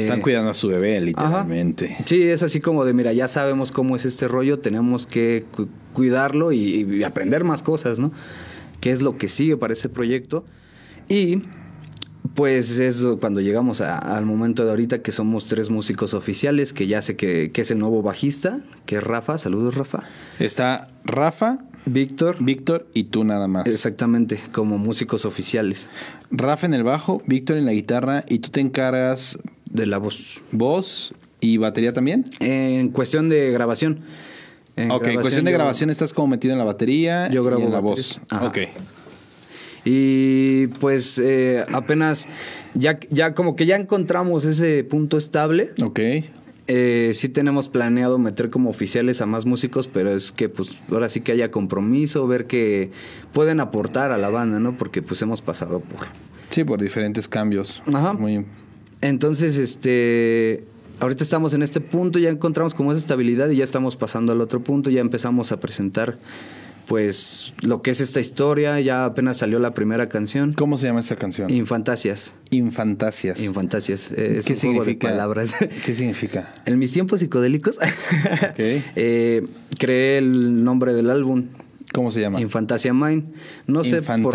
Están 0.00 0.18
Eh, 0.18 0.22
cuidando 0.22 0.50
a 0.50 0.54
su 0.54 0.68
bebé, 0.68 1.00
literalmente. 1.00 1.96
Sí, 2.04 2.22
es 2.24 2.42
así 2.42 2.60
como 2.60 2.84
de, 2.84 2.92
mira, 2.92 3.12
ya 3.12 3.28
sabemos 3.28 3.72
cómo 3.72 3.96
es 3.96 4.04
este 4.04 4.28
rollo, 4.28 4.58
tenemos 4.58 5.06
que 5.06 5.44
cu- 5.54 5.68
cuidarlo 5.92 6.52
y, 6.52 6.82
y 6.98 7.02
aprender 7.04 7.44
más 7.44 7.62
cosas, 7.62 7.98
¿no? 7.98 8.12
¿Qué 8.80 8.92
es 8.92 9.02
lo 9.02 9.16
que 9.18 9.28
sigue 9.28 9.56
para 9.56 9.72
ese 9.72 9.88
proyecto? 9.88 10.44
Y 11.08 11.40
pues 12.34 12.78
es 12.78 13.04
cuando 13.20 13.40
llegamos 13.40 13.80
a- 13.80 13.96
al 13.98 14.26
momento 14.26 14.64
de 14.64 14.70
ahorita 14.70 15.00
que 15.00 15.12
somos 15.12 15.46
tres 15.46 15.70
músicos 15.70 16.12
oficiales, 16.12 16.72
que 16.72 16.86
ya 16.86 17.00
sé 17.00 17.16
que, 17.16 17.50
que 17.52 17.62
es 17.62 17.70
el 17.70 17.78
nuevo 17.78 18.02
bajista, 18.02 18.60
que 18.84 18.96
es 18.96 19.02
Rafa, 19.02 19.38
saludos 19.38 19.74
Rafa. 19.74 20.00
Está 20.38 20.88
Rafa, 21.04 21.58
Víctor, 21.86 22.36
Víctor 22.40 22.88
y 22.92 23.04
tú 23.04 23.24
nada 23.24 23.46
más. 23.46 23.66
exactamente, 23.66 24.38
como 24.52 24.76
músicos 24.76 25.24
oficiales 25.24 25.88
Rafa 26.32 26.66
en 26.66 26.74
el 26.74 26.82
bajo, 26.82 27.22
Víctor 27.26 27.56
en 27.58 27.64
la 27.64 27.72
guitarra 27.72 28.24
y 28.28 28.40
tú 28.40 28.50
te 28.50 28.60
encargas 28.60 29.38
de 29.76 29.86
la 29.86 29.98
voz. 29.98 30.40
voz 30.50 31.14
y 31.40 31.58
batería 31.58 31.92
también. 31.92 32.24
En 32.40 32.88
cuestión 32.88 33.28
de 33.28 33.50
grabación. 33.52 34.00
En 34.74 34.90
ok, 34.90 35.06
en 35.06 35.20
cuestión 35.20 35.44
de 35.44 35.52
grabación 35.52 35.90
estás 35.90 36.12
como 36.12 36.28
metido 36.28 36.52
en 36.52 36.58
la 36.58 36.64
batería 36.64 37.28
Yo 37.30 37.44
grabo 37.44 37.62
y 37.62 37.66
en 37.66 37.72
la 37.72 37.80
baterías. 37.80 38.20
voz. 38.28 38.32
Ajá. 38.36 38.46
Ok. 38.46 38.58
Y 39.84 40.66
pues 40.80 41.20
eh, 41.22 41.64
apenas, 41.72 42.26
ya, 42.74 42.98
ya 43.10 43.34
como 43.34 43.54
que 43.54 43.66
ya 43.66 43.76
encontramos 43.76 44.44
ese 44.44 44.82
punto 44.84 45.16
estable. 45.16 45.70
Ok. 45.82 46.00
Eh, 46.68 47.12
sí 47.14 47.28
tenemos 47.28 47.68
planeado 47.68 48.18
meter 48.18 48.50
como 48.50 48.68
oficiales 48.70 49.20
a 49.20 49.26
más 49.26 49.46
músicos, 49.46 49.86
pero 49.86 50.12
es 50.14 50.32
que 50.32 50.48
pues 50.48 50.70
ahora 50.90 51.08
sí 51.08 51.20
que 51.20 51.30
haya 51.30 51.52
compromiso, 51.52 52.26
ver 52.26 52.46
que 52.46 52.90
pueden 53.32 53.60
aportar 53.60 54.10
a 54.10 54.18
la 54.18 54.28
banda, 54.28 54.58
¿no? 54.58 54.76
Porque 54.76 55.02
pues 55.02 55.22
hemos 55.22 55.40
pasado 55.40 55.78
por... 55.78 56.08
Sí, 56.50 56.64
por 56.64 56.80
diferentes 56.80 57.28
cambios. 57.28 57.82
Ajá. 57.92 58.12
Muy 58.14 58.44
Entonces, 59.00 59.58
este, 59.58 60.64
ahorita 61.00 61.22
estamos 61.24 61.54
en 61.54 61.62
este 61.62 61.80
punto, 61.80 62.18
ya 62.18 62.30
encontramos 62.30 62.74
como 62.74 62.92
esa 62.92 62.98
estabilidad 62.98 63.50
y 63.50 63.56
ya 63.56 63.64
estamos 63.64 63.96
pasando 63.96 64.32
al 64.32 64.40
otro 64.40 64.60
punto, 64.62 64.90
ya 64.90 65.00
empezamos 65.00 65.52
a 65.52 65.60
presentar 65.60 66.18
pues 66.86 67.52
lo 67.62 67.82
que 67.82 67.90
es 67.90 68.00
esta 68.00 68.20
historia, 68.20 68.78
ya 68.80 69.06
apenas 69.06 69.38
salió 69.38 69.58
la 69.58 69.74
primera 69.74 70.08
canción, 70.08 70.52
¿Cómo 70.52 70.78
se 70.78 70.86
llama 70.86 71.00
esa 71.00 71.16
canción? 71.16 71.50
Infantasias. 71.50 72.32
Infantasias. 72.50 73.42
Infantasias. 73.42 74.12
eh, 74.12 74.36
es 74.38 74.46
¿Qué 74.46 74.52
un 74.52 74.58
juego 74.60 74.74
de 74.84 74.92
significa? 74.92 75.08
palabras. 75.08 75.54
¿Qué 75.84 75.94
significa? 75.94 76.54
en 76.64 76.78
mis 76.78 76.92
tiempos 76.92 77.18
psicodélicos 77.18 77.76
eh, 78.56 79.44
creé 79.80 80.18
el 80.18 80.62
nombre 80.62 80.94
del 80.94 81.10
álbum. 81.10 81.46
¿Cómo 81.92 82.10
se 82.10 82.20
llama? 82.20 82.40
Infantasia 82.40 82.92
Mine. 82.92 83.24
No 83.66 83.84
sé 83.84 84.00
Mind. 84.02 84.22
por, 84.22 84.34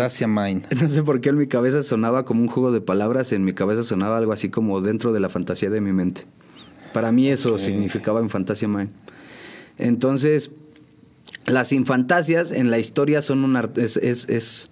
no 0.82 0.88
sé 0.88 1.02
por 1.02 1.20
qué 1.20 1.28
en 1.28 1.36
mi 1.36 1.46
cabeza 1.46 1.82
sonaba 1.82 2.24
como 2.24 2.40
un 2.42 2.48
juego 2.48 2.72
de 2.72 2.80
palabras, 2.80 3.32
en 3.32 3.44
mi 3.44 3.52
cabeza 3.52 3.82
sonaba 3.82 4.16
algo 4.18 4.32
así 4.32 4.48
como 4.48 4.80
dentro 4.80 5.12
de 5.12 5.20
la 5.20 5.28
fantasía 5.28 5.70
de 5.70 5.80
mi 5.80 5.92
mente. 5.92 6.24
Para 6.92 7.12
mí 7.12 7.28
eso 7.30 7.58
significaba 7.58 8.20
Infantasia 8.20 8.68
Mine. 8.68 8.88
Entonces, 9.78 10.50
las 11.46 11.72
infantasias 11.72 12.52
en 12.52 12.70
la 12.70 12.78
historia 12.78 13.22
son 13.22 13.44
un 13.44 13.56
es, 13.76 13.96
es, 13.96 14.28
es- 14.28 14.70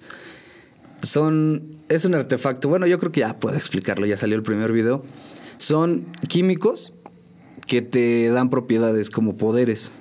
son 1.02 1.62
es 1.88 2.04
un 2.04 2.14
artefacto. 2.14 2.68
Bueno, 2.68 2.86
yo 2.86 2.98
creo 2.98 3.10
que 3.12 3.20
ya 3.20 3.38
puedo 3.40 3.56
explicarlo, 3.56 4.06
ya 4.06 4.16
salió 4.16 4.36
el 4.36 4.42
primer 4.42 4.72
video. 4.72 5.02
Son 5.58 6.06
químicos 6.28 6.92
que 7.66 7.82
te 7.82 8.28
dan 8.30 8.50
propiedades 8.50 9.10
como 9.10 9.36
poderes. 9.36 9.92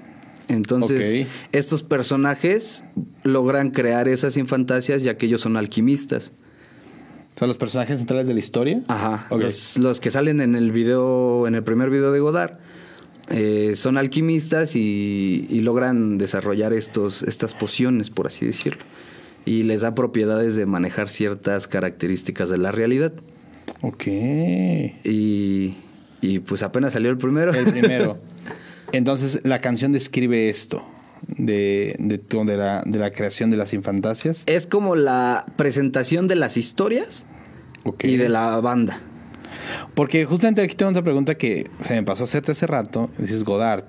Entonces, 0.49 1.27
estos 1.51 1.83
personajes 1.83 2.83
logran 3.23 3.69
crear 3.69 4.07
esas 4.07 4.35
infantasias 4.35 5.03
ya 5.03 5.15
que 5.15 5.27
ellos 5.27 5.41
son 5.41 5.55
alquimistas. 5.55 6.31
¿Son 7.37 7.47
los 7.47 7.55
personajes 7.55 7.99
centrales 7.99 8.27
de 8.27 8.33
la 8.33 8.39
historia? 8.39 8.81
Ajá. 8.87 9.27
Ok. 9.29 9.41
Los, 9.41 9.77
los 9.77 10.01
que 10.01 10.11
salen 10.11 10.41
en 10.41 10.55
el 10.55 10.71
video, 10.71 11.47
en 11.47 11.55
el 11.55 11.63
primer 11.63 11.89
video 11.89 12.11
de 12.11 12.19
Godard, 12.19 12.57
eh, 13.29 13.73
son 13.75 13.97
alquimistas 13.97 14.75
y, 14.75 15.45
y 15.49 15.61
logran 15.61 16.17
desarrollar 16.17 16.73
estos, 16.73 17.23
estas 17.23 17.53
pociones, 17.53 18.09
por 18.09 18.27
así 18.27 18.45
decirlo. 18.45 18.83
Y 19.45 19.63
les 19.63 19.81
da 19.81 19.95
propiedades 19.95 20.55
de 20.55 20.65
manejar 20.65 21.07
ciertas 21.07 21.67
características 21.67 22.49
de 22.49 22.57
la 22.57 22.71
realidad. 22.71 23.13
Ok. 23.81 24.07
Y, 24.07 25.75
y 26.21 26.39
pues 26.39 26.63
apenas 26.63 26.93
salió 26.93 27.11
el 27.11 27.17
primero. 27.17 27.53
El 27.53 27.71
primero. 27.71 28.17
Entonces, 28.93 29.41
la 29.43 29.59
canción 29.61 29.91
describe 29.91 30.49
esto. 30.49 30.83
de, 31.27 31.95
de, 31.99 32.57
la, 32.57 32.81
de 32.85 32.97
la 32.99 33.11
creación 33.11 33.49
de 33.49 33.57
las 33.57 33.73
infantasias? 33.73 34.43
Es 34.45 34.65
como 34.67 34.95
la 34.95 35.45
presentación 35.57 36.27
de 36.27 36.35
las 36.35 36.55
historias 36.57 37.25
y 38.03 38.15
de 38.17 38.29
la 38.29 38.59
banda. 38.61 38.99
Porque 39.93 40.25
justamente 40.25 40.61
aquí 40.61 40.75
tengo 40.75 40.91
otra 40.91 41.03
pregunta 41.03 41.35
que 41.35 41.69
se 41.85 41.93
me 41.93 42.03
pasó 42.03 42.23
a 42.23 42.25
hacerte 42.25 42.53
hace 42.53 42.67
rato. 42.67 43.09
Dices 43.17 43.43
Godard. 43.43 43.83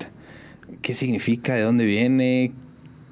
¿Qué 0.82 0.94
significa? 0.94 1.54
¿De 1.54 1.62
dónde 1.62 1.84
viene? 1.84 2.52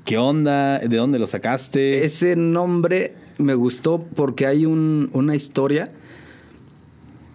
¿Qué 0.04 0.18
onda? 0.18 0.78
¿De 0.78 0.96
dónde 0.96 1.18
lo 1.18 1.26
sacaste? 1.26 2.04
Ese 2.04 2.34
nombre 2.36 3.14
me 3.38 3.54
gustó 3.54 4.02
porque 4.16 4.46
hay 4.46 4.66
un- 4.66 5.10
una 5.12 5.36
historia 5.36 5.90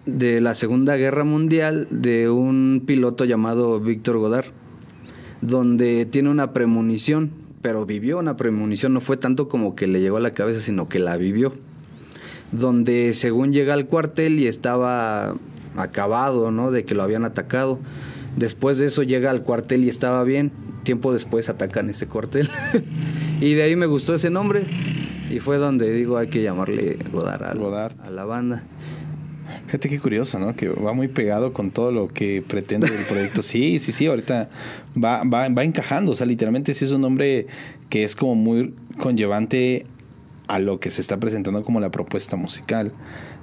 de 0.06 0.40
la 0.40 0.54
Segunda 0.54 0.96
Guerra 0.96 1.24
Mundial 1.24 1.86
de 1.90 2.28
un 2.28 2.82
piloto 2.86 3.24
llamado 3.24 3.80
Víctor 3.80 4.18
Godard, 4.18 4.46
donde 5.40 6.06
tiene 6.06 6.30
una 6.30 6.52
premonición, 6.52 7.30
pero 7.62 7.86
vivió 7.86 8.18
una 8.18 8.36
premonición, 8.36 8.92
no 8.92 9.00
fue 9.00 9.16
tanto 9.16 9.48
como 9.48 9.74
que 9.74 9.86
le 9.86 10.00
llegó 10.00 10.18
a 10.18 10.20
la 10.20 10.34
cabeza, 10.34 10.60
sino 10.60 10.88
que 10.88 10.98
la 10.98 11.16
vivió, 11.16 11.54
donde 12.52 13.14
según 13.14 13.52
llega 13.52 13.74
al 13.74 13.86
cuartel 13.86 14.38
y 14.38 14.46
estaba 14.46 15.34
acabado, 15.76 16.50
¿no? 16.50 16.70
De 16.70 16.84
que 16.84 16.94
lo 16.94 17.02
habían 17.02 17.24
atacado. 17.24 17.78
Después 18.36 18.78
de 18.78 18.86
eso 18.86 19.02
llega 19.02 19.30
al 19.30 19.42
cuartel 19.42 19.84
y 19.84 19.88
estaba 19.88 20.22
bien. 20.24 20.52
Tiempo 20.82 21.12
después 21.12 21.48
atacan 21.48 21.88
ese 21.88 22.06
cuartel. 22.06 22.48
y 23.40 23.54
de 23.54 23.62
ahí 23.62 23.76
me 23.76 23.86
gustó 23.86 24.14
ese 24.14 24.30
nombre. 24.30 24.64
Y 25.30 25.40
fue 25.40 25.56
donde 25.56 25.90
digo, 25.92 26.18
hay 26.18 26.28
que 26.28 26.42
llamarle 26.42 26.98
Godard 27.10 27.44
a, 27.44 27.54
Godard. 27.54 27.94
a 28.02 28.10
la 28.10 28.24
banda. 28.24 28.64
Fíjate 29.66 29.88
qué 29.88 29.98
curioso, 29.98 30.38
¿no? 30.38 30.54
Que 30.54 30.68
va 30.68 30.92
muy 30.92 31.08
pegado 31.08 31.52
con 31.52 31.70
todo 31.70 31.90
lo 31.90 32.08
que 32.08 32.42
pretende 32.46 32.86
el 32.86 33.04
proyecto. 33.06 33.42
Sí, 33.42 33.78
sí, 33.78 33.92
sí, 33.92 34.06
ahorita 34.06 34.50
va, 34.96 35.24
va, 35.24 35.48
va 35.48 35.64
encajando. 35.64 36.12
O 36.12 36.14
sea, 36.14 36.26
literalmente 36.26 36.74
sí 36.74 36.84
es 36.84 36.92
un 36.92 37.00
nombre 37.00 37.46
que 37.88 38.04
es 38.04 38.16
como 38.16 38.34
muy 38.34 38.74
conllevante 38.98 39.86
a 40.46 40.58
lo 40.58 40.80
que 40.80 40.90
se 40.90 41.00
está 41.00 41.18
presentando 41.18 41.62
como 41.64 41.80
la 41.80 41.90
propuesta 41.90 42.36
musical. 42.36 42.92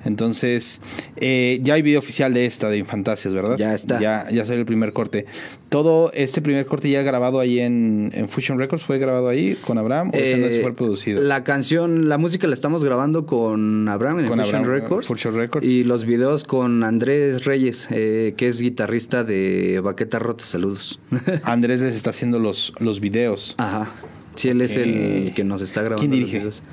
Entonces, 0.06 0.82
eh, 1.16 1.60
ya 1.64 1.76
hay 1.76 1.82
video 1.82 2.00
oficial 2.00 2.34
de 2.34 2.46
esta, 2.46 2.70
de 2.70 2.78
Infantasias, 2.78 3.34
¿verdad? 3.34 3.58
Ya 3.58 3.74
está. 3.74 4.00
Ya, 4.00 4.30
ya 4.32 4.46
salió 4.46 4.62
el 4.62 4.66
primer 4.66 4.94
corte. 4.94 5.26
Todo 5.70 6.12
este 6.14 6.42
primer 6.42 6.66
corte 6.66 6.90
ya 6.90 7.02
grabado 7.02 7.40
ahí 7.40 7.60
en, 7.60 8.12
en 8.14 8.28
Fusion 8.30 8.58
Records, 8.58 8.84
¿fue 8.84 9.00
grabado 9.00 9.30
ahí 9.30 9.56
con 9.56 9.78
Abraham 9.78 10.12
o 10.14 10.18
es 10.18 10.34
Eh, 10.34 10.60
fue 10.62 10.74
producido? 10.74 11.22
La 11.22 11.44
canción, 11.44 12.10
la 12.10 12.18
música 12.18 12.48
la 12.48 12.54
estamos 12.54 12.84
grabando 12.84 13.26
con 13.26 13.88
Abraham 13.88 14.20
en 14.20 14.28
Con 14.28 14.40
Fusion 14.40 14.64
Abraham, 14.64 14.82
Records. 14.82 15.08
Fusion 15.08 15.36
Records. 15.36 15.68
Y 15.68 15.84
los 15.84 16.06
videos 16.06 16.44
con 16.44 16.84
Andrés 16.84 17.46
Reyes, 17.46 17.88
eh, 17.92 18.34
que 18.38 18.48
es 18.48 18.62
guitarrista 18.62 19.24
de 19.24 19.80
Baqueta 19.84 20.20
Rota. 20.20 20.44
Saludos. 20.44 21.00
Andrés 21.44 21.82
les 21.82 21.96
está 21.96 22.10
haciendo 22.10 22.40
los, 22.40 22.74
los 22.80 23.00
videos. 23.00 23.56
Ajá. 23.58 23.90
Sí, 24.36 24.50
él 24.50 24.62
es 24.62 24.76
el 24.78 25.34
que 25.36 25.44
nos 25.44 25.62
está 25.62 25.82
grabando. 25.82 26.10
¿Quién 26.10 26.22
los 26.22 26.32
videos. 26.32 26.64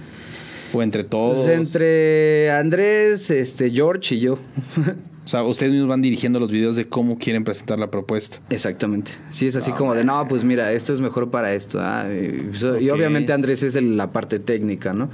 O 0.72 0.82
entre 0.82 1.04
todos. 1.04 1.38
Pues 1.44 1.48
entre 1.58 2.50
Andrés, 2.50 3.30
este, 3.30 3.70
George 3.70 4.14
y 4.14 4.20
yo. 4.20 4.38
O 5.24 5.30
sea, 5.30 5.42
ustedes 5.42 5.72
mismos 5.72 5.90
van 5.90 6.00
dirigiendo 6.00 6.40
los 6.40 6.50
videos 6.50 6.74
de 6.74 6.88
cómo 6.88 7.18
quieren 7.18 7.44
presentar 7.44 7.78
la 7.78 7.90
propuesta. 7.90 8.38
Exactamente. 8.48 9.10
Sí, 9.30 9.46
es 9.46 9.56
así 9.56 9.72
como 9.72 9.94
de, 9.94 10.02
no, 10.02 10.26
pues 10.26 10.42
mira, 10.42 10.72
esto 10.72 10.94
es 10.94 11.00
mejor 11.00 11.30
para 11.30 11.52
esto. 11.52 11.80
ah, 11.82 12.06
y, 12.10 12.50
y 12.82 12.88
obviamente 12.88 13.34
Andrés 13.34 13.62
es 13.62 13.76
el- 13.76 13.98
la 13.98 14.10
parte 14.10 14.38
técnica, 14.38 14.94
¿no? 14.94 15.10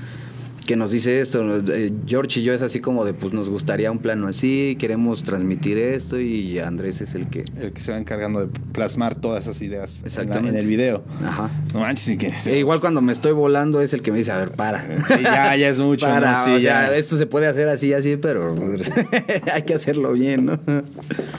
Que 0.67 0.77
nos 0.77 0.91
dice 0.93 1.21
esto. 1.21 1.45
eh, 1.75 1.93
George 2.07 2.41
y 2.41 2.43
yo 2.43 2.55
es 2.55 2.63
así 2.63 2.81
como 2.81 3.05
de, 3.05 3.13
pues 3.13 3.35
nos 3.35 3.51
gustaría 3.51 3.91
un 3.91 3.99
plano 3.99 4.29
así, 4.29 4.77
queremos 4.79 5.23
transmitir 5.23 5.77
esto 5.77 6.19
y 6.19 6.59
Andrés 6.59 7.03
es 7.03 7.15
el 7.15 7.29
que... 7.29 7.45
El 7.61 7.73
que 7.73 7.81
se 7.83 7.93
va 7.93 7.99
encargando 7.99 8.47
de 8.47 8.61
plasmar 8.73 9.15
todas 9.15 9.45
esas 9.45 9.61
ideas 9.61 9.97
en 9.97 10.03
la- 10.03 10.07
Exactamente. 10.09 10.49
en 10.51 10.57
el 10.57 10.67
video. 10.67 11.05
Ajá. 11.23 11.51
No 11.75 11.81
manches, 11.81 12.17
que 12.17 12.33
E 12.51 12.59
igual 12.59 12.81
cuando 12.81 13.03
me 13.03 13.13
estoy 13.13 13.33
volando 13.33 13.83
es 13.83 13.93
el 13.93 14.01
que 14.01 14.11
me 14.11 14.19
dice, 14.19 14.33
a 14.33 14.39
ver, 14.39 14.53
para. 14.53 14.83
Sí, 15.07 15.23
ya, 15.23 15.55
ya 15.55 15.69
es 15.69 15.81
mucho, 15.81 16.07
Para, 16.07 16.33
¿no? 16.39 16.45
Sí, 16.47 16.51
o 16.53 16.61
sea, 16.61 16.89
ya. 16.89 16.97
esto 16.97 17.19
se 17.19 17.27
puede 17.27 17.47
hacer 17.47 17.69
así, 17.69 17.93
así, 17.93 18.17
pero 18.17 18.55
hay 19.53 19.63
que 19.65 19.75
hacerlo 19.75 20.13
bien, 20.15 20.47
¿no? 20.47 20.59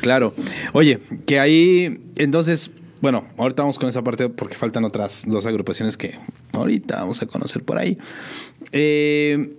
Claro. 0.01 0.33
Oye, 0.73 0.99
que 1.25 1.39
ahí, 1.39 1.99
entonces, 2.15 2.69
bueno, 3.01 3.25
ahorita 3.37 3.63
vamos 3.63 3.79
con 3.79 3.89
esa 3.89 4.03
parte 4.03 4.29
porque 4.29 4.55
faltan 4.55 4.83
otras 4.85 5.23
dos 5.27 5.45
agrupaciones 5.47 5.97
que 5.97 6.17
ahorita 6.53 6.97
vamos 6.97 7.21
a 7.21 7.25
conocer 7.25 7.63
por 7.63 7.77
ahí. 7.77 7.97
Eh, 8.71 9.55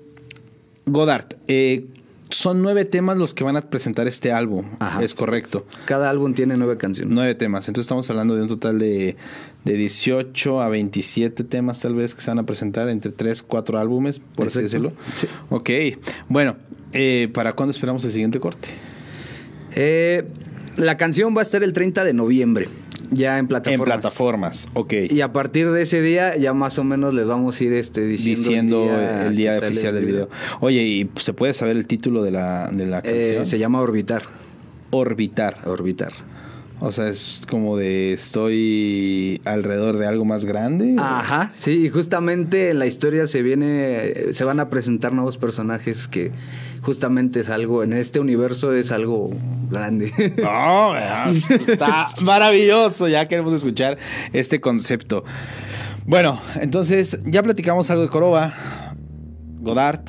Godard, 0.87 1.35
eh, 1.49 1.87
son 2.29 2.63
nueve 2.63 2.85
temas 2.85 3.17
los 3.17 3.35
que 3.35 3.45
van 3.45 3.57
a 3.57 3.63
presentar 3.63 4.07
este 4.09 4.33
álbum. 4.33 4.67
Ajá. 4.79 5.03
Es 5.03 5.15
correcto. 5.15 5.67
Cada 5.85 6.11
álbum 6.11 6.33
tiene 6.35 6.57
nueve 6.57 6.77
canciones. 6.77 7.15
Nueve 7.15 7.35
temas. 7.35 7.69
Entonces 7.69 7.87
estamos 7.87 8.09
hablando 8.11 8.35
de 8.35 8.43
un 8.43 8.49
total 8.49 8.79
de, 8.79 9.17
de 9.65 9.73
18 9.75 10.61
a 10.61 10.69
27 10.69 11.45
temas 11.45 11.81
tal 11.81 11.95
vez 11.95 12.15
que 12.15 12.21
se 12.21 12.31
van 12.31 12.39
a 12.39 12.47
presentar 12.47 12.89
entre 12.89 13.13
3, 13.13 13.43
4 13.43 13.79
álbumes, 13.79 14.21
por 14.35 14.49
así 14.49 14.61
decirlo. 14.63 14.93
Sí. 15.17 15.29
Ok. 15.51 15.71
Bueno, 16.29 16.57
eh, 16.93 17.29
¿para 17.33 17.55
cuándo 17.55 17.71
esperamos 17.71 18.05
el 18.05 18.11
siguiente 18.11 18.41
corte? 18.41 18.71
Eh, 19.75 20.27
la 20.77 20.97
canción 20.97 21.35
va 21.37 21.41
a 21.41 21.43
estar 21.43 21.63
el 21.63 21.73
30 21.73 22.05
de 22.05 22.13
noviembre, 22.13 22.69
ya 23.11 23.39
en 23.39 23.47
plataformas. 23.47 23.79
En 23.81 23.85
plataformas. 24.01 24.69
Ok. 24.75 24.93
Y 25.11 25.21
a 25.21 25.33
partir 25.33 25.71
de 25.71 25.83
ese 25.83 26.01
día 26.01 26.37
ya 26.37 26.53
más 26.53 26.79
o 26.79 26.85
menos 26.85 27.15
les 27.15 27.27
vamos 27.29 27.61
a 27.61 27.65
ir 27.65 27.73
este, 27.75 28.03
diciendo, 28.03 28.41
Diciendo 28.49 28.91
el 29.27 29.37
día, 29.37 29.59
oficial 29.59 29.95
el 29.97 30.03
del 30.03 30.13
video. 30.13 30.29
Oye, 30.61 30.83
¿y 30.83 31.11
se 31.17 31.33
puede 31.33 31.53
saber 31.55 31.77
el 31.77 31.87
título 31.87 32.23
de 32.23 32.31
la, 32.31 32.69
de 32.73 32.87
la 32.87 32.99
Eh, 33.01 33.03
canción? 33.03 33.47
se 33.47 33.59
llama 33.59 33.81
Orbitar. 33.81 34.23
Orbitar. 34.91 35.57
Orbitar. 35.67 36.13
O 36.79 36.93
sea, 36.93 37.09
es 37.09 37.43
como 37.49 37.79
de 37.79 38.13
estoy 38.13 39.41
alrededor 39.45 39.97
de 39.97 40.07
algo 40.07 40.27
más 40.27 40.45
grande. 40.45 40.97
Ajá, 40.99 41.51
sí, 41.55 41.87
y 41.87 41.89
justamente 41.89 42.71
en 42.71 42.79
la 42.79 42.87
historia 42.87 43.27
se 43.27 43.41
viene, 43.41 44.33
se 44.33 44.45
van 44.45 44.61
a 44.61 44.69
presentar 44.69 45.13
nuevos 45.13 45.39
personajes 45.39 46.07
que 46.07 46.33
justamente 46.83 47.41
es 47.41 47.49
algo, 47.49 47.83
en 47.83 47.95
este 47.95 48.21
universo 48.21 48.75
es 48.75 48.93
algo 48.93 49.31
grande. 49.71 50.13
No, 50.37 50.93
¿verdad? 50.93 51.35
está 51.51 52.09
maravilloso. 52.23 53.09
Ya 53.09 53.27
queremos 53.27 53.55
escuchar 53.55 53.97
este 54.33 54.61
concepto. 54.61 55.25
Bueno, 56.05 56.41
entonces 56.61 57.19
ya 57.25 57.43
platicamos 57.43 57.91
algo 57.91 58.03
de 58.03 58.09
Coroba, 58.09 58.53
Godard, 59.61 60.03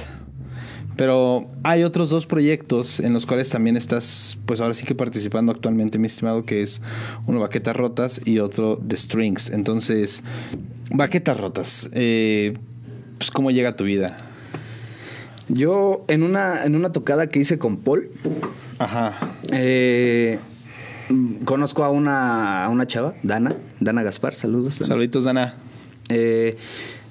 pero 0.98 1.48
hay 1.64 1.84
otros 1.84 2.10
dos 2.10 2.26
proyectos 2.26 3.00
en 3.00 3.14
los 3.14 3.26
cuales 3.26 3.50
también 3.50 3.78
estás, 3.78 4.38
pues 4.46 4.60
ahora 4.60 4.74
sí 4.74 4.84
que 4.84 4.96
participando 4.96 5.52
actualmente, 5.52 6.00
mi 6.00 6.08
estimado, 6.08 6.44
que 6.44 6.64
es 6.64 6.82
uno 7.28 7.40
Baquetas 7.40 7.76
Rotas 7.76 8.22
y 8.26 8.40
otro 8.40 8.78
The 8.78 8.98
Strings. 8.98 9.52
Entonces, 9.52 10.24
Baquetas 10.90 11.40
Rotas, 11.40 11.90
eh, 11.94 12.58
pues 13.20 13.32
¿cómo 13.32 13.52
llega 13.52 13.70
a 13.70 13.76
tu 13.76 13.84
vida? 13.84 14.18
Yo 15.50 16.04
en 16.08 16.24
una, 16.24 16.66
en 16.66 16.76
una 16.76 16.92
tocada 16.92 17.28
que 17.28 17.40
hice 17.40 17.58
con 17.58 17.78
Paul, 17.78 18.10
Ajá. 18.80 19.14
eh, 19.54 20.40
mm, 21.10 21.44
conozco 21.46 21.84
a 21.84 21.90
una, 21.92 22.66
a 22.66 22.70
una 22.70 22.88
chava, 22.88 23.14
Dana, 23.24 23.56
Dana 23.80 24.04
Gaspar, 24.04 24.36
saludos. 24.36 24.80
Dana. 24.80 24.88
Saluditos, 24.88 25.24
Dana. 25.24 25.56
Eh, 26.10 26.58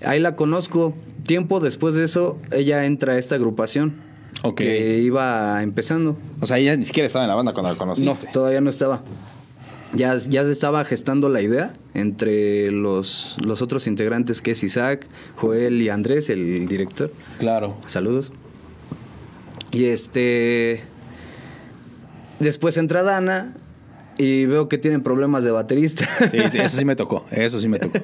ahí 0.04 0.20
la 0.20 0.36
conozco. 0.36 0.94
Tiempo 1.26 1.60
después 1.60 1.94
de 1.94 2.04
eso, 2.04 2.38
ella 2.52 2.84
entra 2.86 3.14
a 3.14 3.18
esta 3.18 3.34
agrupación. 3.34 3.94
Que 4.54 4.98
iba 5.00 5.60
empezando. 5.62 6.16
O 6.40 6.46
sea, 6.46 6.58
ella 6.58 6.76
ni 6.76 6.84
siquiera 6.84 7.06
estaba 7.08 7.24
en 7.24 7.28
la 7.30 7.34
banda 7.34 7.52
cuando 7.52 7.70
la 7.70 7.74
No, 7.74 7.78
conociste. 7.78 8.28
todavía 8.32 8.60
no 8.60 8.70
estaba. 8.70 9.02
Ya, 9.92 10.14
ya 10.16 10.44
se 10.44 10.52
estaba 10.52 10.84
gestando 10.84 11.28
la 11.28 11.40
idea 11.40 11.72
entre 11.94 12.70
los, 12.70 13.36
los 13.44 13.60
otros 13.62 13.86
integrantes 13.88 14.42
que 14.42 14.52
es 14.52 14.62
Isaac, 14.62 15.08
Joel 15.36 15.80
y 15.82 15.88
Andrés, 15.88 16.28
el 16.30 16.68
director. 16.68 17.10
Claro. 17.38 17.76
Saludos. 17.86 18.32
Y 19.72 19.86
este. 19.86 20.82
Después 22.38 22.76
entra 22.76 23.02
Dana 23.02 23.54
y 24.18 24.44
veo 24.46 24.68
que 24.68 24.78
tienen 24.78 25.02
problemas 25.02 25.42
de 25.44 25.50
baterista. 25.50 26.06
Sí, 26.30 26.38
sí, 26.50 26.58
eso 26.58 26.76
sí 26.76 26.84
me 26.84 26.94
tocó. 26.96 27.24
Eso 27.30 27.60
sí 27.60 27.68
me 27.68 27.78
tocó. 27.78 27.98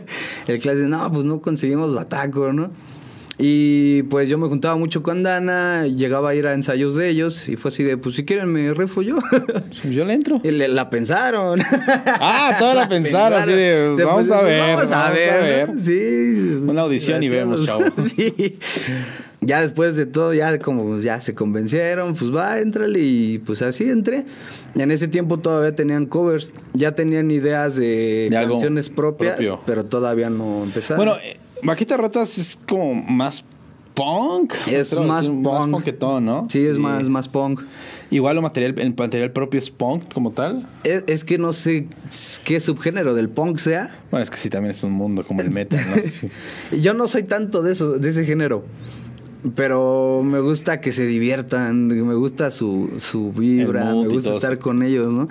El 0.48 0.58
clase 0.58 0.78
dice, 0.78 0.88
no, 0.88 1.10
pues 1.12 1.24
no 1.24 1.40
conseguimos 1.40 1.94
bataco, 1.94 2.52
¿no? 2.52 2.70
Y 3.38 4.02
pues 4.04 4.28
yo 4.28 4.36
me 4.38 4.46
juntaba 4.46 4.76
mucho 4.76 5.02
con 5.02 5.22
Dana, 5.22 5.86
llegaba 5.86 6.30
a 6.30 6.34
ir 6.34 6.46
a 6.46 6.52
ensayos 6.52 6.94
de 6.96 7.08
ellos 7.08 7.48
y 7.48 7.56
fue 7.56 7.70
así 7.70 7.82
de, 7.82 7.96
pues 7.96 8.14
si 8.14 8.24
quieren 8.24 8.52
me 8.52 8.72
rifo 8.74 9.00
yo. 9.02 9.16
Yo 9.90 10.04
le 10.04 10.12
entro. 10.12 10.40
y 10.44 10.50
le- 10.50 10.68
la 10.68 10.90
pensaron. 10.90 11.60
Ah, 12.06 12.56
toda 12.58 12.74
la 12.74 12.88
pensaron, 12.90 13.40
así 13.40 13.50
de, 13.52 13.94
vamos 14.04 14.30
a 14.30 14.42
ver, 14.42 14.76
Vamos 14.76 14.92
a 14.92 14.96
vamos 14.96 15.18
a 15.18 15.40
ver. 15.40 15.70
Sí. 15.78 16.58
Una 16.66 16.82
audición 16.82 17.22
y 17.22 17.28
vemos, 17.30 17.64
chavo. 17.64 17.84
sí. 18.04 18.58
Ya 19.40 19.60
después 19.62 19.96
de 19.96 20.06
todo, 20.06 20.34
ya 20.34 20.56
como 20.60 21.00
ya 21.00 21.20
se 21.20 21.34
convencieron, 21.34 22.14
pues 22.14 22.32
va, 22.32 22.60
entrale 22.60 23.00
y 23.00 23.38
pues 23.38 23.60
así 23.62 23.88
entré. 23.90 24.24
En 24.76 24.90
ese 24.92 25.08
tiempo 25.08 25.38
todavía 25.40 25.74
tenían 25.74 26.06
covers, 26.06 26.52
ya 26.74 26.92
tenían 26.94 27.30
ideas 27.30 27.74
de, 27.76 28.28
De 28.30 28.36
canciones 28.36 28.88
propias, 28.88 29.34
propio. 29.36 29.60
pero 29.66 29.84
todavía 29.84 30.30
no 30.30 30.62
empezaron. 30.62 31.04
Bueno, 31.04 31.20
eh, 31.20 31.38
Vaquita 31.62 31.96
Rotas 31.96 32.38
es 32.38 32.58
como 32.68 32.94
más 32.94 33.44
punk. 33.94 34.54
Es 34.66 34.98
más 34.98 35.28
un- 35.28 35.42
punk. 35.42 35.70
punketón, 35.70 36.24
¿no? 36.24 36.46
Sí, 36.48 36.64
es 36.66 36.78
más, 36.78 37.08
más 37.08 37.28
punk. 37.28 37.60
Igual 38.10 38.36
lo 38.36 38.42
material, 38.42 38.74
el 38.78 38.94
material 38.94 39.32
propio 39.32 39.58
es 39.60 39.70
punk 39.70 40.12
como 40.12 40.32
tal. 40.32 40.66
Es, 40.84 41.04
es 41.06 41.24
que 41.24 41.38
no 41.38 41.52
sé 41.52 41.88
qué 42.44 42.60
subgénero 42.60 43.14
del 43.14 43.28
punk 43.28 43.58
sea. 43.58 43.94
Bueno, 44.10 44.22
es 44.22 44.30
que 44.30 44.36
sí, 44.36 44.50
también 44.50 44.72
es 44.72 44.82
un 44.82 44.92
mundo 44.92 45.24
como 45.24 45.40
el 45.42 45.50
metal, 45.50 45.80
¿no? 45.94 46.02
Sí. 46.10 46.28
Yo 46.80 46.94
no 46.94 47.06
soy 47.08 47.22
tanto 47.22 47.62
de 47.62 47.72
eso, 47.72 47.92
de 47.98 48.08
ese 48.08 48.24
género. 48.24 48.64
Pero 49.56 50.22
me 50.24 50.38
gusta 50.38 50.80
que 50.80 50.92
se 50.92 51.04
diviertan, 51.04 51.88
me 51.88 52.14
gusta 52.14 52.50
su, 52.52 52.90
su 52.98 53.32
vibra, 53.32 53.90
El 53.90 54.02
me 54.02 54.08
gusta 54.08 54.34
estar 54.34 54.58
con 54.58 54.82
ellos, 54.82 55.12
¿no? 55.12 55.28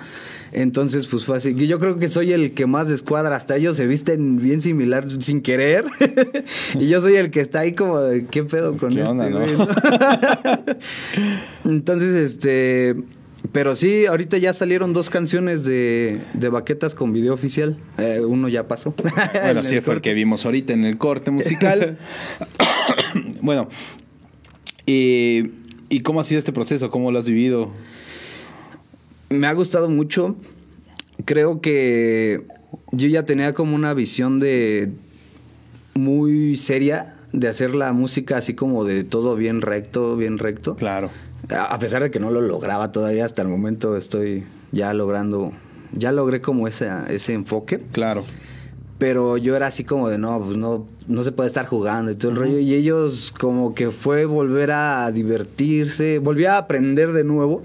Entonces, 0.52 1.06
pues 1.06 1.24
fue 1.24 1.38
así. 1.38 1.54
Yo 1.66 1.78
creo 1.78 1.98
que 1.98 2.08
soy 2.08 2.32
el 2.32 2.52
que 2.52 2.66
más 2.66 2.88
descuadra. 2.88 3.34
Hasta 3.36 3.56
ellos 3.56 3.74
se 3.74 3.86
visten 3.86 4.36
bien 4.36 4.60
similar 4.60 5.10
sin 5.22 5.40
querer. 5.40 5.86
y 6.78 6.88
yo 6.88 7.00
soy 7.00 7.16
el 7.16 7.30
que 7.30 7.40
está 7.40 7.60
ahí 7.60 7.72
como 7.72 8.00
de, 8.00 8.26
¿qué 8.26 8.44
pedo 8.44 8.74
con 8.76 8.90
¿qué 8.92 9.00
este 9.00 9.10
onda, 9.10 9.30
no? 9.30 9.40
güey, 9.40 9.56
no? 9.56 9.68
Entonces, 11.70 12.14
este... 12.14 12.96
Pero 13.50 13.74
sí, 13.76 14.06
ahorita 14.06 14.38
ya 14.38 14.52
salieron 14.52 14.92
dos 14.92 15.10
canciones 15.10 15.64
de, 15.64 16.20
de 16.32 16.48
baquetas 16.48 16.94
con 16.94 17.12
video 17.12 17.34
oficial. 17.34 17.76
Eh, 17.98 18.20
uno 18.24 18.48
ya 18.48 18.68
pasó. 18.68 18.94
En 19.34 19.42
Bueno, 19.42 19.64
sí, 19.64 19.74
el 19.76 19.82
fue 19.82 19.94
el 19.94 19.96
corte. 19.98 20.10
que 20.10 20.14
vimos 20.14 20.46
ahorita 20.46 20.72
en 20.72 20.84
el 20.84 20.96
corte 20.96 21.30
musical. 21.32 21.98
bueno, 23.42 23.68
¿y 24.86 26.00
cómo 26.00 26.20
ha 26.20 26.24
sido 26.24 26.38
este 26.38 26.52
proceso? 26.52 26.90
¿Cómo 26.90 27.10
lo 27.10 27.18
has 27.18 27.26
vivido? 27.26 27.70
Me 29.30 29.46
ha 29.46 29.52
gustado 29.52 29.88
mucho. 29.88 30.36
Creo 31.24 31.60
que 31.60 32.46
yo 32.90 33.08
ya 33.08 33.24
tenía 33.24 33.52
como 33.52 33.74
una 33.74 33.94
visión 33.94 34.38
de 34.38 34.92
muy 35.94 36.56
seria 36.56 37.14
de 37.32 37.48
hacer 37.48 37.74
la 37.74 37.92
música 37.92 38.36
así 38.36 38.54
como 38.54 38.84
de 38.84 39.04
todo 39.04 39.36
bien 39.36 39.62
recto, 39.62 40.16
bien 40.16 40.38
recto. 40.38 40.76
Claro. 40.76 41.10
A 41.50 41.64
a 41.74 41.78
pesar 41.78 42.02
de 42.02 42.10
que 42.10 42.20
no 42.20 42.30
lo 42.30 42.40
lograba 42.40 42.92
todavía 42.92 43.24
hasta 43.24 43.42
el 43.42 43.48
momento 43.48 43.96
estoy 43.96 44.44
ya 44.70 44.92
logrando, 44.94 45.52
ya 45.92 46.12
logré 46.12 46.40
como 46.40 46.68
ese, 46.68 46.88
ese 47.08 47.32
enfoque. 47.32 47.80
Claro. 47.92 48.24
Pero 48.98 49.36
yo 49.36 49.56
era 49.56 49.66
así 49.66 49.84
como 49.84 50.08
de 50.08 50.18
no, 50.18 50.40
pues 50.40 50.56
no, 50.56 50.86
no 51.08 51.22
se 51.22 51.32
puede 51.32 51.48
estar 51.48 51.66
jugando 51.66 52.10
y 52.10 52.14
todo 52.16 52.30
el 52.32 52.36
rollo. 52.38 52.58
Y 52.58 52.74
ellos 52.74 53.32
como 53.38 53.74
que 53.74 53.90
fue 53.90 54.24
volver 54.24 54.70
a 54.70 55.10
divertirse, 55.12 56.18
volví 56.18 56.44
a 56.44 56.58
aprender 56.58 57.12
de 57.12 57.24
nuevo 57.24 57.62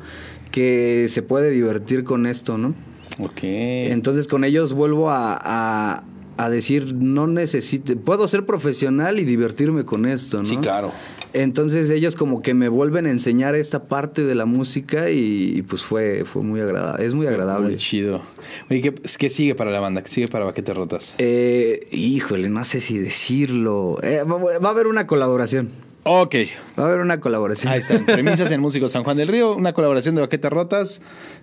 que 0.52 1.08
se 1.10 1.22
puede 1.22 1.50
divertir 1.52 2.04
con 2.04 2.26
esto, 2.26 2.58
¿no? 2.58 2.74
Ok. 3.20 3.40
Entonces 3.44 4.28
con 4.28 4.44
ellos 4.44 4.74
vuelvo 4.74 5.10
a, 5.10 5.38
a- 5.42 6.04
a 6.40 6.50
decir, 6.52 6.94
no 6.94 7.26
necesito, 7.26 7.96
puedo 7.98 8.28
ser 8.28 8.46
profesional 8.46 9.18
y 9.20 9.26
divertirme 9.26 9.86
con 9.86 10.06
esto, 10.06 10.38
¿no? 10.38 10.46
Sí, 10.46 10.58
claro. 10.58 10.92
Entonces 11.38 11.92
ellos 11.92 12.16
como 12.16 12.42
que 12.42 12.56
me 12.56 12.68
vuelven 12.68 13.06
a 13.06 13.12
enseñar 13.12 13.54
esta 13.54 13.84
parte 13.88 14.24
de 14.24 14.34
la 14.34 14.46
música 14.46 15.12
y, 15.12 15.54
y, 15.56 15.62
pues 15.62 15.84
fue, 15.84 16.26
fue 16.26 16.42
muy 16.42 16.60
agradable, 16.62 17.06
es 17.06 17.14
muy 17.14 17.28
agradable. 17.28 17.68
Muy 17.68 17.78
chido. 17.78 18.24
Oye, 18.72 18.82
¿qué, 18.82 18.94
qué 18.94 19.30
sigue 19.30 19.54
para 19.54 19.70
la 19.70 19.80
banda? 19.80 20.02
¿Qué 20.02 20.10
sigue 20.10 20.28
para 20.28 20.46
Baquetes 20.46 20.76
Rotas? 20.76 21.16
Eh, 21.20 21.88
híjole, 21.92 22.50
no 22.50 22.64
sé 22.64 22.82
si 22.82 22.98
decirlo. 22.98 24.00
Eh, 24.02 24.24
va, 24.24 24.60
va 24.60 24.68
a 24.68 24.72
haber 24.72 24.88
una 24.88 25.06
colaboración. 25.06 25.70
Ok. 26.10 26.36
Va 26.80 26.84
a 26.84 26.88
haber 26.88 27.02
una 27.02 27.20
colaboración. 27.20 27.74
Ahí 27.74 27.80
están. 27.80 28.06
Premisas 28.06 28.50
en 28.52 28.62
Músicos 28.62 28.94
San 28.94 29.04
Juan 29.04 29.18
del 29.18 29.28
Río, 29.28 29.54
una 29.56 29.74
colaboración 29.74 30.16
de 30.16 30.22
Baquetas 30.22 30.54
Rotas 30.54 31.02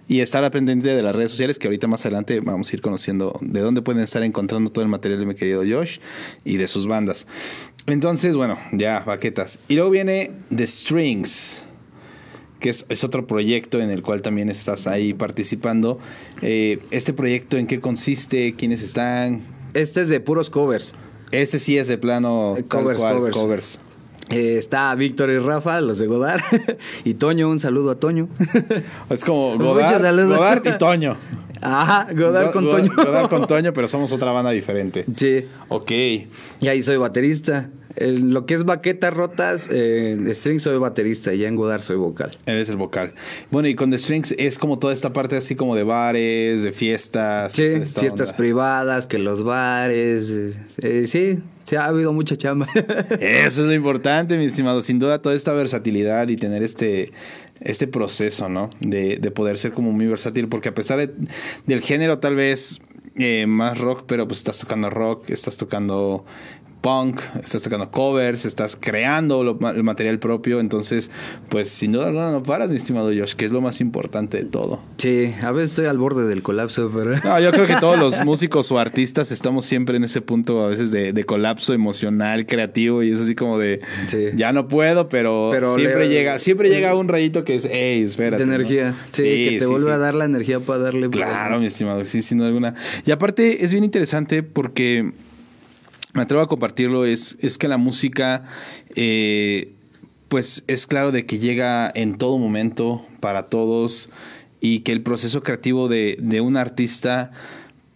y 0.09 0.21
estar 0.21 0.51
pendiente 0.51 0.89
de 0.97 1.03
las 1.03 1.15
redes 1.15 1.33
sociales 1.33 1.59
que 1.59 1.67
ahorita 1.67 1.87
más 1.87 2.07
adelante 2.07 2.41
vamos 2.41 2.71
a 2.73 2.77
ir 2.77 2.81
conociendo 2.81 3.39
de 3.43 3.61
dónde 3.61 3.83
pueden 3.83 4.03
estar 4.03 4.23
encontrando 4.23 4.71
todo 4.73 4.83
el 4.83 4.89
material 4.89 5.21
de 5.21 5.27
mi 5.27 5.35
querido 5.35 5.62
Josh 5.69 5.99
y 6.47 6.57
de 6.57 6.67
sus 6.67 6.87
bandas. 6.87 7.27
Entonces, 7.87 8.37
bueno, 8.37 8.59
ya, 8.73 9.01
Baquetas. 9.01 9.61
Y 9.69 9.75
luego 9.75 9.91
viene 9.91 10.31
The 10.55 10.67
Strings 10.67 11.65
que 12.61 12.71
es, 12.71 12.87
es 12.89 13.05
otro 13.05 13.27
proyecto 13.27 13.83
en 13.83 13.91
el 13.91 14.01
cual 14.01 14.23
también 14.23 14.49
estás 14.49 14.87
ahí 14.87 15.12
participando. 15.12 15.99
Eh, 16.41 16.79
¿Este 16.91 17.12
proyecto 17.12 17.59
en 17.59 17.67
qué 17.67 17.81
consiste? 17.81 18.55
¿Quiénes 18.57 18.81
están? 18.81 19.43
Este 19.75 20.01
es 20.01 20.09
de 20.09 20.21
puros 20.21 20.49
covers. 20.49 20.95
Ese 21.31 21.59
sí 21.59 21.77
es 21.77 21.87
de 21.89 21.99
plano 21.99 22.55
Eh, 22.57 22.65
covers, 22.65 23.01
cual, 23.01 23.17
covers. 23.17 23.37
covers. 23.37 23.81
Eh, 24.31 24.57
está 24.57 24.95
Víctor 24.95 25.31
y 25.31 25.39
Rafa, 25.39 25.81
los 25.81 25.99
de 25.99 26.07
Godard. 26.07 26.41
y 27.05 27.14
Toño, 27.14 27.49
un 27.49 27.61
saludo 27.61 27.91
a 27.91 27.95
Toño. 27.97 28.29
Es 29.11 29.25
como 29.25 29.57
Godard. 29.59 30.27
Godard 30.27 30.66
y 30.66 30.79
Toño. 30.79 31.16
Ajá, 31.65 32.07
Godard 32.12 32.53
con 32.53 32.69
Toño. 32.69 32.93
Godard 32.95 33.29
con 33.29 33.47
Toño, 33.47 33.73
pero 33.73 33.89
somos 33.89 34.12
otra 34.12 34.31
banda 34.33 34.51
diferente. 34.51 35.05
Sí. 35.17 35.47
Ok. 35.69 35.91
Y 35.91 36.69
ahí 36.69 36.83
soy 36.83 36.97
baterista. 36.97 37.71
En 37.97 38.35
lo 38.35 38.45
que 38.45 38.55
es 38.55 38.65
baquetas 38.65 39.15
rotas, 39.15 39.69
eh, 39.71 40.12
en 40.19 40.35
string 40.35 40.59
soy 40.59 40.79
baterista 40.79 41.33
y 41.33 41.39
ya 41.39 41.49
en 41.49 41.55
Godard 41.55 41.83
soy 41.83 41.95
vocal. 41.97 42.31
Eres 42.45 42.69
el 42.69 42.77
vocal. 42.77 43.15
Bueno, 43.53 43.69
y 43.69 43.77
con 43.77 43.93
The 43.93 43.99
Strings 43.99 44.35
es 44.37 44.59
como 44.59 44.81
toda 44.81 44.93
esta 44.93 45.12
parte 45.12 45.37
así 45.37 45.55
como 45.55 45.77
de 45.77 45.85
bares, 45.85 46.65
de 46.65 46.73
fiestas. 46.73 47.53
Sí, 47.53 47.62
fiestas 47.62 48.31
onda. 48.31 48.37
privadas, 48.37 49.07
que 49.07 49.19
los 49.21 49.45
bares. 49.45 50.29
eh, 50.33 50.53
eh, 50.83 51.07
sí, 51.07 51.39
sí, 51.62 51.77
ha 51.77 51.85
habido 51.87 52.12
mucha 52.12 52.35
chamba. 52.37 52.67
Eso 53.21 53.61
es 53.62 53.67
lo 53.69 53.73
importante, 53.75 54.37
mi 54.39 54.47
estimado. 54.47 54.83
Sin 54.83 54.99
duda, 54.99 55.23
toda 55.23 55.37
esta 55.37 55.53
versatilidad 55.53 56.27
y 56.27 56.37
tener 56.37 56.65
este, 56.65 57.12
este 57.65 57.87
proceso, 57.87 58.49
¿no? 58.49 58.71
De, 58.81 59.17
de 59.17 59.31
poder 59.31 59.59
ser 59.59 59.73
como 59.73 59.91
muy 59.93 60.07
versátil, 60.07 60.49
porque 60.49 60.69
a 60.69 60.75
pesar 60.75 60.99
de- 60.99 61.15
del 61.67 61.81
género, 61.81 62.19
tal 62.19 62.37
vez 62.37 62.81
eh, 63.17 63.47
más 63.47 63.79
rock, 63.79 64.05
pero 64.07 64.27
pues 64.29 64.39
estás 64.41 64.59
tocando 64.59 64.91
rock, 64.91 65.31
estás 65.31 65.57
tocando 65.57 66.25
punk, 66.85 67.18
estás 67.43 67.62
tocando 67.62 67.91
covers, 67.91 68.45
estás 68.45 68.76
creando 68.78 69.43
lo- 69.43 69.59
el 69.70 69.82
material 69.82 70.18
propio. 70.18 70.61
Entonces, 70.61 71.11
pues 71.49 71.70
sin 71.70 71.93
duda 71.93 72.09
alguna 72.09 72.30
no 72.30 72.43
paras, 72.43 72.68
mi 72.68 72.76
estimado 72.76 73.07
Josh, 73.09 73.32
que 73.35 73.47
es 73.47 73.53
lo 73.53 73.62
más 73.62 73.80
importante 73.80 74.37
de 74.37 74.45
todo. 74.45 74.82
sí, 74.99 75.32
a 75.43 75.51
veces 75.51 75.70
estoy 75.70 75.87
al 75.87 75.97
borde 75.97 76.26
del 76.26 76.43
colapso, 76.43 76.91
pero. 76.95 77.16
No, 77.24 77.41
yo 77.41 77.53
creo 77.53 77.66
que 77.66 77.76
todos 77.76 77.99
los 77.99 78.22
músicos 78.22 78.70
o 78.70 78.78
artistas 78.78 79.32
estamos 79.32 79.64
siempre 79.64 79.97
en 79.97 80.05
ese 80.05 80.20
punto 80.20 80.62
a 80.62 80.68
veces 80.68 80.91
de, 80.91 81.14
de 81.14 81.24
colapso 81.24 81.72
emocional, 81.72 82.45
creativo 82.45 83.03
y 83.03 83.12
es 83.12 83.18
así 83.20 83.35
como 83.35 83.59
de 83.59 83.80
Sí. 84.09 84.26
ya 84.37 84.53
no 84.53 84.68
puedo, 84.68 85.09
pero, 85.09 85.49
Pero 85.53 85.74
siempre 85.76 86.07
le- 86.07 86.14
llega, 86.14 86.39
siempre 86.39 86.68
llega 86.68 86.95
un 86.95 87.09
rayito 87.09 87.45
que 87.45 87.55
es, 87.55 87.66
hey, 87.72 88.03
espérate. 88.03 88.43
de 88.43 88.47
¿no?". 88.47 88.55
energía. 88.57 88.95
Sí, 89.12 89.22
que 89.22 89.57
te 89.59 89.64
sí, 89.64 89.70
vuelve 89.70 89.91
a 89.91 89.97
dar 89.99 90.12
la 90.12 90.26
energía 90.26 90.61
para 90.61 90.80
darle. 90.80 91.09
Claro, 91.09 91.59
mi 91.61 91.66
estimado, 91.66 92.05
sí, 92.05 92.20
sin 92.20 92.37
duda 92.39 92.49
alguna. 92.49 92.74
Y 93.07 93.11
aparte 93.11 93.64
es 93.64 93.72
bien 93.72 93.85
interesante 93.85 94.43
porque 94.43 95.12
me 96.15 96.23
atrevo 96.23 96.43
a 96.43 96.49
compartirlo, 96.49 97.05
es, 97.05 97.37
es 97.41 97.59
que 97.59 97.69
la 97.69 97.77
música, 97.77 98.45
eh, 98.95 99.73
pues 100.29 100.65
es 100.69 100.87
claro 100.87 101.12
de 101.12 101.27
que 101.27 101.39
llega 101.39 101.91
en 101.95 102.17
todo 102.17 102.39
momento, 102.39 103.05
para 103.21 103.49
todos, 103.49 104.11
y 104.61 104.81
que 104.81 104.93
el 104.93 105.03
proceso 105.03 105.43
creativo 105.43 105.89
de, 105.89 106.17
de 106.21 106.41
un 106.41 106.57
artista, 106.57 107.33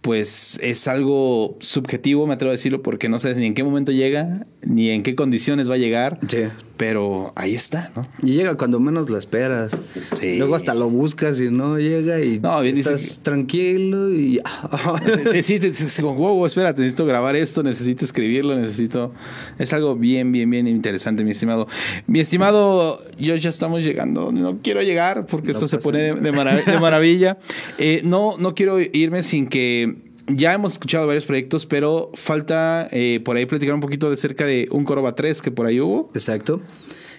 pues 0.02 0.58
es 0.62 0.86
algo 0.88 1.56
subjetivo, 1.60 2.26
me 2.26 2.34
atrevo 2.34 2.50
a 2.50 2.52
decirlo, 2.52 2.82
porque 2.82 3.08
no 3.08 3.18
sabes 3.18 3.38
ni 3.38 3.46
en 3.46 3.54
qué 3.54 3.64
momento 3.64 3.92
llega, 3.92 4.46
ni 4.62 4.90
en 4.90 5.02
qué 5.02 5.14
condiciones 5.14 5.70
va 5.70 5.74
a 5.74 5.78
llegar, 5.78 6.18
Sí. 6.28 6.44
Pero 6.78 7.32
ahí 7.36 7.54
está, 7.54 7.90
¿no? 7.94 8.08
Y 8.22 8.32
llega 8.32 8.54
cuando 8.56 8.80
menos 8.80 9.10
lo 9.10 9.18
esperas. 9.18 9.78
Sí. 10.18 10.38
Luego 10.38 10.54
hasta 10.54 10.72
lo 10.74 10.88
buscas 10.88 11.38
y 11.40 11.50
no 11.50 11.78
llega 11.78 12.20
y 12.20 12.38
No, 12.40 12.62
estás 12.62 13.20
tranquilo 13.22 14.10
y 14.14 14.40
Sí, 15.42 15.58
te- 15.60 15.72
te- 15.72 16.02
como, 16.02 16.14
wow, 16.14 16.46
espérate, 16.46 16.80
necesito 16.80 17.04
grabar 17.04 17.36
esto, 17.36 17.62
necesito 17.62 18.04
escribirlo, 18.04 18.56
necesito... 18.56 19.12
Es 19.58 19.72
algo 19.72 19.96
bien, 19.96 20.32
bien, 20.32 20.48
bien 20.48 20.66
interesante, 20.68 21.24
mi 21.24 21.32
estimado. 21.32 21.66
Mi 22.06 22.20
estimado, 22.20 23.00
yo 23.18 23.34
ya 23.36 23.50
estamos 23.50 23.82
llegando, 23.84 24.32
no 24.32 24.58
quiero 24.62 24.80
llegar 24.82 25.26
porque 25.26 25.50
esto 25.50 25.68
se 25.68 25.78
pone 25.78 25.98
de, 25.98 26.14
de 26.14 26.32
marav- 26.32 26.64
de 26.64 26.78
maravilla. 26.80 27.38
Eh, 27.78 28.00
no, 28.04 28.36
no 28.38 28.54
quiero 28.54 28.80
irme 28.80 29.22
sin 29.22 29.48
que... 29.48 30.07
Ya 30.28 30.52
hemos 30.52 30.74
escuchado 30.74 31.06
varios 31.06 31.24
proyectos, 31.24 31.64
pero 31.66 32.10
falta 32.14 32.88
eh, 32.90 33.20
por 33.24 33.36
ahí 33.36 33.46
platicar 33.46 33.74
un 33.74 33.80
poquito 33.80 34.10
de 34.10 34.16
cerca 34.16 34.44
de 34.46 34.68
un 34.70 34.84
Coroba 34.84 35.14
3 35.14 35.40
que 35.42 35.50
por 35.50 35.66
ahí 35.66 35.80
hubo. 35.80 36.10
Exacto. 36.14 36.60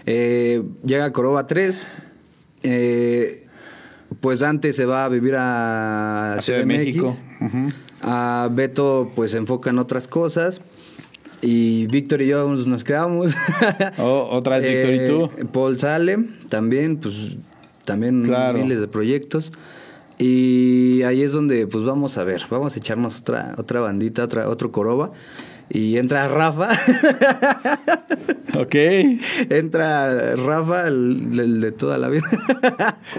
Eh, 0.06 0.62
llega 0.86 1.12
Coroba 1.12 1.48
3. 1.48 1.88
eh, 2.64 3.46
pues 4.22 4.42
antes 4.42 4.76
se 4.76 4.86
va 4.86 5.06
a 5.06 5.10
vivir 5.10 5.36
a, 5.36 6.34
A 6.34 6.42
Ciudad 6.42 6.60
de 6.60 6.66
México. 6.66 7.16
A 8.02 8.50
Beto 8.52 9.12
pues 9.16 9.32
se 9.32 9.38
enfoca 9.38 9.70
en 9.70 9.80
otras 9.80 10.08
cosas. 10.08 10.62
Y 11.42 11.88
Víctor 11.88 12.22
y 12.22 12.28
yo 12.28 12.48
nos 12.50 12.84
quedamos. 12.84 13.34
Oh, 13.98 14.28
otra 14.32 14.60
vez 14.60 14.70
Víctor 14.70 14.94
y 14.94 15.08
tú. 15.08 15.48
Paul 15.52 15.80
sale 15.80 16.18
también, 16.50 16.98
pues 16.98 17.16
también 17.86 18.24
Claro. 18.24 18.58
miles 18.60 18.80
de 18.82 18.88
proyectos. 18.88 19.52
Y 20.22 21.02
ahí 21.04 21.24
es 21.24 21.32
donde 21.32 21.66
pues 21.66 21.86
vamos 21.86 22.18
a 22.18 22.26
ver, 22.26 22.44
vamos 22.50 22.76
a 22.76 22.80
echarnos 22.80 23.22
otra, 23.22 23.56
otra 23.58 23.80
bandita, 23.80 24.26
otra, 24.26 24.50
otro 24.50 24.70
coroba. 24.70 25.12
Y 25.72 25.98
entra 25.98 26.28
Rafa. 26.28 26.70
Ok. 28.58 28.76
entra 29.50 30.36
Rafa, 30.36 30.88
el, 30.88 31.40
el 31.40 31.62
de 31.62 31.72
toda 31.72 31.98
la 32.00 32.10
vida. 32.10 32.24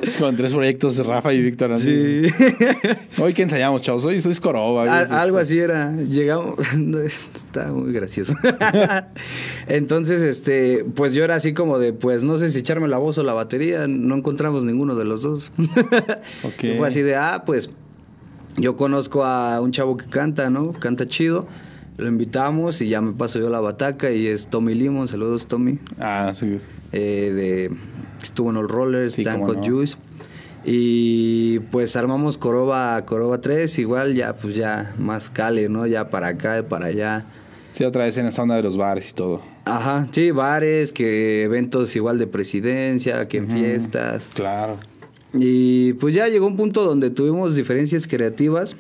Es 0.03 0.16
con 0.16 0.34
tres 0.36 0.53
proyectos, 0.53 1.05
Rafa 1.07 1.32
y 1.32 1.40
Víctor. 1.42 1.72
así. 1.72 2.24
sí. 2.28 3.22
Hoy 3.22 3.34
que 3.34 3.42
ensayamos, 3.42 3.82
chavos. 3.82 4.05
Hoy 4.05 4.20
soy 4.20 4.34
Coroba. 4.36 4.82
A- 4.92 5.03
es- 5.03 5.11
algo 5.12 5.38
es- 5.38 5.46
así 5.46 5.59
era. 5.61 5.92
Llegamos. 5.94 6.57
Está 7.34 7.66
muy 7.72 7.92
gracioso. 7.92 8.34
Entonces, 9.68 10.22
este, 10.22 10.84
pues 10.94 11.14
yo 11.14 11.24
era 11.24 11.36
así 11.36 11.53
como 11.53 11.78
de, 11.78 11.92
pues 11.92 12.24
no 12.24 12.36
sé 12.38 12.51
si 12.51 12.59
echarme 12.59 12.88
la 12.88 12.98
voz 12.98 13.16
o 13.18 13.22
la 13.22 13.32
batería. 13.32 13.86
No 13.86 14.16
encontramos 14.16 14.64
ninguno 14.64 14.94
de 14.96 15.05
los 15.05 15.22
dos. 15.22 15.53
Ok. 16.42 16.64
Y 16.64 16.72
Fue 16.78 16.88
así 16.88 17.03
de, 17.03 17.14
ah, 17.16 17.44
pues 17.46 17.70
yo 18.57 18.76
conozco 18.76 19.24
a 19.24 19.61
un 19.61 19.70
chavo 19.72 19.96
que 19.96 20.07
canta, 20.07 20.51
¿no? 20.51 20.72
Canta 20.72 21.07
chido. 21.07 21.46
Lo 21.97 22.09
invitamos 22.09 22.80
y 22.80 22.88
ya 22.88 23.01
me 23.01 23.12
paso 23.12 23.38
yo 23.38 23.51
la 23.51 23.61
bataca 23.61 24.11
y 24.11 24.26
es 24.26 24.49
Tommy 24.49 24.74
Limon. 24.74 25.09
Saludos, 25.09 25.47
Tommy. 25.47 25.78
Ah, 25.99 26.32
sí. 26.34 26.57
Eh, 26.93 27.32
de, 27.70 27.70
estuvo 28.22 28.51
en 28.51 28.57
All 28.57 28.68
Rollers, 28.68 29.14
Sí, 29.14 29.22
no. 29.24 29.47
Juice. 29.62 29.97
Y 30.64 31.59
pues 31.70 31.97
armamos 31.97 32.36
Coroba, 32.36 33.05
Coroba 33.07 33.41
3, 33.41 33.78
igual 33.78 34.14
ya 34.14 34.34
pues 34.36 34.57
ya 34.57 34.95
más 34.99 35.30
cale, 35.30 35.68
¿no? 35.68 35.86
Ya 35.86 36.11
para 36.11 36.28
acá 36.28 36.59
y 36.59 36.62
para 36.62 36.86
allá. 36.86 37.24
Sí, 37.72 37.84
otra 37.84 38.05
vez 38.05 38.18
en 38.18 38.26
esa 38.26 38.43
onda 38.43 38.57
de 38.57 38.62
los 38.62 38.76
bares 38.76 39.11
y 39.11 39.14
todo. 39.14 39.43
Ajá, 39.64 40.07
sí, 40.11 40.32
bares, 40.32 40.93
que 40.93 41.45
eventos 41.45 41.95
igual 41.97 42.18
de 42.18 42.26
presidencia, 42.26 43.26
que 43.26 43.38
en 43.38 43.49
fiestas. 43.49 44.28
Claro. 44.34 44.76
Y 45.32 45.93
pues 45.95 46.14
ya 46.14 46.26
llegó 46.28 46.47
un 46.47 46.57
punto 46.57 46.84
donde 46.84 47.11
tuvimos 47.11 47.55
diferencias 47.55 48.07
creativas 48.07 48.76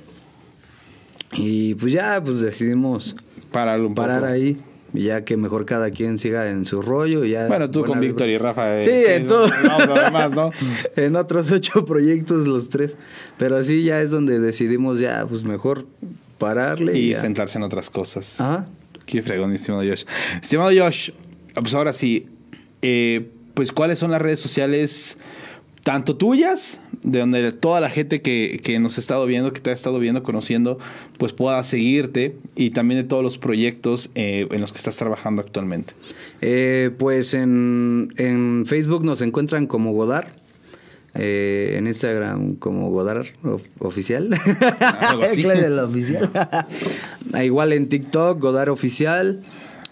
y 1.32 1.74
pues 1.74 1.92
ya 1.92 2.22
pues 2.22 2.40
decidimos 2.40 3.14
Pararlo 3.52 3.88
un 3.88 3.94
poco. 3.94 4.06
parar 4.08 4.24
ahí. 4.24 4.56
Y 4.92 5.04
ya 5.04 5.24
que 5.24 5.36
mejor 5.36 5.66
cada 5.66 5.90
quien 5.90 6.18
siga 6.18 6.50
en 6.50 6.64
su 6.64 6.82
rollo. 6.82 7.24
y 7.24 7.30
Ya 7.30 7.46
Bueno, 7.46 7.70
tú 7.70 7.84
con. 7.84 8.00
Víctor 8.00 8.28
y 8.28 8.38
Rafa. 8.38 8.80
eh, 8.80 8.84
Sí, 8.84 9.12
en 9.12 9.26
todo. 9.28 9.46
No, 9.48 10.50
en 10.96 11.14
otros 11.14 11.52
ocho 11.52 11.84
proyectos 11.86 12.48
los 12.48 12.68
tres. 12.68 12.98
Pero 13.38 13.56
así 13.56 13.84
ya 13.84 14.00
es 14.00 14.10
donde 14.10 14.40
decidimos 14.40 14.98
ya, 14.98 15.24
pues 15.28 15.44
mejor 15.44 15.86
pararle. 16.38 16.98
Y 16.98 17.14
sentarse 17.14 17.58
en 17.58 17.62
otras 17.64 17.88
cosas. 17.90 18.40
Ajá. 18.40 18.66
Qué 19.06 19.22
fregón, 19.22 19.52
estimado 19.52 19.82
Josh. 19.88 20.04
Estimado 20.42 20.70
Josh, 20.76 21.10
pues 21.54 21.74
ahora 21.74 21.92
sí, 21.92 22.26
eh, 22.82 23.30
pues 23.54 23.70
cuáles 23.72 23.98
son 23.98 24.10
las 24.10 24.22
redes 24.22 24.40
sociales, 24.40 25.18
tanto 25.84 26.16
tuyas, 26.16 26.80
de 27.02 27.18
donde 27.20 27.52
toda 27.52 27.80
la 27.80 27.88
gente 27.90 28.20
que, 28.20 28.60
que 28.62 28.78
nos 28.78 28.96
ha 28.98 29.00
estado 29.00 29.24
viendo, 29.26 29.52
que 29.52 29.60
te 29.60 29.70
ha 29.70 29.72
estado 29.72 29.98
viendo, 29.98 30.22
conociendo, 30.22 30.78
pues 31.18 31.32
pueda 31.32 31.62
seguirte, 31.64 32.36
y 32.56 32.70
también 32.70 33.00
de 33.00 33.08
todos 33.08 33.22
los 33.22 33.38
proyectos 33.38 34.10
eh, 34.14 34.46
en 34.50 34.60
los 34.60 34.70
que 34.72 34.78
estás 34.78 34.96
trabajando 34.96 35.40
actualmente. 35.42 35.94
Eh, 36.42 36.90
pues 36.98 37.32
en, 37.34 38.12
en 38.16 38.64
Facebook 38.66 39.04
nos 39.04 39.22
encuentran 39.22 39.66
como 39.66 39.92
Godar. 39.92 40.38
eh, 41.14 41.74
en 41.76 41.86
Instagram 41.88 42.54
como 42.56 42.90
Godar 42.90 43.24
of- 43.44 43.62
Oficial. 43.80 44.30
Algo 45.00 45.22
así. 45.24 45.44
Oficial. 45.46 46.30
Ah, 47.32 47.44
Igual 47.44 47.72
en 47.72 47.88
TikTok, 47.88 48.38
Godar 48.40 48.70
Oficial. 48.70 49.40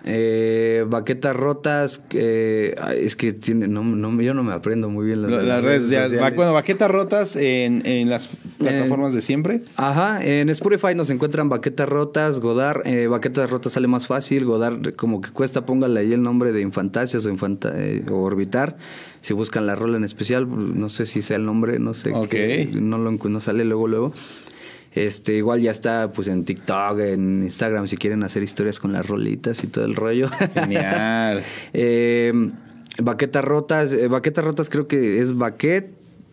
Eh, 0.05 0.85
baquetas 0.89 1.35
rotas. 1.37 2.03
eh, 2.13 2.75
es 2.97 3.17
que 3.17 3.33
tiene, 3.33 3.69
no, 3.69 3.83
no, 3.83 4.21
yo 4.23 4.33
no 4.35 4.43
me 4.43 4.53
aprendo 4.53 4.89
muy 4.89 5.07
bien 5.07 5.23
las, 5.23 5.31
Las, 5.31 5.45
las 5.45 5.65
redes, 5.65 5.83
sociales. 5.83 6.35
bueno, 6.37 6.53
baquetas 6.53 6.91
rotas 6.91 7.37
en, 7.37 7.83
en 7.85 8.09
las 8.09 8.29
plataformas 8.59 9.13
de 9.13 9.21
siempre. 9.21 9.63
Ajá, 9.77 10.25
en 10.25 10.49
Spotify 10.51 10.95
nos 10.95 11.11
encuentran 11.11 11.49
baquetas 11.49 11.89
rotas, 11.89 12.41
Godar, 12.41 12.83
eh, 12.87 13.07
baquetas 13.09 13.51
rotas 13.51 13.73
sale 13.73 13.89
más 13.89 14.07
fácil, 14.07 14.45
Godar 14.45 14.95
como 14.95 15.21
que 15.21 15.31
cuesta, 15.31 15.67
póngale 15.67 16.01
ahí 16.01 16.13
el 16.13 16.23
nombre 16.23 16.53
de 16.53 16.61
Infantasias 16.61 17.27
o, 17.27 17.31
Infanta- 17.31 17.73
eh, 17.75 18.05
o 18.11 18.23
Orbitar, 18.23 18.77
si 19.21 19.35
buscan 19.35 19.67
la 19.67 19.75
rola 19.75 19.97
en 19.97 20.05
especial, 20.05 20.47
no 20.79 20.89
sé 20.91 21.07
si 21.07 21.23
sea 21.23 21.37
el 21.37 21.45
nombre, 21.45 21.79
no 21.79 21.93
sé, 21.95 22.13
Ok. 22.13 22.35
no, 22.81 22.99
lo, 22.99 23.11
no 23.13 23.41
sale 23.41 23.65
luego, 23.65 23.89
luego. 23.89 24.13
Este, 24.95 25.35
igual 25.35 25.61
ya 25.61 25.71
está 25.71 26.13
pues 26.13 26.29
en 26.29 26.45
TikTok, 26.45 26.99
en 27.01 27.43
Instagram, 27.43 27.87
si 27.87 27.97
quieren 27.97 28.23
hacer 28.23 28.43
historias 28.43 28.81
con 28.81 28.93
las 28.93 29.07
rolitas 29.07 29.63
y 29.63 29.67
todo 29.67 29.85
el 29.85 29.95
rollo. 29.95 30.29
Genial. 30.55 31.43
Eh, 31.73 32.33
baquetas 33.03 33.45
rotas, 33.45 33.93
eh, 33.93 34.09
baquetas 34.09 34.45
rotas 34.45 34.69
creo 34.69 34.89
que 34.89 35.21
es 35.21 35.37
baquet 35.37 35.91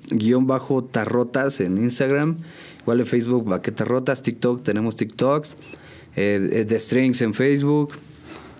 guion 0.10 0.48
bajo 0.48 0.84
tarrotas 0.84 1.60
en 1.60 1.78
Instagram, 1.78 2.38
igual 2.82 3.00
en 3.00 3.06
Facebook 3.06 3.46
baquetas 3.46 3.88
rotas, 3.88 4.22
TikTok 4.22 4.64
tenemos 4.64 4.96
TikToks, 4.96 5.58
eh, 6.16 6.50
eh, 6.52 6.66
The 6.66 6.80
Strings 6.80 7.22
en 7.22 7.34
Facebook 7.34 7.94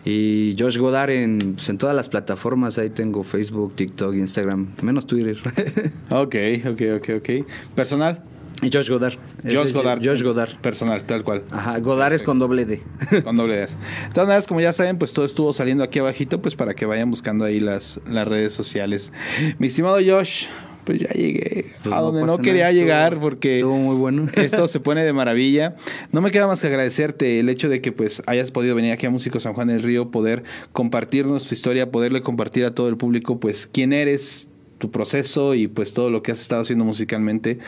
y 0.04 0.56
Josh 0.58 0.78
Godard 0.78 1.10
en, 1.12 1.54
pues, 1.56 1.70
en 1.70 1.78
todas 1.78 1.96
las 1.96 2.10
plataformas, 2.10 2.78
ahí 2.78 2.90
tengo 2.90 3.24
Facebook, 3.24 3.76
TikTok, 3.76 4.16
Instagram, 4.16 4.68
menos 4.82 5.08
Twitter. 5.08 5.38
Ok, 6.10 6.36
ok, 6.68 6.82
ok, 6.98 7.10
ok. 7.18 7.30
Personal. 7.76 8.35
Y 8.62 8.72
Josh 8.72 8.90
Godard. 8.90 9.16
Josh 9.44 9.74
Godard. 9.74 10.02
Josh 10.04 10.24
Godard. 10.24 10.58
Personal, 10.62 11.04
tal 11.04 11.24
cual. 11.24 11.44
Ajá, 11.52 11.78
Godard 11.80 12.14
es 12.14 12.24
con 12.24 12.40
doble 12.40 12.66
D. 12.66 12.82
Con 13.24 13.36
doble 13.36 13.56
D. 13.56 13.62
De 13.62 13.68
todas 14.14 14.28
maneras, 14.28 14.48
como 14.48 14.62
ya 14.62 14.74
saben, 14.74 14.98
pues 14.98 15.14
todo 15.14 15.26
estuvo 15.26 15.52
saliendo 15.54 15.84
aquí 15.84 16.00
abajito, 16.00 16.42
pues 16.42 16.56
para 16.56 16.74
que 16.74 16.86
vayan 16.86 17.10
buscando 17.10 17.46
ahí 17.46 17.60
las, 17.60 18.00
las 18.10 18.28
redes 18.28 18.54
sociales. 18.54 19.12
Mi 19.60 19.68
estimado 19.68 19.98
Josh, 19.98 20.46
pues 20.86 21.00
ya 21.00 21.10
llegué 21.10 21.74
Pues 21.84 21.94
a 21.94 22.00
donde 22.00 22.24
no, 22.24 22.38
quería 22.38 22.64
nada, 22.64 22.74
llegar 22.74 23.20
porque 23.20 23.58
estuvo 23.58 23.76
muy 23.76 23.96
bueno. 23.96 24.28
esto 24.36 24.68
se 24.68 24.80
pone 24.80 25.04
de 25.04 25.12
maravilla. 25.12 25.76
No 26.12 26.22
me 26.22 26.32
queda 26.32 26.48
más 26.48 26.62
que 26.62 26.68
agradecerte 26.68 27.40
el 27.40 27.50
hecho 27.50 27.68
de 27.68 27.82
que 27.82 27.92
pues 27.92 28.24
hayas 28.26 28.52
podido 28.52 28.76
venir 28.76 28.94
aquí 28.94 29.06
a 29.06 29.10
Músico 29.10 29.40
San 29.40 29.54
Juan 29.54 29.68
del 29.68 29.84
Río, 29.84 30.12
poder 30.12 30.44
compartirnos 30.72 31.48
tu 31.48 31.54
historia, 31.54 31.92
poderle 31.92 32.22
compartir 32.22 32.66
a 32.66 32.74
todo 32.74 32.88
el 32.88 32.98
público 32.98 33.40
pues 33.40 33.68
quién 33.68 33.92
eres, 33.92 34.50
tu 34.78 34.92
proceso 34.92 35.56
y 35.56 35.68
pues 35.68 35.94
todo 35.94 36.10
lo 36.10 36.22
que 36.22 36.32
has 36.32 36.40
estado 36.40 36.62
haciendo 36.62 36.86
musicalmente 36.86 37.60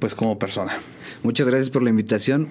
pues 0.00 0.16
como 0.16 0.38
persona. 0.38 0.78
Muchas 1.22 1.46
gracias 1.46 1.70
por 1.70 1.82
la 1.84 1.90
invitación. 1.90 2.48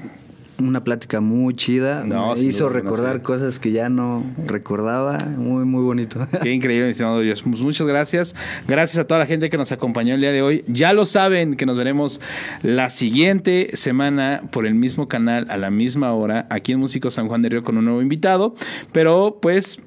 Una 0.60 0.84
plática 0.84 1.22
muy 1.22 1.56
chida. 1.56 2.04
No, 2.04 2.36
Me 2.36 2.42
hizo 2.42 2.66
duda, 2.66 2.74
no 2.74 2.84
recordar 2.84 3.16
sé. 3.18 3.22
cosas 3.22 3.60
que 3.60 3.72
ya 3.72 3.88
no 3.88 4.26
recordaba. 4.46 5.18
Muy, 5.20 5.64
muy 5.64 5.82
bonito. 5.84 6.28
Qué 6.44 6.52
increíble, 6.52 6.86
mi 6.88 6.92
estimado 6.92 7.22
Dios. 7.22 7.42
Pues 7.44 7.62
muchas 7.62 7.88
gracias. 7.88 8.36
Gracias 8.68 8.98
a 8.98 9.08
toda 9.08 9.22
la 9.22 9.26
gente 9.26 9.50
que 9.50 9.58
nos 9.58 9.72
acompañó 9.72 10.16
el 10.16 10.20
día 10.20 10.34
de 10.34 10.42
hoy. 10.42 10.66
Ya 10.68 10.92
lo 10.92 11.06
saben 11.06 11.56
que 11.56 11.66
nos 11.66 11.78
veremos 11.78 12.20
la 12.62 12.90
siguiente 12.90 13.70
semana 13.76 14.42
por 14.52 14.66
el 14.66 14.76
mismo 14.76 15.08
canal 15.08 15.48
a 15.50 15.56
la 15.56 15.72
misma 15.72 16.12
hora 16.12 16.46
aquí 16.50 16.74
en 16.74 16.80
Músico 16.80 17.10
San 17.10 17.30
Juan 17.30 17.42
de 17.42 17.48
Río 17.50 17.64
con 17.64 17.78
un 17.78 17.86
nuevo 17.86 18.02
invitado. 18.02 18.54
Pero 18.92 19.40
pues 19.42 19.80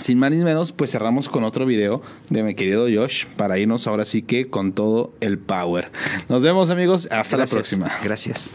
sin 0.00 0.18
más 0.18 0.30
ni 0.30 0.38
menos, 0.38 0.72
pues 0.72 0.90
cerramos 0.90 1.28
con 1.28 1.44
otro 1.44 1.66
video 1.66 2.02
de 2.28 2.42
mi 2.42 2.54
querido 2.54 2.86
Josh 2.92 3.26
para 3.36 3.58
irnos 3.58 3.86
ahora 3.86 4.04
sí 4.04 4.22
que 4.22 4.48
con 4.48 4.72
todo 4.72 5.12
el 5.20 5.38
power. 5.38 5.90
Nos 6.28 6.42
vemos 6.42 6.70
amigos. 6.70 7.08
Hasta 7.10 7.36
la 7.36 7.46
próxima. 7.46 7.90
Gracias. 8.02 8.50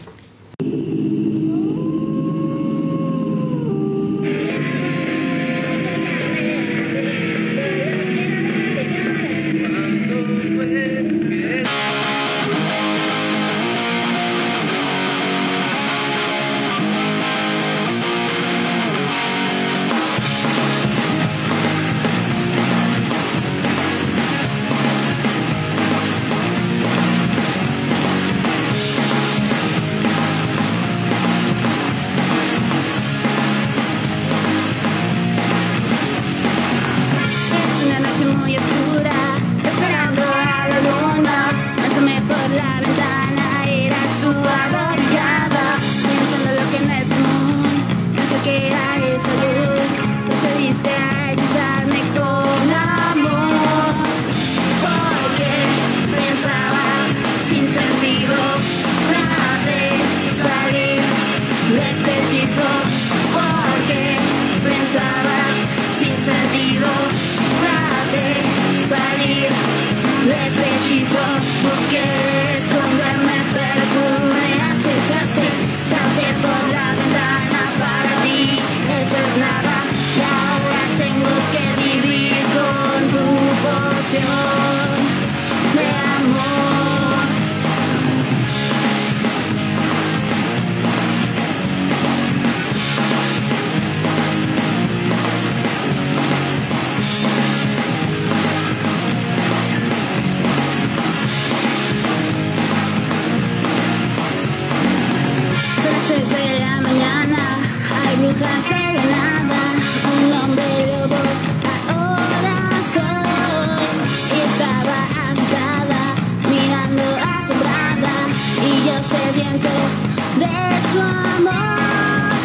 de 119.54 120.90
su 120.92 121.00
amor. 121.00 122.36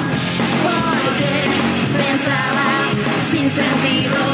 Porque 0.64 1.34
pensaba 1.98 2.66
sin 3.30 3.52
sentido. 3.52 4.31